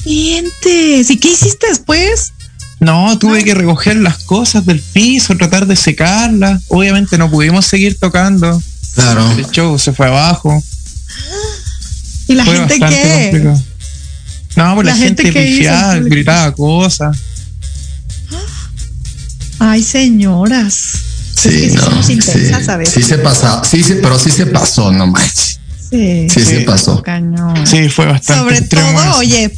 Inventes. 0.05 1.09
¿Y 1.09 1.17
qué 1.17 1.31
hiciste 1.31 1.67
después? 1.67 2.33
No, 2.79 3.17
tuve 3.17 3.43
que 3.43 3.53
recoger 3.53 3.95
las 3.97 4.23
cosas 4.23 4.65
del 4.65 4.79
piso, 4.79 5.35
tratar 5.35 5.65
de 5.65 5.75
secarlas. 5.75 6.63
Obviamente 6.67 7.17
no 7.17 7.29
pudimos 7.29 7.65
seguir 7.65 7.97
tocando. 7.99 8.61
Claro. 8.95 9.31
El 9.31 9.45
show 9.51 9.77
se 9.77 9.91
fue 9.93 10.07
abajo. 10.07 10.61
¿Y 12.27 12.33
la 12.33 12.45
fue 12.45 12.55
gente 12.55 12.79
bastante 12.79 13.01
qué? 13.03 13.29
complicado. 13.31 13.63
No, 14.55 14.75
pues 14.75 14.85
la, 14.87 14.91
La 14.93 14.97
gente 14.97 15.23
gente, 15.31 16.09
gritaba 16.09 16.51
cosas. 16.53 17.17
Ay, 19.59 19.83
señoras. 19.83 20.73
Sí, 21.35 21.49
Es 21.49 21.53
que 21.55 21.69
sí 21.69 21.75
no. 21.75 21.81
somos 21.83 22.05
Sí, 22.05 22.13
intensas 22.13 22.69
a 22.69 22.77
veces. 22.77 22.93
sí 22.93 23.03
se 23.03 23.17
pasó. 23.17 23.61
Sí, 23.63 23.83
se, 23.83 23.95
pero 23.95 24.17
sí 24.19 24.31
se 24.31 24.45
pasó, 24.47 24.91
no 24.91 25.07
manches. 25.07 25.59
Sí. 25.89 26.27
Sí, 26.29 26.39
se 26.45 26.59
Sí. 26.59 26.63
pasó. 26.65 27.01
Cañón. 27.03 27.65
Sí, 27.67 27.89
fue 27.89 28.05
bastante 28.05 28.41
Sobre 28.43 28.61
todo, 28.61 29.01
eso. 29.03 29.17
oye, 29.17 29.51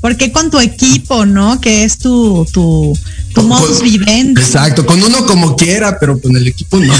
¿por 0.00 0.16
qué 0.16 0.32
con 0.32 0.50
tu 0.50 0.58
equipo, 0.60 1.26
no? 1.26 1.60
Que 1.60 1.84
es 1.84 1.98
tu, 1.98 2.46
tu, 2.52 2.96
tu 3.34 3.34
Con- 3.34 3.48
modus 3.48 3.82
vivendi. 3.82 4.40
Exacto, 4.40 4.84
con 4.86 5.02
uno 5.02 5.24
como 5.26 5.56
quiera, 5.56 5.98
pero 5.98 6.20
con 6.20 6.36
el 6.36 6.46
equipo 6.46 6.78
no. 6.78 6.94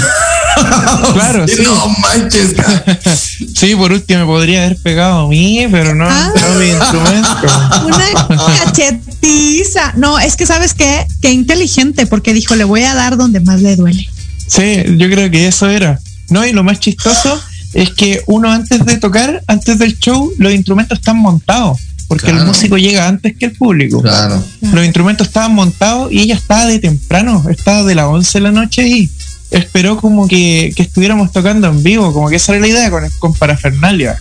Claro, 1.13 1.47
sí. 1.47 1.61
No 1.63 1.87
manches. 1.99 2.55
Sí, 3.55 3.75
por 3.75 3.91
último 3.91 4.19
me 4.21 4.25
podría 4.25 4.65
haber 4.65 4.77
pegado 4.77 5.25
a 5.25 5.27
mí, 5.27 5.67
pero 5.69 5.93
no, 5.93 6.05
Ah. 6.09 6.31
no 6.35 6.59
mi 6.59 6.67
instrumento. 6.69 7.85
Una 7.85 8.57
cachetiza. 8.65 9.93
No, 9.97 10.19
es 10.19 10.35
que 10.35 10.45
sabes 10.45 10.73
qué, 10.73 11.05
qué 11.21 11.31
inteligente, 11.31 12.05
porque 12.07 12.33
dijo, 12.33 12.55
le 12.55 12.63
voy 12.63 12.81
a 12.83 12.93
dar 12.95 13.17
donde 13.17 13.39
más 13.39 13.61
le 13.61 13.75
duele. 13.75 14.07
Sí, 14.47 14.83
yo 14.97 15.09
creo 15.09 15.29
que 15.29 15.47
eso 15.47 15.69
era. 15.69 15.99
No, 16.29 16.45
y 16.45 16.53
lo 16.53 16.63
más 16.63 16.79
chistoso 16.79 17.39
es 17.73 17.91
que 17.91 18.21
uno 18.27 18.51
antes 18.51 18.83
de 18.85 18.97
tocar, 18.97 19.43
antes 19.47 19.77
del 19.77 19.97
show, 19.99 20.31
los 20.37 20.53
instrumentos 20.53 20.99
están 20.99 21.17
montados. 21.17 21.79
Porque 22.07 22.31
el 22.31 22.43
músico 22.45 22.77
llega 22.77 23.07
antes 23.07 23.37
que 23.37 23.45
el 23.45 23.53
público. 23.53 24.01
Claro. 24.01 24.43
Los 24.73 24.83
instrumentos 24.83 25.27
estaban 25.27 25.55
montados 25.55 26.11
y 26.11 26.19
ella 26.19 26.35
estaba 26.35 26.65
de 26.65 26.77
temprano, 26.79 27.45
estaba 27.49 27.83
de 27.83 27.95
las 27.95 28.05
11 28.07 28.37
de 28.39 28.41
la 28.43 28.51
noche 28.51 28.85
y 28.85 29.09
esperó 29.51 29.97
como 29.97 30.27
que, 30.27 30.73
que 30.75 30.83
estuviéramos 30.83 31.31
tocando 31.31 31.67
en 31.67 31.83
vivo, 31.83 32.13
como 32.13 32.29
que 32.29 32.37
esa 32.37 32.53
era 32.53 32.61
la 32.61 32.67
idea 32.67 32.89
con, 32.89 33.09
con 33.19 33.33
parafernalia. 33.33 34.17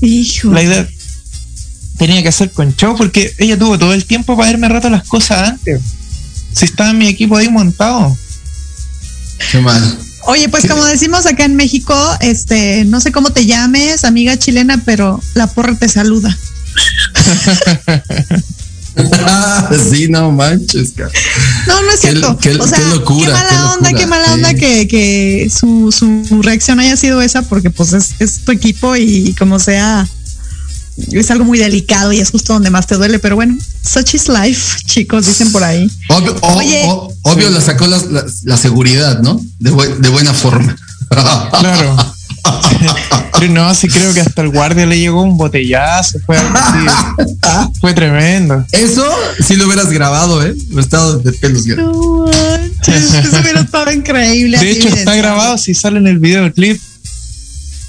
Hijo. 0.00 0.52
La 0.52 0.62
idea 0.62 0.88
tenía 1.98 2.22
que 2.22 2.28
hacer 2.28 2.50
con 2.50 2.74
show 2.76 2.96
porque 2.96 3.34
ella 3.38 3.58
tuvo 3.58 3.78
todo 3.78 3.92
el 3.92 4.06
tiempo 4.06 4.36
para 4.36 4.48
haberme 4.48 4.68
rato 4.68 4.88
las 4.88 5.06
cosas 5.06 5.50
antes. 5.50 5.80
Si 6.52 6.64
estaba 6.64 6.92
mi 6.92 7.06
equipo 7.06 7.36
ahí 7.36 7.48
montado. 7.48 8.16
Qué 9.50 9.60
mal. 9.60 9.98
Oye, 10.24 10.48
pues 10.48 10.66
como 10.66 10.84
decimos 10.84 11.26
acá 11.26 11.44
en 11.44 11.56
México, 11.56 11.94
este, 12.20 12.84
no 12.84 13.00
sé 13.00 13.12
cómo 13.12 13.30
te 13.30 13.46
llames, 13.46 14.04
amiga 14.04 14.38
chilena, 14.38 14.82
pero 14.84 15.20
la 15.34 15.46
porra 15.46 15.74
te 15.74 15.88
saluda. 15.88 16.36
sí, 19.90 20.08
no 20.08 20.30
manches, 20.32 20.92
cara. 20.96 21.10
No, 21.66 21.82
no 21.82 21.90
es 21.92 22.00
cierto. 22.00 22.36
qué- 22.38 22.56
o 22.56 22.66
sea, 22.66 22.78
qué 22.78 22.84
locura, 22.86 23.26
qué 23.26 23.32
mala 23.32 23.48
qué 23.50 23.56
onda, 23.88 23.92
qué 24.00 24.06
mala 24.06 24.24
sí. 24.26 24.32
onda 24.32 24.54
que, 24.54 24.88
que 24.88 25.50
su, 25.54 25.92
su 25.92 26.42
reacción 26.42 26.80
haya 26.80 26.96
sido 26.96 27.22
esa, 27.22 27.42
porque 27.42 27.70
pues 27.70 27.92
es, 27.92 28.14
es 28.18 28.40
tu 28.44 28.52
equipo 28.52 28.96
y 28.96 29.34
como 29.38 29.58
sea, 29.58 30.06
es 31.12 31.30
algo 31.30 31.44
muy 31.44 31.58
delicado 31.58 32.12
y 32.12 32.18
es 32.20 32.30
justo 32.30 32.52
donde 32.52 32.70
más 32.70 32.86
te 32.86 32.96
duele. 32.96 33.18
Pero 33.18 33.36
bueno, 33.36 33.56
such 33.82 34.14
is 34.14 34.28
life, 34.28 34.78
chicos, 34.86 35.26
dicen 35.26 35.50
por 35.52 35.62
ahí. 35.62 35.90
Obvio, 36.08 36.36
Oye. 36.42 36.82
obvio 37.22 37.50
la 37.50 37.60
sacó 37.60 37.86
la, 37.86 37.98
la- 38.10 38.24
la 38.44 38.56
seguridad, 38.56 39.20
¿no? 39.20 39.40
De 39.58 39.70
buena 40.10 40.34
forma. 40.34 40.76
Claro. 41.08 42.14
Pero 43.38 43.52
no, 43.52 43.74
sí 43.74 43.88
creo 43.88 44.12
que 44.14 44.20
hasta 44.20 44.42
el 44.42 44.48
guardia 44.50 44.86
le 44.86 44.98
llegó 44.98 45.22
un 45.22 45.36
botellazo, 45.36 46.18
fue 46.26 46.36
algo 46.38 46.56
así. 46.58 46.86
Fue 47.80 47.94
tremendo. 47.94 48.64
Eso 48.72 49.04
sí 49.46 49.56
lo 49.56 49.66
hubieras 49.66 49.90
grabado, 49.90 50.44
¿eh? 50.44 50.54
He 50.76 50.80
estado 50.80 51.18
de 51.18 51.32
pelos. 51.32 51.66
No 51.66 52.26
manches, 52.26 53.14
eso 53.14 53.40
hubiera 53.40 53.60
estado 53.60 53.90
increíble. 53.92 54.58
De 54.58 54.70
hecho, 54.70 54.88
está 54.88 55.14
grabado 55.14 55.56
si 55.58 55.74
sale 55.74 55.98
en 55.98 56.06
el 56.06 56.18
videoclip. 56.18 56.80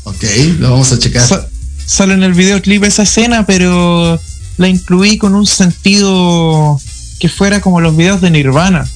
Ok, 0.03 0.23
lo 0.59 0.71
vamos 0.71 0.91
a 0.91 0.99
checar. 0.99 1.27
Sa- 1.27 1.47
sale 1.85 2.13
en 2.13 2.23
el 2.23 2.33
videoclip 2.33 2.83
esa 2.85 3.03
escena, 3.03 3.45
pero 3.45 4.19
la 4.57 4.67
incluí 4.67 5.17
con 5.17 5.35
un 5.35 5.45
sentido 5.45 6.79
que 7.19 7.29
fuera 7.29 7.59
como 7.61 7.81
los 7.81 7.95
videos 7.95 8.21
de 8.21 8.31
Nirvana. 8.31 8.87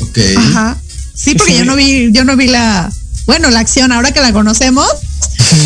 Ok. 0.00 0.18
Ajá. 0.36 0.76
Sí, 1.14 1.34
porque 1.34 1.56
yo 1.58 1.64
no 1.64 1.74
vi, 1.74 2.10
yo 2.12 2.24
no 2.24 2.36
vi 2.36 2.46
la, 2.46 2.90
bueno, 3.28 3.50
la 3.50 3.60
acción, 3.60 3.92
ahora 3.92 4.10
que 4.10 4.22
la 4.22 4.32
conocemos, 4.32 4.88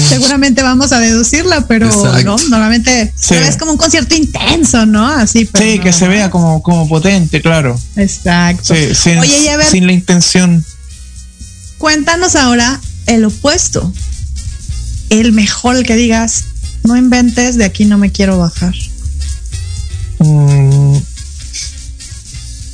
seguramente 0.08 0.64
vamos 0.64 0.90
a 0.90 0.98
deducirla, 0.98 1.68
pero 1.68 1.86
no, 2.24 2.36
normalmente 2.50 3.14
Sí. 3.16 3.36
ves 3.36 3.56
como 3.56 3.70
un 3.70 3.78
concierto 3.78 4.16
intenso, 4.16 4.84
¿no? 4.84 5.06
Así, 5.06 5.44
pero 5.44 5.64
Sí, 5.64 5.78
no, 5.78 5.84
que 5.84 5.92
se 5.92 6.08
vea 6.08 6.28
como, 6.28 6.60
como 6.60 6.88
potente, 6.88 7.40
claro. 7.40 7.78
Exacto. 7.94 8.74
Sí, 8.74 8.94
sin, 8.96 9.18
Oye, 9.20 9.44
y 9.44 9.48
a 9.48 9.56
ver, 9.56 9.66
sin 9.66 9.86
la 9.86 9.92
intención. 9.92 10.64
cuéntanos 11.78 12.34
ahora 12.34 12.80
el 13.06 13.24
opuesto. 13.26 13.92
El 15.08 15.30
mejor, 15.30 15.84
que 15.84 15.94
digas, 15.94 16.42
no 16.82 16.96
inventes, 16.96 17.56
de 17.58 17.64
aquí 17.64 17.84
no 17.84 17.96
me 17.96 18.10
quiero 18.10 18.38
bajar. 18.38 18.74
Mm, 20.18 20.96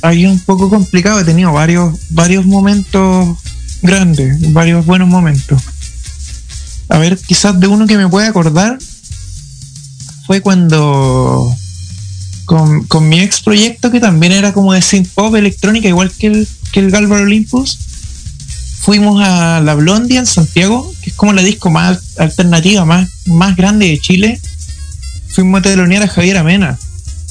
es 0.01 0.25
un 0.25 0.39
poco 0.39 0.67
complicado. 0.69 1.19
He 1.19 1.25
tenido 1.25 1.51
varios, 1.53 1.93
varios 2.09 2.45
momentos 2.47 3.37
grandes, 3.81 4.53
varios 4.53 4.85
buenos 4.85 5.07
momentos. 5.07 5.61
A 6.89 6.97
ver, 6.97 7.17
quizás 7.17 7.59
de 7.59 7.67
uno 7.67 7.87
que 7.87 7.97
me 7.97 8.07
pueda 8.07 8.27
acordar 8.27 8.79
fue 10.25 10.41
cuando 10.41 11.55
con, 12.45 12.83
con 12.85 13.07
mi 13.07 13.19
ex 13.19 13.41
proyecto, 13.41 13.91
que 13.91 13.99
también 13.99 14.31
era 14.31 14.53
como 14.53 14.73
de 14.73 14.81
synth 14.81 15.09
pop 15.13 15.35
electrónica, 15.35 15.87
igual 15.87 16.11
que 16.11 16.27
el, 16.27 16.47
que 16.71 16.79
el 16.79 16.89
Galvar 16.89 17.21
Olympus, 17.21 17.77
fuimos 18.79 19.21
a 19.23 19.61
la 19.61 19.75
Blondie 19.75 20.17
en 20.17 20.25
Santiago, 20.25 20.91
que 21.01 21.11
es 21.11 21.15
como 21.15 21.33
la 21.33 21.43
disco 21.43 21.69
más 21.69 22.17
alternativa, 22.17 22.85
más, 22.85 23.07
más 23.27 23.55
grande 23.55 23.87
de 23.87 23.99
Chile. 23.99 24.41
Fuimos 25.29 25.59
a 25.59 25.61
telonear 25.61 26.01
a 26.01 26.07
Javier 26.07 26.37
Amena. 26.37 26.79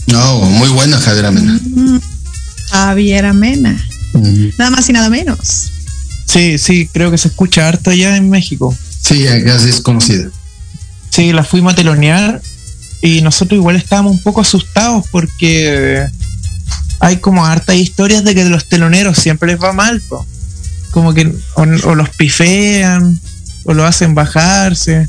No, 0.06 0.40
muy 0.42 0.68
buena 0.68 0.98
Javier 0.98 1.26
Amena. 1.26 1.58
Mm, 1.64 1.98
Javier 2.70 3.26
Amena. 3.26 3.84
Mm. 4.12 4.50
Nada 4.56 4.70
más 4.70 4.88
y 4.88 4.92
nada 4.92 5.10
menos. 5.10 5.72
Sí, 6.28 6.58
sí, 6.58 6.88
creo 6.92 7.10
que 7.10 7.18
se 7.18 7.28
escucha 7.28 7.66
harto 7.66 7.90
allá 7.90 8.16
en 8.16 8.28
México. 8.28 8.76
Sí, 9.00 9.26
acá 9.26 9.56
es 9.56 9.80
conocida. 9.80 10.28
Sí, 11.10 11.32
la 11.32 11.42
fuimos 11.42 11.72
a 11.72 11.76
telonear 11.76 12.42
y 13.00 13.22
nosotros 13.22 13.58
igual 13.58 13.76
estábamos 13.76 14.12
un 14.12 14.22
poco 14.22 14.42
asustados 14.42 15.06
porque 15.10 16.06
hay 17.00 17.16
como 17.16 17.46
hartas 17.46 17.76
historias 17.76 18.24
de 18.24 18.34
que 18.34 18.44
los 18.44 18.68
teloneros 18.68 19.18
siempre 19.18 19.52
les 19.52 19.62
va 19.62 19.72
mal, 19.72 20.00
po. 20.02 20.26
como 20.90 21.14
que 21.14 21.32
o, 21.54 21.62
o 21.62 21.94
los 21.94 22.10
pifean 22.10 23.18
o 23.64 23.72
lo 23.72 23.86
hacen 23.86 24.14
bajarse. 24.14 25.08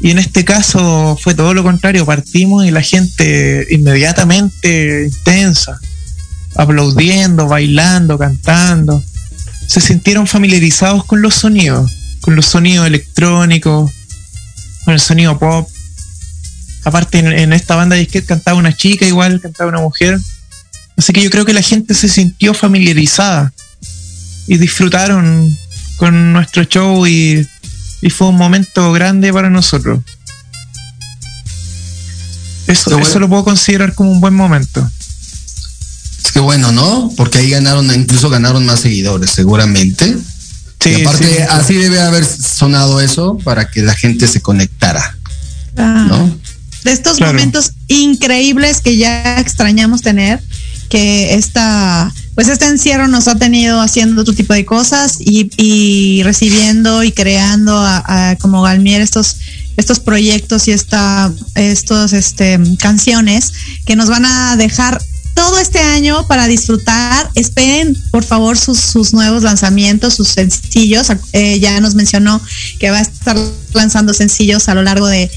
Y 0.00 0.10
en 0.10 0.18
este 0.18 0.44
caso 0.44 1.18
fue 1.20 1.34
todo 1.34 1.54
lo 1.54 1.62
contrario, 1.62 2.06
partimos 2.06 2.66
y 2.66 2.70
la 2.70 2.82
gente 2.82 3.66
inmediatamente 3.70 5.06
intensa, 5.06 5.80
aplaudiendo, 6.54 7.48
bailando, 7.48 8.18
cantando. 8.18 9.02
Se 9.68 9.80
sintieron 9.80 10.26
familiarizados 10.26 11.04
con 11.04 11.22
los 11.22 11.34
sonidos, 11.34 11.92
con 12.22 12.34
los 12.34 12.46
sonidos 12.46 12.86
electrónicos, 12.86 13.92
con 14.84 14.94
el 14.94 15.00
sonido 15.00 15.38
pop. 15.38 15.68
Aparte 16.84 17.18
en, 17.18 17.28
en 17.28 17.52
esta 17.52 17.76
banda 17.76 17.94
de 17.94 18.04
skate 18.04 18.26
cantaba 18.26 18.58
una 18.58 18.76
chica 18.76 19.06
igual, 19.06 19.40
cantaba 19.40 19.70
una 19.70 19.80
mujer. 19.80 20.18
Así 20.96 21.12
que 21.12 21.22
yo 21.22 21.30
creo 21.30 21.44
que 21.44 21.52
la 21.52 21.62
gente 21.62 21.94
se 21.94 22.08
sintió 22.08 22.54
familiarizada 22.54 23.52
y 24.48 24.56
disfrutaron 24.56 25.56
con 25.96 26.32
nuestro 26.32 26.64
show 26.64 27.06
y, 27.06 27.46
y 28.00 28.10
fue 28.10 28.28
un 28.28 28.36
momento 28.36 28.90
grande 28.92 29.32
para 29.32 29.50
nosotros. 29.50 30.00
Eso, 32.66 32.90
bueno. 32.90 33.06
eso 33.06 33.18
lo 33.18 33.28
puedo 33.28 33.44
considerar 33.44 33.94
como 33.94 34.10
un 34.10 34.20
buen 34.20 34.34
momento. 34.34 34.90
Bueno, 36.48 36.72
¿no? 36.72 37.12
Porque 37.14 37.36
ahí 37.40 37.50
ganaron, 37.50 37.94
incluso 37.94 38.30
ganaron 38.30 38.64
más 38.64 38.80
seguidores, 38.80 39.32
seguramente. 39.32 40.16
Sí, 40.80 40.88
y 40.90 41.00
aparte, 41.02 41.26
sí. 41.26 41.42
así 41.50 41.74
debe 41.74 42.00
haber 42.00 42.24
sonado 42.24 43.02
eso 43.02 43.36
para 43.44 43.68
que 43.70 43.82
la 43.82 43.94
gente 43.94 44.26
se 44.26 44.40
conectara, 44.40 45.14
Ah, 45.76 46.06
¿no? 46.08 46.38
De 46.84 46.92
estos 46.92 47.18
Claro. 47.18 47.34
momentos 47.34 47.72
increíbles 47.88 48.80
que 48.80 48.96
ya 48.96 49.38
extrañamos 49.40 50.00
tener, 50.00 50.40
que 50.88 51.34
esta, 51.34 52.10
pues 52.34 52.48
este 52.48 52.64
encierro 52.64 53.08
nos 53.08 53.28
ha 53.28 53.34
tenido 53.34 53.82
haciendo 53.82 54.22
otro 54.22 54.32
tipo 54.32 54.54
de 54.54 54.64
cosas 54.64 55.18
y, 55.20 55.50
y 55.58 56.22
recibiendo 56.22 57.02
y 57.04 57.12
creando 57.12 57.76
a, 57.76 58.30
a- 58.30 58.36
como 58.36 58.62
Galmier 58.62 59.02
estos 59.02 59.36
estos 59.76 60.00
proyectos 60.00 60.66
y 60.66 60.72
esta 60.72 61.30
estos 61.54 62.12
este 62.14 62.58
canciones 62.78 63.52
que 63.84 63.96
nos 63.96 64.08
van 64.08 64.24
a 64.24 64.56
dejar 64.56 64.98
todo 65.38 65.60
este 65.60 65.78
año 65.78 66.26
para 66.26 66.48
disfrutar. 66.48 67.30
Esperen, 67.36 67.96
por 68.10 68.24
favor, 68.24 68.58
sus, 68.58 68.80
sus 68.80 69.14
nuevos 69.14 69.44
lanzamientos, 69.44 70.14
sus 70.14 70.26
sencillos. 70.26 71.12
Eh, 71.32 71.60
ya 71.60 71.80
nos 71.80 71.94
mencionó 71.94 72.42
que 72.80 72.90
va 72.90 72.98
a 72.98 73.02
estar 73.02 73.36
lanzando 73.72 74.12
sencillos 74.12 74.68
a 74.68 74.74
lo 74.74 74.82
largo 74.82 75.06
de 75.06 75.30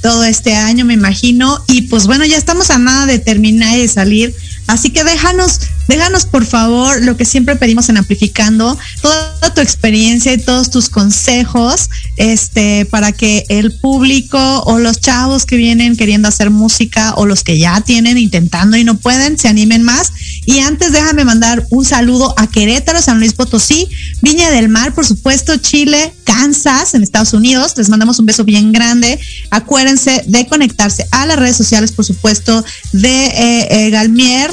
todo 0.00 0.22
este 0.22 0.54
año, 0.54 0.84
me 0.84 0.94
imagino. 0.94 1.60
Y 1.66 1.82
pues 1.82 2.06
bueno, 2.06 2.24
ya 2.24 2.36
estamos 2.36 2.70
a 2.70 2.78
nada 2.78 3.06
de 3.06 3.18
terminar 3.18 3.76
y 3.76 3.80
de 3.80 3.88
salir. 3.88 4.32
Así 4.66 4.90
que 4.90 5.04
déjanos, 5.04 5.60
déjanos 5.88 6.24
por 6.26 6.46
favor 6.46 7.02
lo 7.02 7.16
que 7.16 7.24
siempre 7.24 7.56
pedimos 7.56 7.88
en 7.88 7.98
Amplificando, 7.98 8.78
toda 9.00 9.54
tu 9.54 9.60
experiencia 9.60 10.32
y 10.32 10.38
todos 10.38 10.70
tus 10.70 10.88
consejos, 10.88 11.90
este, 12.16 12.86
para 12.86 13.12
que 13.12 13.44
el 13.48 13.72
público 13.72 14.62
o 14.64 14.78
los 14.78 15.00
chavos 15.00 15.46
que 15.46 15.56
vienen 15.56 15.96
queriendo 15.96 16.28
hacer 16.28 16.50
música 16.50 17.14
o 17.16 17.26
los 17.26 17.44
que 17.44 17.58
ya 17.58 17.80
tienen 17.80 18.18
intentando 18.18 18.76
y 18.76 18.84
no 18.84 18.96
pueden, 18.96 19.38
se 19.38 19.48
animen 19.48 19.82
más. 19.82 20.12
Y 20.44 20.60
antes 20.60 20.92
déjame 20.92 21.24
mandar 21.24 21.66
un 21.70 21.84
saludo 21.84 22.34
a 22.36 22.46
Querétaro, 22.48 23.00
San 23.00 23.18
Luis 23.18 23.32
Potosí, 23.34 23.88
Viña 24.22 24.50
del 24.50 24.68
Mar, 24.68 24.94
por 24.94 25.06
supuesto, 25.06 25.56
Chile, 25.58 26.12
Kansas, 26.24 26.94
en 26.94 27.02
Estados 27.02 27.32
Unidos. 27.32 27.74
Les 27.76 27.88
mandamos 27.88 28.18
un 28.18 28.26
beso 28.26 28.44
bien 28.44 28.72
grande. 28.72 29.20
Acuérdense 29.50 30.24
de 30.26 30.46
conectarse 30.46 31.06
a 31.10 31.26
las 31.26 31.38
redes 31.38 31.56
sociales, 31.56 31.92
por 31.92 32.04
supuesto, 32.04 32.64
de 32.92 33.26
eh, 33.26 33.68
eh, 33.70 33.90
Galmier, 33.90 34.51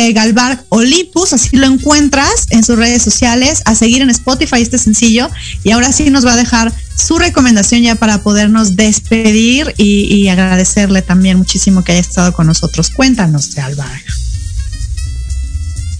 de 0.00 0.12
Galvar 0.12 0.64
así 1.32 1.56
lo 1.56 1.66
encuentras 1.66 2.46
en 2.50 2.64
sus 2.64 2.76
redes 2.76 3.02
sociales, 3.02 3.62
a 3.64 3.74
seguir 3.74 4.02
en 4.02 4.10
Spotify 4.10 4.60
este 4.60 4.78
sencillo. 4.78 5.30
Y 5.62 5.70
ahora 5.70 5.92
sí 5.92 6.10
nos 6.10 6.26
va 6.26 6.32
a 6.32 6.36
dejar 6.36 6.72
su 6.96 7.18
recomendación 7.18 7.82
ya 7.82 7.94
para 7.94 8.18
podernos 8.22 8.76
despedir 8.76 9.72
y, 9.76 10.28
agradecerle 10.28 11.02
también 11.02 11.38
muchísimo 11.38 11.84
que 11.84 11.92
haya 11.92 12.00
estado 12.00 12.32
con 12.32 12.46
nosotros. 12.46 12.90
Cuéntanos 12.90 13.54
de 13.54 13.60
Alvar. 13.60 14.00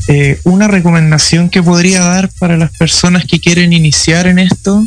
Eh, 0.09 0.41
una 0.45 0.67
recomendación 0.67 1.49
que 1.49 1.63
podría 1.63 2.01
dar 2.01 2.31
para 2.39 2.57
las 2.57 2.73
personas 2.73 3.25
que 3.27 3.41
quieren 3.41 3.73
iniciar 3.73 4.27
en 4.27 4.39
esto, 4.39 4.85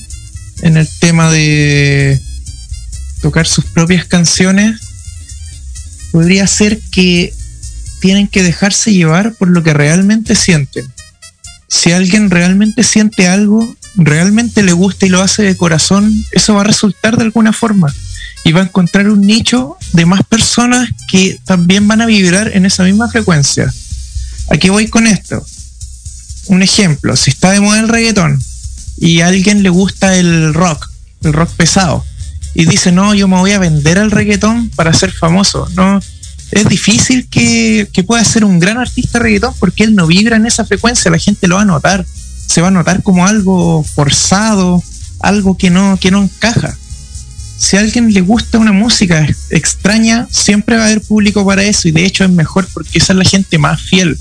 en 0.61 0.77
el 0.77 0.87
tema 0.99 1.31
de 1.31 2.19
tocar 3.21 3.47
sus 3.47 3.65
propias 3.65 4.05
canciones, 4.05 4.79
podría 6.11 6.45
ser 6.45 6.79
que 6.91 7.33
tienen 7.99 8.27
que 8.27 8.43
dejarse 8.43 8.93
llevar 8.93 9.33
por 9.33 9.49
lo 9.49 9.63
que 9.63 9.73
realmente 9.73 10.35
sienten. 10.35 10.85
Si 11.67 11.91
alguien 11.91 12.29
realmente 12.29 12.83
siente 12.83 13.27
algo, 13.27 13.67
realmente 13.95 14.63
le 14.63 14.71
gusta 14.71 15.05
y 15.05 15.09
lo 15.09 15.21
hace 15.21 15.43
de 15.43 15.57
corazón, 15.57 16.11
eso 16.31 16.55
va 16.55 16.61
a 16.61 16.65
resultar 16.65 17.17
de 17.17 17.23
alguna 17.23 17.51
forma 17.51 17.93
y 18.43 18.53
va 18.53 18.61
a 18.61 18.65
encontrar 18.65 19.09
un 19.09 19.21
nicho 19.21 19.75
de 19.91 20.05
más 20.05 20.23
personas 20.23 20.89
que 21.09 21.37
también 21.43 21.87
van 21.87 22.01
a 22.01 22.05
vibrar 22.05 22.55
en 22.55 22.65
esa 22.65 22.83
misma 22.83 23.09
frecuencia. 23.09 23.73
¿A 24.49 24.57
qué 24.57 24.69
voy 24.69 24.87
con 24.87 25.07
esto? 25.07 25.45
Un 26.47 26.63
ejemplo, 26.63 27.17
si 27.17 27.31
está 27.31 27.51
de 27.51 27.59
moda 27.59 27.79
el 27.79 27.89
reggaetón 27.89 28.41
y 28.97 29.19
a 29.19 29.27
alguien 29.27 29.63
le 29.63 29.69
gusta 29.69 30.15
el 30.15 30.53
rock, 30.53 30.89
el 31.23 31.33
rock 31.33 31.51
pesado, 31.51 32.05
y 32.53 32.65
dice, 32.65 32.91
no, 32.91 33.13
yo 33.13 33.27
me 33.27 33.37
voy 33.37 33.51
a 33.51 33.59
vender 33.59 33.99
al 33.99 34.11
reggaetón 34.11 34.69
para 34.69 34.93
ser 34.93 35.11
famoso, 35.11 35.67
no, 35.75 35.99
es 36.51 36.67
difícil 36.69 37.27
que, 37.27 37.87
que 37.91 38.03
pueda 38.03 38.23
ser 38.23 38.45
un 38.45 38.59
gran 38.59 38.77
artista 38.77 39.19
reggaetón 39.19 39.53
porque 39.59 39.83
él 39.83 39.95
no 39.95 40.07
vibra 40.07 40.37
en 40.37 40.45
esa 40.45 40.65
frecuencia, 40.65 41.11
la 41.11 41.17
gente 41.17 41.47
lo 41.47 41.55
va 41.55 41.63
a 41.63 41.65
notar, 41.65 42.05
se 42.45 42.61
va 42.61 42.69
a 42.69 42.71
notar 42.71 43.03
como 43.03 43.27
algo 43.27 43.83
forzado, 43.83 44.81
algo 45.19 45.57
que 45.57 45.69
no, 45.69 45.97
que 45.99 46.11
no 46.11 46.23
encaja. 46.23 46.77
Si 47.57 47.75
a 47.75 47.79
alguien 47.79 48.13
le 48.13 48.21
gusta 48.21 48.59
una 48.59 48.71
música 48.71 49.27
extraña, 49.49 50.27
siempre 50.31 50.77
va 50.77 50.83
a 50.83 50.85
haber 50.85 51.01
público 51.01 51.45
para 51.45 51.63
eso 51.63 51.87
y 51.87 51.91
de 51.91 52.05
hecho 52.05 52.23
es 52.23 52.29
mejor 52.29 52.67
porque 52.73 52.99
esa 52.99 53.13
es 53.13 53.17
la 53.17 53.25
gente 53.25 53.57
más 53.57 53.81
fiel. 53.81 54.17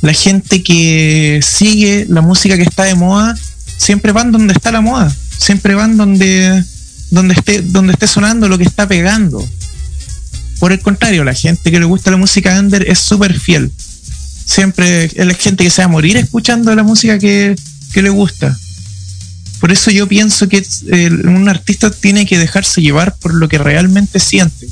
La 0.00 0.12
gente 0.12 0.64
que 0.64 1.40
sigue 1.42 2.06
la 2.08 2.22
música 2.22 2.56
que 2.56 2.64
está 2.64 2.82
de 2.82 2.96
moda, 2.96 3.36
siempre 3.76 4.10
van 4.10 4.32
donde 4.32 4.52
está 4.52 4.72
la 4.72 4.80
moda, 4.80 5.14
siempre 5.38 5.76
van 5.76 5.96
donde, 5.96 6.64
donde, 7.10 7.34
esté, 7.34 7.62
donde 7.62 7.92
esté 7.92 8.08
sonando 8.08 8.48
lo 8.48 8.58
que 8.58 8.64
está 8.64 8.88
pegando. 8.88 9.46
Por 10.62 10.70
el 10.70 10.78
contrario, 10.78 11.24
la 11.24 11.34
gente 11.34 11.72
que 11.72 11.80
le 11.80 11.86
gusta 11.86 12.12
la 12.12 12.16
música 12.16 12.56
under 12.56 12.88
es 12.88 13.00
súper 13.00 13.36
fiel. 13.36 13.72
Siempre 14.44 15.06
es 15.06 15.26
la 15.26 15.34
gente 15.34 15.64
que 15.64 15.70
se 15.70 15.82
va 15.82 15.86
a 15.86 15.88
morir 15.88 16.16
escuchando 16.16 16.72
la 16.76 16.84
música 16.84 17.18
que, 17.18 17.56
que 17.92 18.00
le 18.00 18.10
gusta. 18.10 18.56
Por 19.58 19.72
eso 19.72 19.90
yo 19.90 20.06
pienso 20.06 20.48
que 20.48 20.64
eh, 20.92 21.10
un 21.24 21.48
artista 21.48 21.90
tiene 21.90 22.26
que 22.26 22.38
dejarse 22.38 22.80
llevar 22.80 23.16
por 23.16 23.34
lo 23.34 23.48
que 23.48 23.58
realmente 23.58 24.20
siente. 24.20 24.68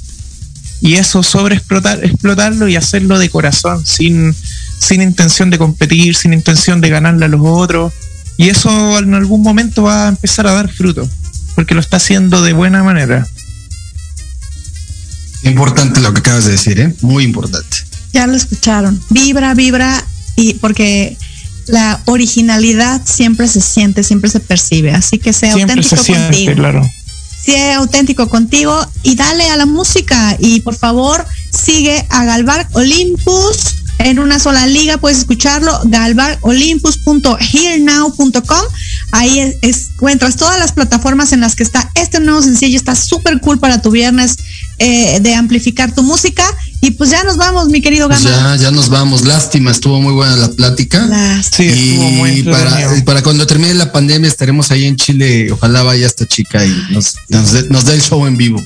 Y 0.80 0.94
eso 0.94 1.24
sobre 1.24 1.56
explotar, 1.56 2.04
explotarlo 2.04 2.68
y 2.68 2.76
hacerlo 2.76 3.18
de 3.18 3.28
corazón, 3.28 3.84
sin, 3.84 4.32
sin 4.78 5.02
intención 5.02 5.50
de 5.50 5.58
competir, 5.58 6.14
sin 6.14 6.32
intención 6.32 6.80
de 6.80 6.90
ganarle 6.90 7.24
a 7.24 7.28
los 7.28 7.40
otros. 7.42 7.92
Y 8.36 8.48
eso 8.48 8.96
en 9.00 9.14
algún 9.14 9.42
momento 9.42 9.82
va 9.82 10.06
a 10.06 10.10
empezar 10.10 10.46
a 10.46 10.52
dar 10.52 10.72
fruto, 10.72 11.10
porque 11.56 11.74
lo 11.74 11.80
está 11.80 11.96
haciendo 11.96 12.44
de 12.44 12.52
buena 12.52 12.84
manera. 12.84 13.26
Importante 15.44 16.00
lo 16.00 16.12
que 16.12 16.20
acabas 16.20 16.44
de 16.44 16.52
decir, 16.52 16.78
¿eh? 16.80 16.94
Muy 17.00 17.24
importante. 17.24 17.76
Ya 18.12 18.26
lo 18.26 18.36
escucharon. 18.36 19.00
Vibra, 19.10 19.54
vibra 19.54 20.04
y 20.36 20.54
porque 20.54 21.16
la 21.66 22.00
originalidad 22.06 23.00
siempre 23.04 23.46
se 23.48 23.60
siente, 23.60 24.02
siempre 24.02 24.30
se 24.30 24.40
percibe. 24.40 24.92
Así 24.92 25.18
que 25.18 25.32
sea 25.32 25.54
Siempre 25.54 25.74
auténtico 25.76 25.96
se 25.96 26.02
siente, 26.04 26.26
contigo. 26.28 26.54
claro. 26.54 26.90
Sea 27.44 27.78
auténtico 27.78 28.28
contigo 28.28 28.78
y 29.02 29.14
dale 29.14 29.48
a 29.48 29.56
la 29.56 29.66
música. 29.66 30.36
Y 30.38 30.60
por 30.60 30.76
favor, 30.76 31.24
sigue 31.50 32.06
a 32.10 32.24
Galvar 32.24 32.68
Olympus 32.72 33.76
en 33.98 34.18
una 34.18 34.38
sola 34.38 34.66
liga. 34.66 34.98
Puedes 34.98 35.18
escucharlo, 35.18 35.78
galvarolympus.hearnow.com. 35.86 38.64
Ahí 39.12 39.54
es- 39.62 39.88
encuentras 39.94 40.36
todas 40.36 40.58
las 40.58 40.72
plataformas 40.72 41.32
en 41.32 41.40
las 41.40 41.54
que 41.56 41.62
está 41.62 41.90
este 41.94 42.20
nuevo 42.20 42.42
sencillo. 42.42 42.76
Está 42.76 42.94
súper 42.94 43.40
cool 43.40 43.58
para 43.58 43.80
tu 43.82 43.90
viernes 43.90 44.36
eh, 44.80 45.20
de 45.20 45.34
amplificar 45.34 45.94
tu 45.94 46.02
música. 46.02 46.44
Y 46.80 46.92
pues 46.92 47.10
ya 47.10 47.22
nos 47.22 47.36
vamos, 47.36 47.68
mi 47.68 47.82
querido 47.82 48.08
Gama. 48.08 48.22
ya, 48.22 48.56
ya 48.56 48.70
nos 48.70 48.88
vamos. 48.88 49.26
Lástima, 49.26 49.70
estuvo 49.70 50.00
muy 50.00 50.14
buena 50.14 50.34
la 50.36 50.50
plática. 50.50 51.06
Sí, 51.42 51.68
estuvo 51.68 52.10
muy 52.10 52.30
y 52.30 52.42
para, 52.42 53.04
para 53.04 53.22
cuando 53.22 53.46
termine 53.46 53.74
la 53.74 53.92
pandemia 53.92 54.28
estaremos 54.28 54.70
ahí 54.70 54.86
en 54.86 54.96
Chile. 54.96 55.52
Ojalá 55.52 55.82
vaya 55.82 56.06
esta 56.06 56.26
chica 56.26 56.64
y 56.64 56.74
nos, 56.90 57.14
nos 57.28 57.84
dé 57.84 57.94
el 57.94 58.00
show 58.00 58.26
en 58.26 58.38
vivo. 58.38 58.60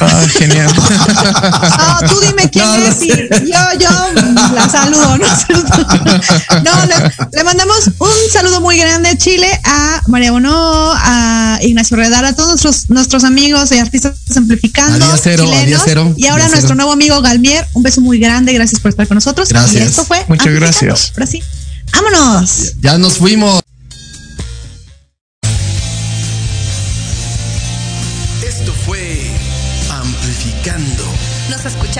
Ah, 0.00 0.26
genial. 0.38 0.72
No, 0.74 2.08
tú 2.08 2.20
dime 2.20 2.50
quién 2.50 2.64
No, 2.64 2.74
es 2.74 3.02
y 3.02 3.08
yo, 3.08 3.58
yo 3.78 3.90
la 4.54 4.68
saludo, 4.68 5.18
¿no? 5.18 5.26
No, 6.64 6.86
le, 6.86 7.12
le 7.32 7.44
mandamos 7.44 7.90
un 7.98 8.10
saludo 8.32 8.60
muy 8.60 8.76
grande 8.78 9.10
a 9.10 9.16
Chile, 9.16 9.48
a 9.64 10.02
María 10.08 10.32
Bono, 10.32 10.92
a 10.96 11.58
Ignacio 11.62 11.96
Redar, 11.96 12.24
a 12.24 12.34
todos 12.34 12.48
nuestros, 12.48 12.90
nuestros 12.90 13.24
amigos 13.24 13.70
y 13.72 13.78
artistas 13.78 14.14
amplificando. 14.36 15.06
Cero, 15.22 15.44
chilenos. 15.44 15.82
cero, 15.84 16.12
y 16.16 16.26
ahora 16.26 16.48
nuestro 16.48 16.74
nuevo 16.74 16.92
amigo 16.92 17.20
Galmier, 17.22 17.66
un 17.74 17.82
beso 17.82 18.00
muy 18.00 18.18
grande, 18.18 18.52
gracias 18.52 18.80
por 18.80 18.90
estar 18.90 19.06
con 19.06 19.16
nosotros. 19.16 19.50
Y 19.50 19.54
Gracias. 19.54 19.90
esto 19.90 20.04
fue 20.04 20.24
Muchas 20.28 20.52
gracias. 20.54 21.12
Ahora 21.14 21.26
sí, 21.26 21.42
vámonos. 21.92 22.74
Ya 22.80 22.98
nos 22.98 23.18
fuimos. 23.18 23.62